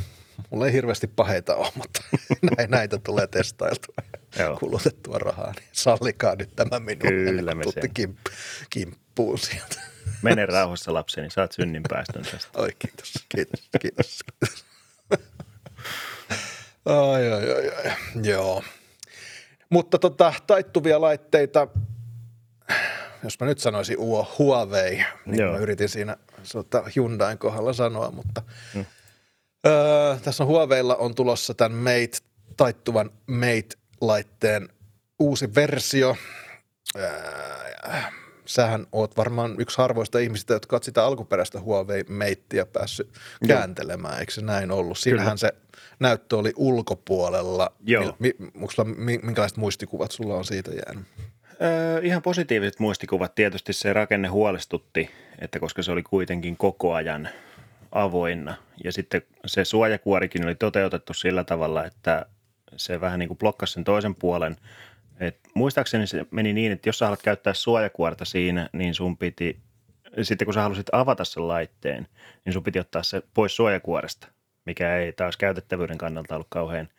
mulla 0.49 0.65
ei 0.67 0.73
hirveästi 0.73 1.07
paheita 1.07 1.55
ole, 1.55 1.71
mutta 1.75 2.01
näitä 2.67 2.97
tulee 2.97 3.27
testailtua 3.27 3.95
ja 4.37 4.55
kulutettua 4.59 5.17
rahaa, 5.17 5.51
niin 5.55 5.69
sallikaa 5.71 6.35
nyt 6.35 6.55
tämä 6.55 6.79
minun. 6.79 6.97
Kyllä 6.99 7.29
ennen 7.29 7.45
kuin 7.45 7.75
me 7.75 7.81
sen. 7.81 7.93
kimp, 7.93 8.17
kimppuun 8.69 9.37
sieltä. 9.37 9.81
Mene 10.21 10.45
rauhassa 10.45 10.93
lapseni, 10.93 11.29
saat 11.29 11.51
synninpäästön 11.51 12.23
tästä. 12.23 12.59
Oi, 12.61 12.69
kiitos, 12.79 13.13
kiitos, 13.29 13.69
kiitos. 13.81 14.19
ai, 16.85 17.31
ai, 17.31 17.51
ai, 17.51 17.71
ai, 17.85 17.93
joo. 18.23 18.63
Mutta 19.69 19.99
tota, 19.99 20.33
taittuvia 20.47 21.01
laitteita, 21.01 21.67
jos 23.23 23.39
mä 23.39 23.47
nyt 23.47 23.59
sanoisin 23.59 23.97
uo 23.97 24.35
Huawei, 24.39 25.05
niin 25.25 25.39
Joo. 25.39 25.53
mä 25.53 25.57
yritin 25.57 25.89
siinä 25.89 26.17
sota, 26.43 26.83
Hyundain 26.95 27.37
kohdalla 27.37 27.73
sanoa, 27.73 28.11
mutta 28.11 28.41
hmm. 28.73 28.85
öö, 29.67 30.17
tässä 30.23 30.43
on 30.43 30.47
Huaweilla 30.47 30.95
on 30.95 31.15
tulossa 31.15 31.53
tämän 31.53 31.77
Mate, 31.77 32.17
taittuvan 32.57 33.11
Mate-laitteen 33.27 34.69
uusi 35.19 35.55
versio. 35.55 36.17
Öö, 36.97 37.11
sähän 38.47 38.87
oot 38.91 39.17
varmaan 39.17 39.55
yksi 39.59 39.77
harvoista 39.77 40.19
ihmisistä, 40.19 40.53
jotka 40.53 40.75
oot 40.75 40.83
sitä 40.83 41.05
alkuperäistä 41.05 41.59
Huawei 41.59 42.03
Matea 42.03 42.65
päässyt 42.65 43.09
kääntelemään, 43.47 44.19
eikö 44.19 44.31
se 44.31 44.41
näin 44.41 44.71
ollut? 44.71 44.97
Siinähän 44.97 45.37
se 45.37 45.51
näyttö 45.99 46.37
oli 46.37 46.53
ulkopuolella. 46.55 47.71
Joo. 47.85 48.15
Mi, 48.19 48.35
mi, 48.95 49.19
minkälaiset 49.23 49.57
muistikuvat 49.57 50.11
sulla 50.11 50.35
on 50.35 50.45
siitä 50.45 50.71
jäänyt? 50.71 51.05
Öö, 51.61 51.99
ihan 52.03 52.21
positiiviset 52.21 52.79
muistikuvat. 52.79 53.35
Tietysti 53.35 53.73
se 53.73 53.93
rakenne 53.93 54.27
huolestutti, 54.27 55.09
että 55.39 55.59
koska 55.59 55.83
se 55.83 55.91
oli 55.91 56.03
kuitenkin 56.03 56.57
koko 56.57 56.93
ajan 56.93 57.29
avoinna. 57.91 58.55
Ja 58.83 58.91
sitten 58.91 59.21
se 59.45 59.65
suojakuorikin 59.65 60.45
oli 60.45 60.55
toteutettu 60.55 61.13
sillä 61.13 61.43
tavalla, 61.43 61.85
että 61.85 62.25
se 62.75 63.01
vähän 63.01 63.19
niin 63.19 63.27
kuin 63.27 63.37
blokkasi 63.37 63.73
sen 63.73 63.83
toisen 63.83 64.15
puolen. 64.15 64.55
Et 65.19 65.39
muistaakseni 65.53 66.07
se 66.07 66.25
meni 66.31 66.53
niin, 66.53 66.71
että 66.71 66.89
jos 66.89 66.99
sä 66.99 67.05
haluat 67.05 67.21
käyttää 67.21 67.53
suojakuorta 67.53 68.25
siinä, 68.25 68.69
niin 68.73 68.93
sun 68.93 69.17
piti, 69.17 69.59
sitten 70.21 70.45
kun 70.45 70.53
sä 70.53 70.61
halusit 70.61 70.87
avata 70.91 71.23
sen 71.25 71.47
laitteen, 71.47 72.07
niin 72.45 72.53
sun 72.53 72.63
piti 72.63 72.79
ottaa 72.79 73.03
se 73.03 73.21
pois 73.33 73.55
suojakuoresta, 73.55 74.27
mikä 74.65 74.97
ei 74.97 75.13
taas 75.13 75.37
käytettävyyden 75.37 75.97
kannalta 75.97 76.35
ollut 76.35 76.47
kauhean 76.49 76.89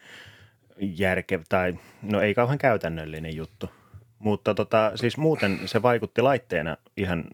järkevä, 0.81 1.45
tai 1.49 1.75
no 2.03 2.21
ei 2.21 2.35
kauhean 2.35 2.59
käytännöllinen 2.59 3.37
juttu. 3.37 3.71
Mutta 4.19 4.55
tota, 4.55 4.93
siis 4.95 5.17
muuten 5.17 5.61
se 5.65 5.83
vaikutti 5.83 6.23
laitteena 6.23 6.77
ihan, 6.97 7.25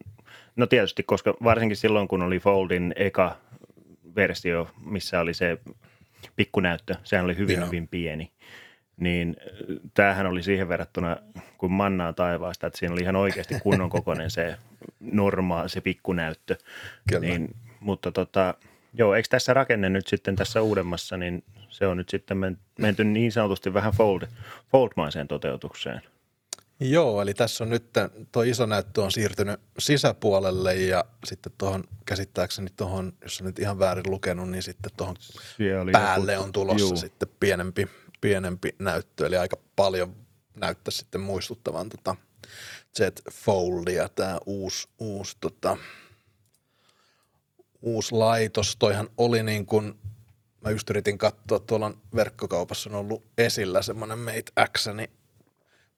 no 0.55 0.67
tietysti, 0.67 1.03
koska 1.03 1.33
varsinkin 1.43 1.77
silloin, 1.77 2.07
kun 2.07 2.21
oli 2.21 2.39
Foldin 2.39 2.93
eka 2.95 3.35
versio, 4.15 4.67
missä 4.85 5.19
oli 5.19 5.33
se 5.33 5.57
pikkunäyttö, 6.35 6.95
sehän 7.03 7.25
oli 7.25 7.37
hyvin, 7.37 7.57
Joo. 7.57 7.65
hyvin 7.65 7.87
pieni, 7.87 8.31
niin 8.97 9.35
äh, 9.39 9.77
tämähän 9.93 10.27
oli 10.27 10.43
siihen 10.43 10.69
verrattuna 10.69 11.17
kuin 11.57 11.71
mannaa 11.71 12.13
taivaasta, 12.13 12.67
että 12.67 12.79
siinä 12.79 12.93
oli 12.93 13.01
ihan 13.01 13.15
oikeasti 13.15 13.55
kunnon 13.63 13.89
kokoinen 13.89 14.31
se 14.31 14.57
normaali, 14.99 15.69
se 15.69 15.81
pikkunäyttö. 15.81 16.55
Kyllä. 17.09 17.19
Niin, 17.27 17.55
mutta 17.79 18.11
tota, 18.11 18.53
joo, 18.93 19.15
eikö 19.15 19.27
tässä 19.29 19.53
rakenne 19.53 19.89
nyt 19.89 20.07
sitten 20.07 20.35
tässä 20.35 20.61
uudemmassa, 20.61 21.17
niin 21.17 21.43
se 21.69 21.87
on 21.87 21.97
nyt 21.97 22.09
sitten 22.09 22.37
men- 22.37 22.57
menty 22.79 23.03
niin 23.03 23.31
sanotusti 23.31 23.73
vähän 23.73 23.93
fold, 23.93 24.21
foldmaiseen 24.71 25.27
toteutukseen. 25.27 26.01
Joo, 26.79 27.21
eli 27.21 27.33
tässä 27.33 27.63
on 27.63 27.69
nyt 27.69 27.83
tuo 28.31 28.43
iso 28.43 28.65
näyttö 28.65 29.03
on 29.03 29.11
siirtynyt 29.11 29.59
sisäpuolelle 29.79 30.75
ja 30.75 31.05
sitten 31.23 31.51
tuohon 31.57 31.83
käsittääkseni 32.05 32.69
tuohon, 32.77 33.13
jos 33.21 33.41
on 33.41 33.47
nyt 33.47 33.59
ihan 33.59 33.79
väärin 33.79 34.11
lukenut, 34.11 34.49
niin 34.49 34.63
sitten 34.63 34.91
tuohon 34.97 35.15
päälle 35.91 36.33
joku- 36.33 36.43
on 36.45 36.51
tulossa 36.51 36.87
Juu. 36.87 36.97
sitten 36.97 37.27
pienempi, 37.39 37.87
pienempi 38.21 38.75
näyttö, 38.79 39.25
eli 39.25 39.37
aika 39.37 39.57
paljon 39.75 40.15
näyttää 40.55 40.91
sitten 40.91 41.21
muistuttavan 41.21 41.89
tota 41.89 42.15
Z 42.97 43.01
Foldia, 43.31 44.09
tämä 44.09 44.37
uusi, 44.45 44.87
uusi, 44.99 45.37
tota, 45.39 45.77
uusi 47.81 48.15
laitos. 48.15 48.75
Toihan 48.79 49.09
oli 49.17 49.43
niin 49.43 49.65
kuin, 49.65 49.99
mä 50.61 50.71
just 50.71 50.89
yritin 50.89 51.17
katsoa, 51.17 51.59
tuolla 51.59 51.85
on 51.85 52.01
verkkokaupassa 52.15 52.89
on 52.89 52.95
ollut 52.95 53.23
esillä 53.37 53.81
semmoinen 53.81 54.19
Mate 54.19 54.67
X, 54.77 54.87
niin 54.87 55.09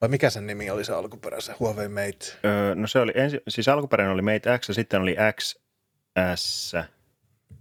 vai 0.01 0.09
mikä 0.09 0.30
sen 0.30 0.47
nimi 0.47 0.70
oli 0.70 0.86
se 0.86 0.93
alkuperäisen 0.93 1.55
Huawei 1.59 1.89
Mate? 1.89 2.38
Öö, 2.45 2.76
no 2.76 2.88
se 2.88 2.99
oli, 2.99 3.11
ensi, 3.15 3.41
siis 3.47 3.68
alkuperäinen 3.68 4.13
oli 4.13 4.22
Mate 4.22 4.57
X 4.59 4.68
ja 4.68 4.74
sitten 4.74 5.01
oli 5.01 5.15
XS. 5.36 6.74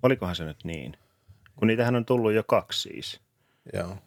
Olikohan 0.02 0.36
se 0.36 0.44
nyt 0.44 0.64
niin? 0.64 0.96
Kun 1.56 1.68
niitähän 1.68 1.96
on 1.96 2.04
tullut 2.04 2.32
jo 2.32 2.44
kaksi 2.44 2.80
siis. 2.80 3.20
Joo. 3.72 3.98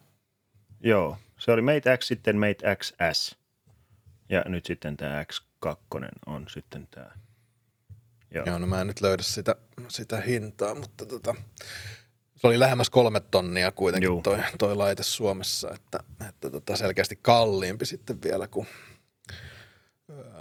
Joo, 0.80 1.16
se 1.38 1.52
oli 1.52 1.62
Mate 1.62 1.96
X, 1.96 2.06
sitten 2.06 2.36
Mate 2.36 2.76
XS. 2.76 3.38
Ja 4.28 4.44
nyt 4.46 4.66
sitten 4.66 4.96
tämä 4.96 5.22
X2 5.22 5.74
on 6.26 6.46
sitten 6.48 6.88
tämä. 6.90 7.10
Joo. 8.34 8.44
Joo, 8.46 8.58
no 8.58 8.66
mä 8.66 8.80
en 8.80 8.86
nyt 8.86 9.00
löydä 9.00 9.22
sitä, 9.22 9.56
sitä 9.88 10.20
hintaa, 10.20 10.74
mutta 10.74 11.06
tota, 11.06 11.34
se 12.36 12.46
oli 12.46 12.58
lähemmäs 12.58 12.90
kolme 12.90 13.20
tonnia 13.20 13.72
kuitenkin 13.72 14.06
Juu. 14.06 14.22
toi, 14.22 14.38
toi 14.58 14.76
laite 14.76 15.02
Suomessa, 15.02 15.70
että, 15.74 16.00
että 16.28 16.50
tota 16.50 16.76
selkeästi 16.76 17.18
kalliimpi 17.22 17.86
sitten 17.86 18.22
vielä 18.22 18.48
kuin, 18.48 18.66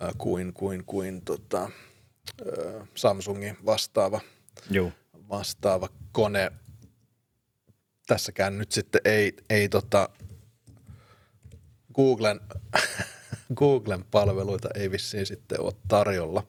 ää, 0.01 0.11
kuin, 0.17 0.53
kuin, 0.53 0.85
kuin 0.85 1.21
tota, 1.21 1.59
ää, 1.59 2.87
Samsungin 2.95 3.57
vastaava, 3.65 4.21
Joo. 4.69 4.91
vastaava 5.29 5.89
kone. 6.11 6.51
Tässäkään 8.07 8.57
nyt 8.57 8.71
sitten 8.71 9.01
ei, 9.05 9.33
ei 9.49 9.69
tota, 9.69 10.09
Googlen, 11.99 12.39
Googlen 13.59 14.05
palveluita 14.11 14.69
ei 14.75 14.91
vissiin 14.91 15.25
sitten 15.25 15.61
ole 15.61 15.73
tarjolla 15.87 16.43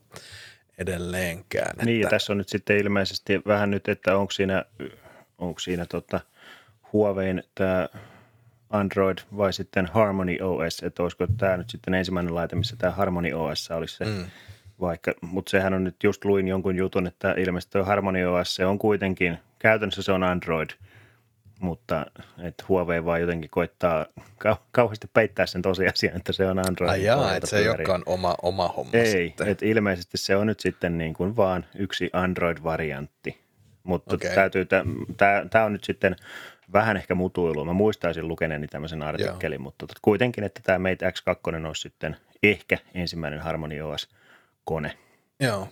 edelleenkään. 0.78 1.76
Niin, 1.84 2.00
ja 2.00 2.06
että- 2.06 2.16
tässä 2.16 2.32
on 2.32 2.38
nyt 2.38 2.48
sitten 2.48 2.78
ilmeisesti 2.78 3.40
vähän 3.46 3.70
nyt, 3.70 3.88
että 3.88 4.16
onko 4.16 4.30
siinä, 4.30 4.64
onko 5.38 5.60
siinä 5.60 5.86
tota 5.86 6.20
Huawein 6.92 7.42
tämä 7.54 7.88
Android 8.70 9.18
vai 9.36 9.52
sitten 9.52 9.86
Harmony 9.86 10.36
OS, 10.40 10.82
että 10.82 11.02
olisiko 11.02 11.26
tämä 11.38 11.56
nyt 11.56 11.70
sitten 11.70 11.94
ensimmäinen 11.94 12.34
laite, 12.34 12.56
missä 12.56 12.76
tämä 12.76 12.92
Harmony 12.92 13.32
OS 13.32 13.70
olisi 13.70 13.96
se 13.96 14.04
mm. 14.04 14.24
vaikka, 14.80 15.12
mutta 15.20 15.50
sehän 15.50 15.74
on 15.74 15.84
nyt 15.84 16.04
just 16.04 16.24
luin 16.24 16.48
jonkun 16.48 16.76
jutun, 16.76 17.06
että 17.06 17.34
ilmeisesti 17.36 17.72
tuo 17.72 17.84
Harmony 17.84 18.24
OS 18.24 18.54
se 18.54 18.66
on 18.66 18.78
kuitenkin, 18.78 19.38
käytännössä 19.58 20.02
se 20.02 20.12
on 20.12 20.22
Android, 20.22 20.70
mutta 21.60 22.06
että 22.38 22.64
Huawei 22.68 23.04
vaan 23.04 23.20
jotenkin 23.20 23.50
koittaa 23.50 24.06
kau- 24.20 24.60
kauheasti 24.72 25.06
peittää 25.12 25.46
sen 25.46 25.62
tosiasian, 25.62 26.16
että 26.16 26.32
se 26.32 26.46
on 26.46 26.58
Android. 26.58 26.90
Ai 26.90 27.04
jaa, 27.04 27.36
että 27.36 27.46
se 27.46 27.58
ei 27.58 27.68
olekaan 27.68 28.02
oma, 28.06 28.34
oma 28.42 28.68
homma 28.68 28.92
Ei, 28.92 29.06
sitten. 29.06 29.48
että 29.48 29.66
ilmeisesti 29.66 30.18
se 30.18 30.36
on 30.36 30.46
nyt 30.46 30.60
sitten 30.60 30.98
niin 30.98 31.14
kuin 31.14 31.36
vaan 31.36 31.66
yksi 31.74 32.10
Android-variantti. 32.12 33.40
Mutta 33.82 34.14
okay. 34.14 34.34
täytyy, 34.34 34.66
tämä 35.50 35.64
on 35.64 35.72
nyt 35.72 35.84
sitten 35.84 36.16
vähän 36.72 36.96
ehkä 36.96 37.14
mutuilua. 37.14 37.64
Mä 37.64 37.72
muistaisin 37.72 38.28
lukeneeni 38.28 38.66
tämmöisen 38.68 39.02
artikkelin, 39.02 39.56
Joo. 39.56 39.62
mutta 39.62 39.86
tot- 39.86 40.00
kuitenkin, 40.02 40.44
että 40.44 40.60
tämä 40.64 40.78
Mate 40.78 41.10
X2 41.10 41.66
olisi 41.66 41.82
sitten 41.82 42.16
ehkä 42.42 42.78
ensimmäinen 42.94 43.40
Harmony 43.40 43.80
OS-kone. 43.80 44.98
Joo. 45.40 45.68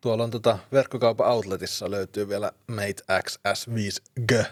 Tuolla 0.00 0.24
on 0.24 0.30
tota, 0.30 0.58
verkkokaupan 0.72 1.28
outletissa 1.28 1.90
löytyy 1.90 2.28
vielä 2.28 2.52
Mate 2.66 3.22
X 3.22 3.38
S5G. 3.48 4.44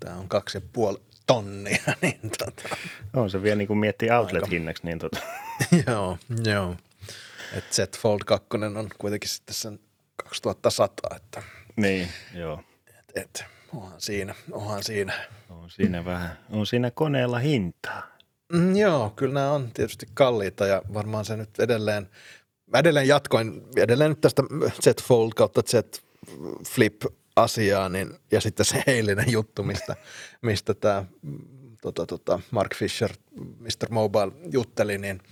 Tämä 0.00 0.16
on 0.16 0.28
kaksi 0.28 0.58
ja 0.58 0.62
puoli 0.72 0.98
tonnia. 1.26 1.78
Niin 2.02 2.30
tota, 2.38 2.76
On 3.14 3.30
se 3.30 3.42
vielä 3.42 3.56
niin 3.56 3.68
kuin 3.68 3.78
miettii 3.78 4.10
outlet-hinnaksi, 4.10 4.82
niin 4.82 4.98
tota, 4.98 5.20
joo, 5.86 6.18
joo. 6.44 6.76
Et 7.52 7.64
Z 7.72 7.98
Fold 7.98 8.20
2 8.26 8.46
on 8.78 8.88
kuitenkin 8.98 9.30
sitten 9.30 9.54
sen 9.54 9.80
2100, 10.16 11.16
että 11.16 11.42
niin, 11.76 12.08
joo. 12.34 12.62
et, 12.98 13.12
et, 13.14 13.44
onhan 13.74 14.00
siinä, 14.00 14.34
onhan 14.52 14.84
siinä. 14.84 15.12
On 15.50 15.70
siinä 15.70 16.04
vähän, 16.04 16.38
on 16.50 16.66
siinä 16.66 16.90
koneella 16.90 17.38
hintaa. 17.38 18.16
Mm, 18.52 18.76
joo, 18.76 19.10
kyllä 19.10 19.34
nämä 19.34 19.52
on 19.52 19.70
tietysti 19.74 20.06
kalliita 20.14 20.66
ja 20.66 20.82
varmaan 20.94 21.24
se 21.24 21.36
nyt 21.36 21.58
edelleen, 21.58 22.10
mä 22.66 22.78
edelleen 22.78 23.08
jatkoin, 23.08 23.62
edelleen 23.76 24.10
nyt 24.10 24.20
tästä 24.20 24.42
Z 24.82 25.02
Fold 25.02 25.32
kautta 25.36 25.62
Z 25.62 26.02
Flip 26.66 27.02
asiaa, 27.36 27.88
niin, 27.88 28.14
ja 28.30 28.40
sitten 28.40 28.66
se 28.66 28.82
eilinen 28.86 29.32
juttu, 29.32 29.62
mistä, 29.62 29.96
mistä 30.42 30.74
tämä 30.74 31.04
tota, 31.82 32.06
tota, 32.06 32.40
Mark 32.50 32.74
Fisher, 32.74 33.12
Mr. 33.34 33.90
Mobile 33.90 34.32
jutteli, 34.52 34.98
niin 34.98 35.22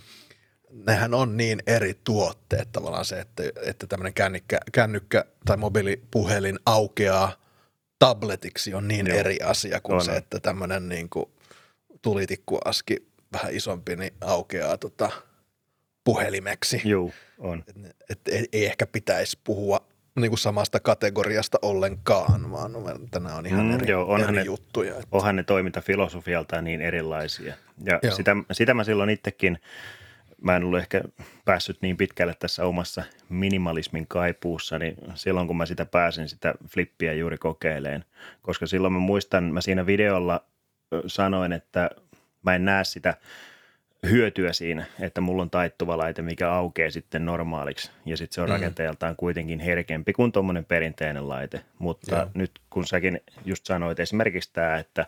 nehän 0.71 1.15
on 1.15 1.37
niin 1.37 1.63
eri 1.67 1.95
tuotteet 2.05 2.73
tavallaan 2.73 3.05
se, 3.05 3.21
että, 3.21 3.43
että 3.67 3.87
tämmöinen 3.87 4.15
kännykkä, 4.15 4.59
kännykkä 4.73 5.25
tai 5.45 5.57
mobiilipuhelin 5.57 6.59
aukeaa 6.67 7.45
tabletiksi 7.99 8.75
on 8.75 8.89
niin 8.89 9.07
Joo. 9.07 9.19
eri 9.19 9.39
asia 9.41 9.81
kuin 9.81 9.97
On. 9.97 10.05
se, 10.05 10.17
että 10.17 10.41
tämmöinen 10.41 10.89
niin 10.89 11.09
kuin 11.09 11.27
tulitikkuaski 12.03 13.09
vähän 13.33 13.55
isompi, 13.55 13.97
niin 13.97 14.15
aukeaa 14.21 14.79
tota 14.79 15.11
puhelimeksi. 16.05 16.83
Joo, 16.85 17.11
on. 17.39 17.65
Et, 18.11 18.21
et, 18.29 18.45
ei 18.53 18.67
ehkä 18.67 18.87
pitäisi 18.87 19.39
puhua 19.45 19.87
niin 20.21 20.31
kuin 20.31 20.39
samasta 20.39 20.81
kategoriasta 20.81 21.59
ollenkaan, 21.63 22.51
vaan 22.51 22.73
nämä 23.13 23.35
on 23.35 23.47
ihan 23.47 23.67
Mm, 23.67 23.75
eri, 23.75 23.91
joo, 23.91 24.05
onhan 24.05 24.29
eri 24.29 24.37
ne- 24.37 24.43
juttuja. 24.43 24.99
Et, 24.99 25.07
onhan 25.13 25.37
ne 25.37 25.43
toimintafilosofialtaan 25.43 26.65
niin 26.65 26.81
erilaisia. 26.81 27.55
Ja 27.85 28.01
Joo. 28.03 28.15
sitä, 28.15 28.37
sitä 28.53 28.75
mä 28.75 28.85
silloin 28.85 29.11
itsekin 29.11 29.59
mä 30.43 30.57
en 30.57 30.65
ollut 30.65 30.79
ehkä 30.79 31.01
päässyt 31.45 31.79
niin 31.83 31.97
pitkälle 31.97 32.35
tässä 32.39 32.65
omassa 32.65 33.03
minimalismin 33.29 34.07
kaipuussa, 34.07 34.79
niin 34.79 34.97
silloin 35.15 35.47
kun 35.47 35.57
mä 35.57 35.67
sitä 35.67 35.85
pääsin 35.85 36.29
sitä 36.29 36.55
flippiä 36.69 37.13
juuri 37.13 37.39
kokeileen, 37.39 38.05
koska 38.43 38.67
silloin 38.67 38.93
mä 38.93 38.99
muistan, 38.99 39.45
mä 39.45 39.61
siinä 39.61 39.87
videolla 39.87 40.45
sanoin, 41.07 41.53
että 41.53 41.91
mä 42.43 42.55
en 42.55 42.65
näe 42.65 42.85
sitä 42.85 43.15
hyötyä 44.11 44.53
siinä, 44.53 44.85
että 45.01 45.21
mulla 45.21 45.43
on 45.43 45.51
taittuva 45.51 45.99
laite, 45.99 46.23
mikä 46.23 46.53
aukeaa 46.53 46.91
sitten 46.91 47.25
normaaliksi 47.25 47.91
ja 48.07 48.17
sitten 48.17 48.35
se 48.35 48.41
on 48.41 48.49
mm. 48.49 48.53
rakenteeltaan 48.53 49.17
kuitenkin 49.17 49.61
herkempi 49.61 50.13
kuin 50.13 50.33
tuommoinen 50.33 50.65
perinteinen 50.65 51.29
laite. 51.29 51.61
Mutta 51.79 52.17
Joo. 52.17 52.27
nyt 52.35 52.51
kun 52.71 52.87
säkin 52.87 53.21
just 53.45 53.67
sanoit 53.67 54.01
esimerkiksi 54.01 54.51
tämä, 54.53 54.77
että 54.77 55.07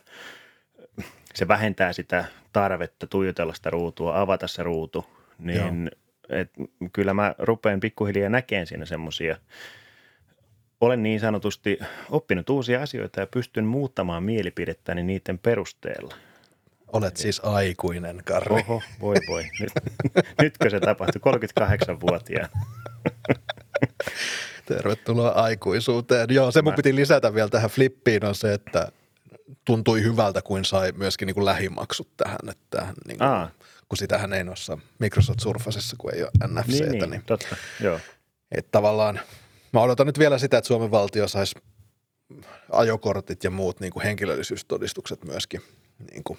se 1.35 1.49
vähentää 1.49 1.93
sitä 1.93 2.25
tarvetta 2.53 3.07
tuijotella 3.07 3.55
sitä 3.55 3.71
ruutua, 3.71 4.21
avata 4.21 4.47
se 4.47 4.63
ruutu, 4.63 5.07
niin 5.39 5.91
et, 6.29 6.51
kyllä 6.93 7.15
mä 7.15 7.35
rupean 7.39 7.81
pikkuhiljaa 7.81 8.29
näkemään 8.29 8.67
siinä 8.67 8.85
semmoisia 8.85 9.37
olen 10.81 11.03
niin 11.03 11.21
sanotusti 11.21 11.79
oppinut 12.11 12.51
uusia 12.51 12.83
asioita 12.83 13.21
ja 13.21 13.27
pystyn 13.27 13.65
muuttamaan 13.65 14.23
mielipidettäni 14.23 15.03
niiden 15.03 15.39
perusteella. 15.39 16.15
Olet 16.93 17.17
siis 17.17 17.41
aikuinen, 17.45 18.23
Karri. 18.25 18.55
Oho, 18.55 18.83
voi 19.01 19.17
voi. 19.29 19.45
Nyt, 19.61 19.73
nytkö 20.43 20.71
se 20.71 20.81
tapahtui? 20.81 21.21
38-vuotiaana. 21.35 22.49
Tervetuloa 24.67 25.31
aikuisuuteen. 25.31 26.27
Joo, 26.31 26.51
se 26.51 26.63
mun 26.63 26.75
piti 26.75 26.97
lisätä 26.97 27.35
vielä 27.35 27.49
tähän 27.49 27.71
flippiin 27.71 28.25
on 28.25 28.35
se, 28.35 28.55
että 28.55 28.93
tuntui 29.65 30.03
hyvältä, 30.03 30.43
kuin 30.43 30.65
sai 30.65 30.93
myöskin 30.93 31.27
niin 31.27 31.35
kuin 31.35 31.45
lähimaksut 31.45 32.09
tähän. 32.17 32.39
Että 32.49 32.87
niin 33.07 33.19
kuin, 33.19 33.49
kun 33.89 33.99
sitähän 33.99 34.33
ei 34.33 34.45
noissa 34.45 34.79
Microsoft 34.99 35.41
Surfacessa, 35.41 35.97
kun 35.99 36.15
ei 36.15 36.23
ole 36.23 36.31
NFCtä. 36.49 36.73
Niin, 36.73 36.93
niin, 36.93 37.11
niin 37.11 37.23
totta, 37.27 37.57
joo. 37.81 38.01
Että 38.53 38.69
tavallaan, 38.73 39.21
mä 39.73 39.81
odotan 39.81 40.07
nyt 40.07 40.19
vielä 40.19 40.39
sitä, 40.39 40.59
että 40.59 40.69
Suomen 40.69 40.91
valtio 40.91 41.29
saisi 41.29 41.55
ajokortit 42.73 43.45
ja 43.45 43.51
muut 43.51 43.81
niin 43.81 43.93
kuin 43.93 44.03
henkilöllisyystodistukset 44.03 45.25
myöskin 45.25 45.63
niin 46.11 46.25
kuin 46.25 46.39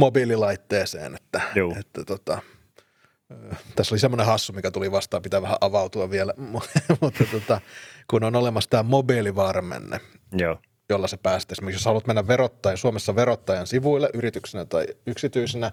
mobiililaitteeseen, 0.00 1.14
että, 1.14 1.40
että 1.80 2.04
tota, 2.04 2.42
tässä 3.76 3.94
oli 3.94 3.98
semmoinen 3.98 4.26
hassu, 4.26 4.52
mikä 4.52 4.70
tuli 4.70 4.92
vastaan, 4.92 5.22
pitää 5.22 5.42
vähän 5.42 5.56
avautua 5.60 6.10
vielä, 6.10 6.34
mutta 7.00 7.24
tota, 7.32 7.60
kun 8.10 8.24
on 8.24 8.36
olemassa 8.36 8.70
tämä 8.70 8.82
mobiilivarmenne, 8.82 10.00
Joo. 10.32 10.58
jolla 10.88 11.06
se 11.06 11.16
päästä. 11.16 11.52
Esimerkiksi 11.52 11.80
jos 11.80 11.84
haluat 11.84 12.06
mennä 12.06 12.26
verottajan, 12.26 12.78
Suomessa 12.78 13.14
verottajan 13.14 13.66
sivuille 13.66 14.10
yrityksenä 14.14 14.64
tai 14.64 14.86
yksityisenä, 15.06 15.72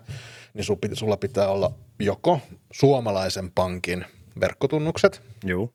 niin 0.54 0.66
sulla 0.94 1.18
pitää 1.18 1.48
olla 1.48 1.72
joko 2.00 2.40
suomalaisen 2.72 3.52
pankin 3.52 4.06
verkkotunnukset, 4.40 5.22
Joo. 5.44 5.74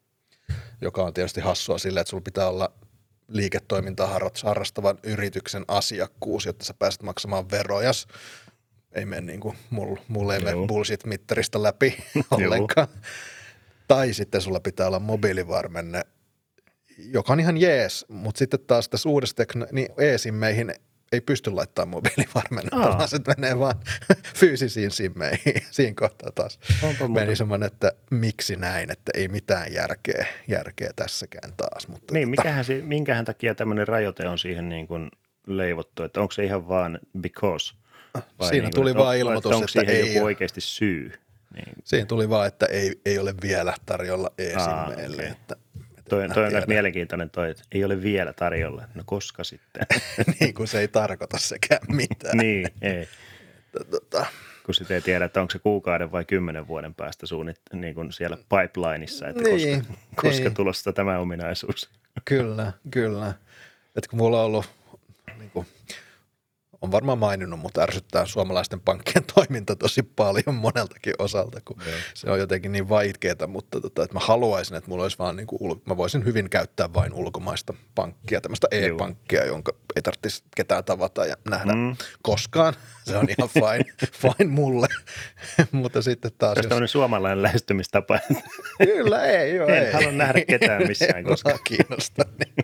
joka 0.80 1.02
on 1.02 1.14
tietysti 1.14 1.40
hassua 1.40 1.78
sille, 1.78 2.00
että 2.00 2.10
sulla 2.10 2.22
pitää 2.24 2.48
olla 2.48 2.72
liiketoimintaa 3.28 4.18
harrastavan 4.44 4.98
yrityksen 5.02 5.64
asiakkuus, 5.68 6.46
jotta 6.46 6.64
sä 6.64 6.74
pääset 6.78 7.02
maksamaan 7.02 7.50
verojas 7.50 8.06
ei 8.94 9.04
mene 9.04 9.20
niin 9.20 9.40
kuin, 9.40 9.56
mulla, 9.70 10.00
mulla 10.08 10.34
ei 10.34 10.40
mene 10.40 10.66
bullshit-mittarista 10.66 11.62
läpi 11.62 11.96
ollenkaan. 12.30 12.88
tai 13.88 14.12
sitten 14.12 14.40
sulla 14.40 14.60
pitää 14.60 14.86
olla 14.86 14.98
mobiilivarmenne, 14.98 16.02
joka 16.98 17.32
on 17.32 17.40
ihan 17.40 17.56
jees, 17.56 18.06
mutta 18.08 18.38
sitten 18.38 18.60
taas 18.66 18.88
tässä 18.88 19.08
uudessa 19.08 19.36
tekno- 19.36 19.68
niin 19.72 19.88
e-simmeihin 19.98 20.74
ei 21.12 21.20
pysty 21.20 21.50
laittamaan 21.50 21.88
mobiilivarmennetta, 21.88 22.76
Aa. 22.76 22.98
vaan 22.98 23.08
se 23.08 23.18
menee 23.26 23.58
vaan 23.58 23.74
fyysisiin 24.40 24.90
simmeihin. 24.90 25.54
Siinä 25.70 25.94
kohtaa 25.96 26.30
taas 26.30 26.58
Onpa 26.82 27.08
meni 27.08 27.36
semmoinen, 27.36 27.66
että 27.66 27.92
miksi 28.10 28.56
näin, 28.56 28.90
että 28.90 29.12
ei 29.14 29.28
mitään 29.28 29.72
järkeä, 29.72 30.26
järkeä 30.48 30.90
tässäkään 30.96 31.52
taas. 31.56 31.88
Mutta 31.88 32.14
niin, 32.14 32.28
tota... 32.28 32.42
mikähän, 32.42 32.64
se, 32.64 32.82
minkähän 32.82 33.24
takia 33.24 33.54
tämmöinen 33.54 33.88
rajoite 33.88 34.28
on 34.28 34.38
siihen 34.38 34.68
niin 34.68 34.86
kuin 34.86 35.10
leivottu, 35.46 36.02
että 36.02 36.20
onko 36.20 36.32
se 36.32 36.44
ihan 36.44 36.68
vaan 36.68 36.98
because– 37.20 37.74
vai 38.38 38.48
Siinä 38.48 38.66
niin, 38.66 38.74
tuli 38.74 38.94
vaan 38.94 39.16
ilmoitus, 39.16 39.52
että, 39.52 39.80
että 39.80 39.92
ei 39.92 40.14
joku 40.14 40.24
oikeasti 40.26 40.60
syy? 40.60 41.12
Niin. 41.54 41.74
Siinä 41.84 42.06
tuli 42.06 42.28
vaan, 42.28 42.46
että 42.46 42.66
ei, 42.66 43.00
ei 43.06 43.18
ole 43.18 43.34
vielä 43.42 43.74
tarjolla 43.86 44.30
e-simmeille. 44.38 45.22
Okay. 45.22 45.32
Että, 45.32 45.56
että 45.98 46.10
toi, 46.10 46.28
toi 46.28 46.46
on 46.46 46.52
myös 46.52 46.66
mielenkiintoinen 46.66 47.30
toi, 47.30 47.50
että 47.50 47.62
ei 47.72 47.84
ole 47.84 48.02
vielä 48.02 48.32
tarjolla. 48.32 48.84
No 48.94 49.02
koska 49.06 49.44
sitten? 49.44 49.86
niin 50.40 50.54
kuin 50.54 50.68
se 50.68 50.80
ei 50.80 50.88
tarkoita 50.88 51.38
sekään 51.38 51.80
mitään. 51.88 52.36
niin, 52.42 52.68
ei. 52.82 53.08
Että, 53.76 53.84
tota... 53.90 54.26
Kun 54.66 54.74
sitten 54.74 54.94
ei 54.94 55.00
tiedä, 55.00 55.24
että 55.24 55.40
onko 55.40 55.50
se 55.50 55.58
kuukauden 55.58 56.12
vai 56.12 56.24
kymmenen 56.24 56.68
vuoden 56.68 56.94
päästä 56.94 57.26
suunnit, 57.26 57.60
niin 57.72 57.94
kuin 57.94 58.12
siellä 58.12 58.36
pipelineissa, 58.36 59.28
että 59.28 59.42
niin, 59.42 59.78
koska, 59.78 59.94
koska 60.22 60.44
niin. 60.44 60.54
tulossa 60.54 60.92
tämä 60.92 61.18
ominaisuus. 61.18 61.90
kyllä, 62.24 62.72
kyllä. 62.90 63.34
Että 63.96 64.10
kun 64.10 64.18
mulla 64.18 64.40
on 64.40 64.46
ollut 64.46 64.70
niin 65.38 65.50
kuin, 65.50 65.66
on 66.82 66.92
varmaan 66.92 67.18
maininnut, 67.18 67.60
mutta 67.60 67.82
ärsyttää 67.82 68.26
suomalaisten 68.26 68.80
pankkien 68.80 69.24
toiminta 69.34 69.76
tosi 69.76 70.02
paljon 70.02 70.54
moneltakin 70.54 71.14
osalta, 71.18 71.60
kun 71.64 71.76
yeah. 71.86 72.00
se 72.14 72.30
on 72.30 72.38
jotenkin 72.38 72.72
niin 72.72 72.88
vaikeaa, 72.88 73.46
mutta 73.46 73.80
tota, 73.80 74.02
että 74.02 74.14
mä 74.14 74.20
haluaisin, 74.20 74.76
että 74.76 74.90
mulla 74.90 75.02
olisi 75.02 75.18
vaan 75.18 75.36
niin 75.36 75.46
kuin, 75.46 75.82
mä 75.86 75.96
voisin 75.96 76.24
hyvin 76.24 76.50
käyttää 76.50 76.94
vain 76.94 77.14
ulkomaista 77.14 77.74
pankkia, 77.94 78.40
tämmöistä 78.40 78.66
e-pankkia, 78.70 79.44
jonka 79.44 79.72
ei 79.96 80.02
tarvitsisi 80.02 80.44
ketään 80.56 80.84
tavata 80.84 81.26
ja 81.26 81.36
nähdä 81.50 81.72
mm. 81.72 81.96
koskaan. 82.22 82.74
Se 83.06 83.16
on 83.16 83.28
ihan 83.38 83.48
fine, 83.54 84.10
fine 84.12 84.50
mulle, 84.50 84.86
mutta 85.72 86.02
sitten 86.02 86.30
taas... 86.38 86.56
Jos... 86.62 86.72
on 86.72 86.88
suomalainen 86.88 87.42
lähestymistapa. 87.42 88.18
Kyllä, 88.78 89.24
ei 89.24 89.54
joo, 89.54 89.68
En 89.68 89.86
ei. 89.86 89.92
halua 89.92 90.12
nähdä 90.12 90.44
ketään 90.44 90.86
missään 90.86 91.24
koskaan. 91.24 91.58
kiinnostaa 91.64 92.24
niin 92.38 92.54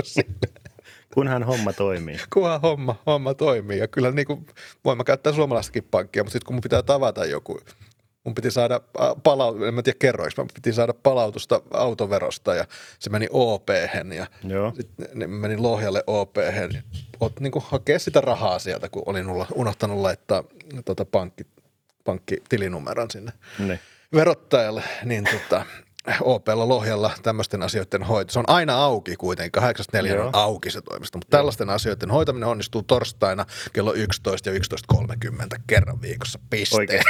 Kunhan 1.15 1.43
homma 1.43 1.73
toimii. 1.73 2.17
Kunhan 2.35 2.61
homma, 2.61 2.97
homma 3.07 3.35
toimii. 3.35 3.79
Ja 3.79 3.89
kyllä 3.89 4.11
niin 4.11 4.27
kuin, 4.27 4.47
voin 4.85 4.99
mä 4.99 5.05
käyttää 5.05 5.33
suomalaistakin 5.33 5.85
pankkia, 5.91 6.23
mutta 6.23 6.33
sitten 6.33 6.47
kun 6.47 6.55
mun 6.55 6.61
pitää 6.61 6.83
tavata 6.83 7.25
joku, 7.25 7.61
mun 8.25 8.35
piti 8.35 8.51
saada 8.51 8.81
palautusta, 9.23 9.69
en 9.69 9.75
mä 9.75 9.83
tiedä 9.83 9.97
kerroiksi, 9.99 10.41
mä 10.41 10.47
piti 10.55 10.73
saada 10.73 10.95
palautusta 10.95 11.63
autoverosta 11.71 12.55
ja 12.55 12.65
se 12.99 13.11
meni 13.11 13.27
op 13.31 13.69
ja 14.17 14.27
sitten 14.75 15.31
menin 15.31 15.63
Lohjalle 15.63 16.05
op 16.07 16.37
Oot 17.21 17.41
niin 17.41 17.53
kuin 17.53 17.65
hakea 17.69 17.99
sitä 17.99 18.21
rahaa 18.21 18.59
sieltä, 18.59 18.89
kun 18.89 19.03
olin 19.07 19.27
unohtanut 19.55 19.99
laittaa 19.99 20.45
tota 20.85 21.05
pankki, 21.05 21.47
pankkitilinumeron 22.05 23.11
sinne 23.11 23.33
ne. 23.59 23.81
verottajalle, 24.15 24.83
niin 25.05 25.25
tota, 25.25 25.67
OPlla 26.21 26.69
Lohjalla 26.69 27.11
tämmöisten 27.23 27.63
asioiden 27.63 28.03
hoito. 28.03 28.33
Se 28.33 28.39
on 28.39 28.45
aina 28.49 28.85
auki 28.85 29.17
kuitenkin, 29.17 29.63
8.4 29.63 30.21
on 30.21 30.31
auki 30.33 30.71
se 30.71 30.81
toimisto, 30.81 31.19
mutta 31.19 31.37
Joo. 31.37 31.39
tällaisten 31.39 31.71
asioiden 31.71 32.11
hoitaminen 32.11 32.49
onnistuu 32.49 32.83
torstaina 32.83 33.47
kello 33.73 33.95
11 33.95 34.51
ja 34.51 34.61
11.30 34.95 35.61
kerran 35.67 36.03
viikossa. 36.03 36.39
Piste. 36.51 36.87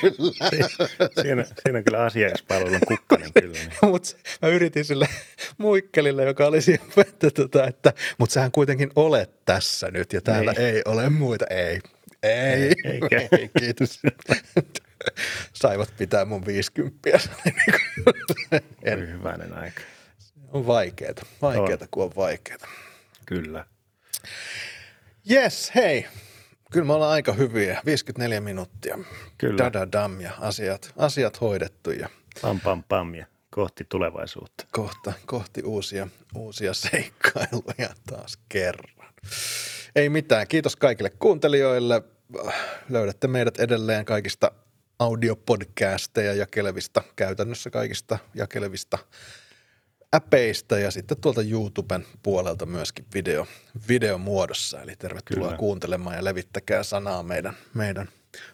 Kyllä. 0.00 0.50
siinä, 1.22 1.44
siinä 1.62 1.78
on 1.78 1.84
kyllä 1.84 2.04
asiakaspalvelun 2.04 2.80
kukkanen 2.88 3.32
kyllä. 3.40 3.58
Niin. 3.58 3.70
mutta 3.92 4.08
mä 4.42 4.48
yritin 4.48 4.84
sille 4.84 5.08
muikkelille, 5.58 6.24
joka 6.24 6.46
oli 6.46 6.62
siinä, 6.62 6.84
että, 6.96 7.30
tota, 7.30 7.66
että 7.66 7.92
mutta 8.18 8.32
sähän 8.32 8.52
kuitenkin 8.52 8.90
olet 8.96 9.44
tässä 9.44 9.90
nyt 9.90 10.12
ja 10.12 10.20
täällä 10.20 10.52
ei, 10.58 10.64
ei 10.64 10.82
ole 10.84 11.10
muita. 11.10 11.44
Ei, 11.50 11.80
ei, 12.22 12.74
ei, 12.84 13.00
ei 13.38 13.50
kiitos. 13.58 14.00
Saivat 15.52 15.94
pitää 15.98 16.24
mun 16.24 16.46
50. 16.46 17.10
en. 18.82 19.08
Hyvänen 19.12 19.58
aika. 19.58 19.80
On 20.48 20.66
vaikeeta, 20.66 21.26
vaikeeta 21.42 21.86
kun 21.90 22.04
on 22.04 22.12
vaikeeta. 22.16 22.68
Kyllä. 23.26 23.66
Yes, 25.30 25.72
hei. 25.74 26.06
Kyllä 26.72 26.86
me 26.86 26.92
ollaan 26.92 27.12
aika 27.12 27.32
hyviä. 27.32 27.82
54 27.86 28.40
minuuttia. 28.40 28.98
Kyllä. 29.38 29.70
dam 29.92 30.20
ja 30.20 30.30
asiat, 30.40 30.92
asiat 30.96 31.40
hoidettu. 31.40 31.90
Ja 31.90 32.08
pam 32.42 32.60
pam 32.60 32.84
pam 32.88 33.14
ja 33.14 33.26
kohti 33.50 33.86
tulevaisuutta. 33.88 34.64
Kohta, 34.72 35.12
kohti 35.26 35.62
uusia, 35.62 36.08
uusia 36.34 36.74
seikkailuja 36.74 37.94
taas 38.06 38.38
kerran. 38.48 39.12
Ei 39.96 40.08
mitään. 40.08 40.48
Kiitos 40.48 40.76
kaikille 40.76 41.10
kuuntelijoille. 41.10 42.02
Löydätte 42.88 43.28
meidät 43.28 43.58
edelleen 43.58 44.04
kaikista 44.04 44.52
audiopodcasteja 45.02 46.34
jakelevista, 46.34 47.02
käytännössä 47.16 47.70
kaikista 47.70 48.18
jakelevista 48.34 48.98
äpeistä 50.14 50.78
ja 50.78 50.90
sitten 50.90 51.20
tuolta 51.20 51.42
YouTuben 51.42 52.06
puolelta 52.22 52.66
myöskin 52.66 53.04
video, 53.14 53.46
videomuodossa. 53.88 54.82
Eli 54.82 54.96
tervetuloa 54.96 55.48
Kyllä. 55.48 55.58
kuuntelemaan 55.58 56.16
ja 56.16 56.24
levittäkää 56.24 56.82
sanaa 56.82 57.22
meidän, 57.22 57.56
meidän 57.74 58.08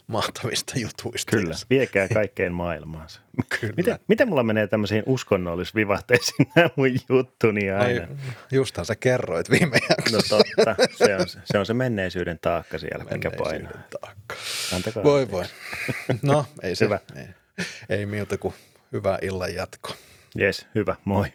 mahtavista 0.07 0.73
jutuista. 0.79 1.31
Kyllä, 1.31 1.55
viekää 1.71 2.09
kaikkeen 2.09 2.53
maailmaansa. 2.53 3.21
Kyllä. 3.61 3.75
Miten, 3.77 3.99
miten 4.09 4.29
mulla 4.29 4.43
menee 4.43 4.67
tämmöisiin 4.67 5.03
uskonnollisvivahteisiin 5.07 6.47
nämä 6.57 6.71
mun 6.77 6.89
juttuni 7.09 7.71
aina? 7.71 8.01
Ai, 8.03 8.09
justhan 8.53 8.85
sä 8.87 8.97
kerroit 8.97 9.51
viime 9.51 9.79
jaksossa. 9.91 10.37
No 10.37 10.43
totta, 10.43 10.77
se 11.05 11.17
on 11.17 11.27
se, 11.45 11.59
on 11.59 11.67
se 11.67 11.75
menneisyyden 11.75 12.39
taakka 12.39 12.79
siellä, 12.79 13.05
mikä 13.11 13.31
painaa. 13.31 13.73
taakka. 14.01 14.35
Antakaa 14.75 15.05
Voi 15.05 15.23
anteeksi. 15.23 15.55
voi. 16.09 16.19
No, 16.23 16.47
ei 16.63 16.75
se. 16.75 16.85
Hyvä. 16.89 16.99
Ei, 17.17 17.27
ei 17.89 18.07
miltä 18.07 18.39
kuin 18.39 18.55
hyvää 18.93 19.19
illan 19.23 19.55
jatkoa. 19.55 19.95
Jes, 20.35 20.67
hyvä, 20.75 20.97
moi. 21.05 21.27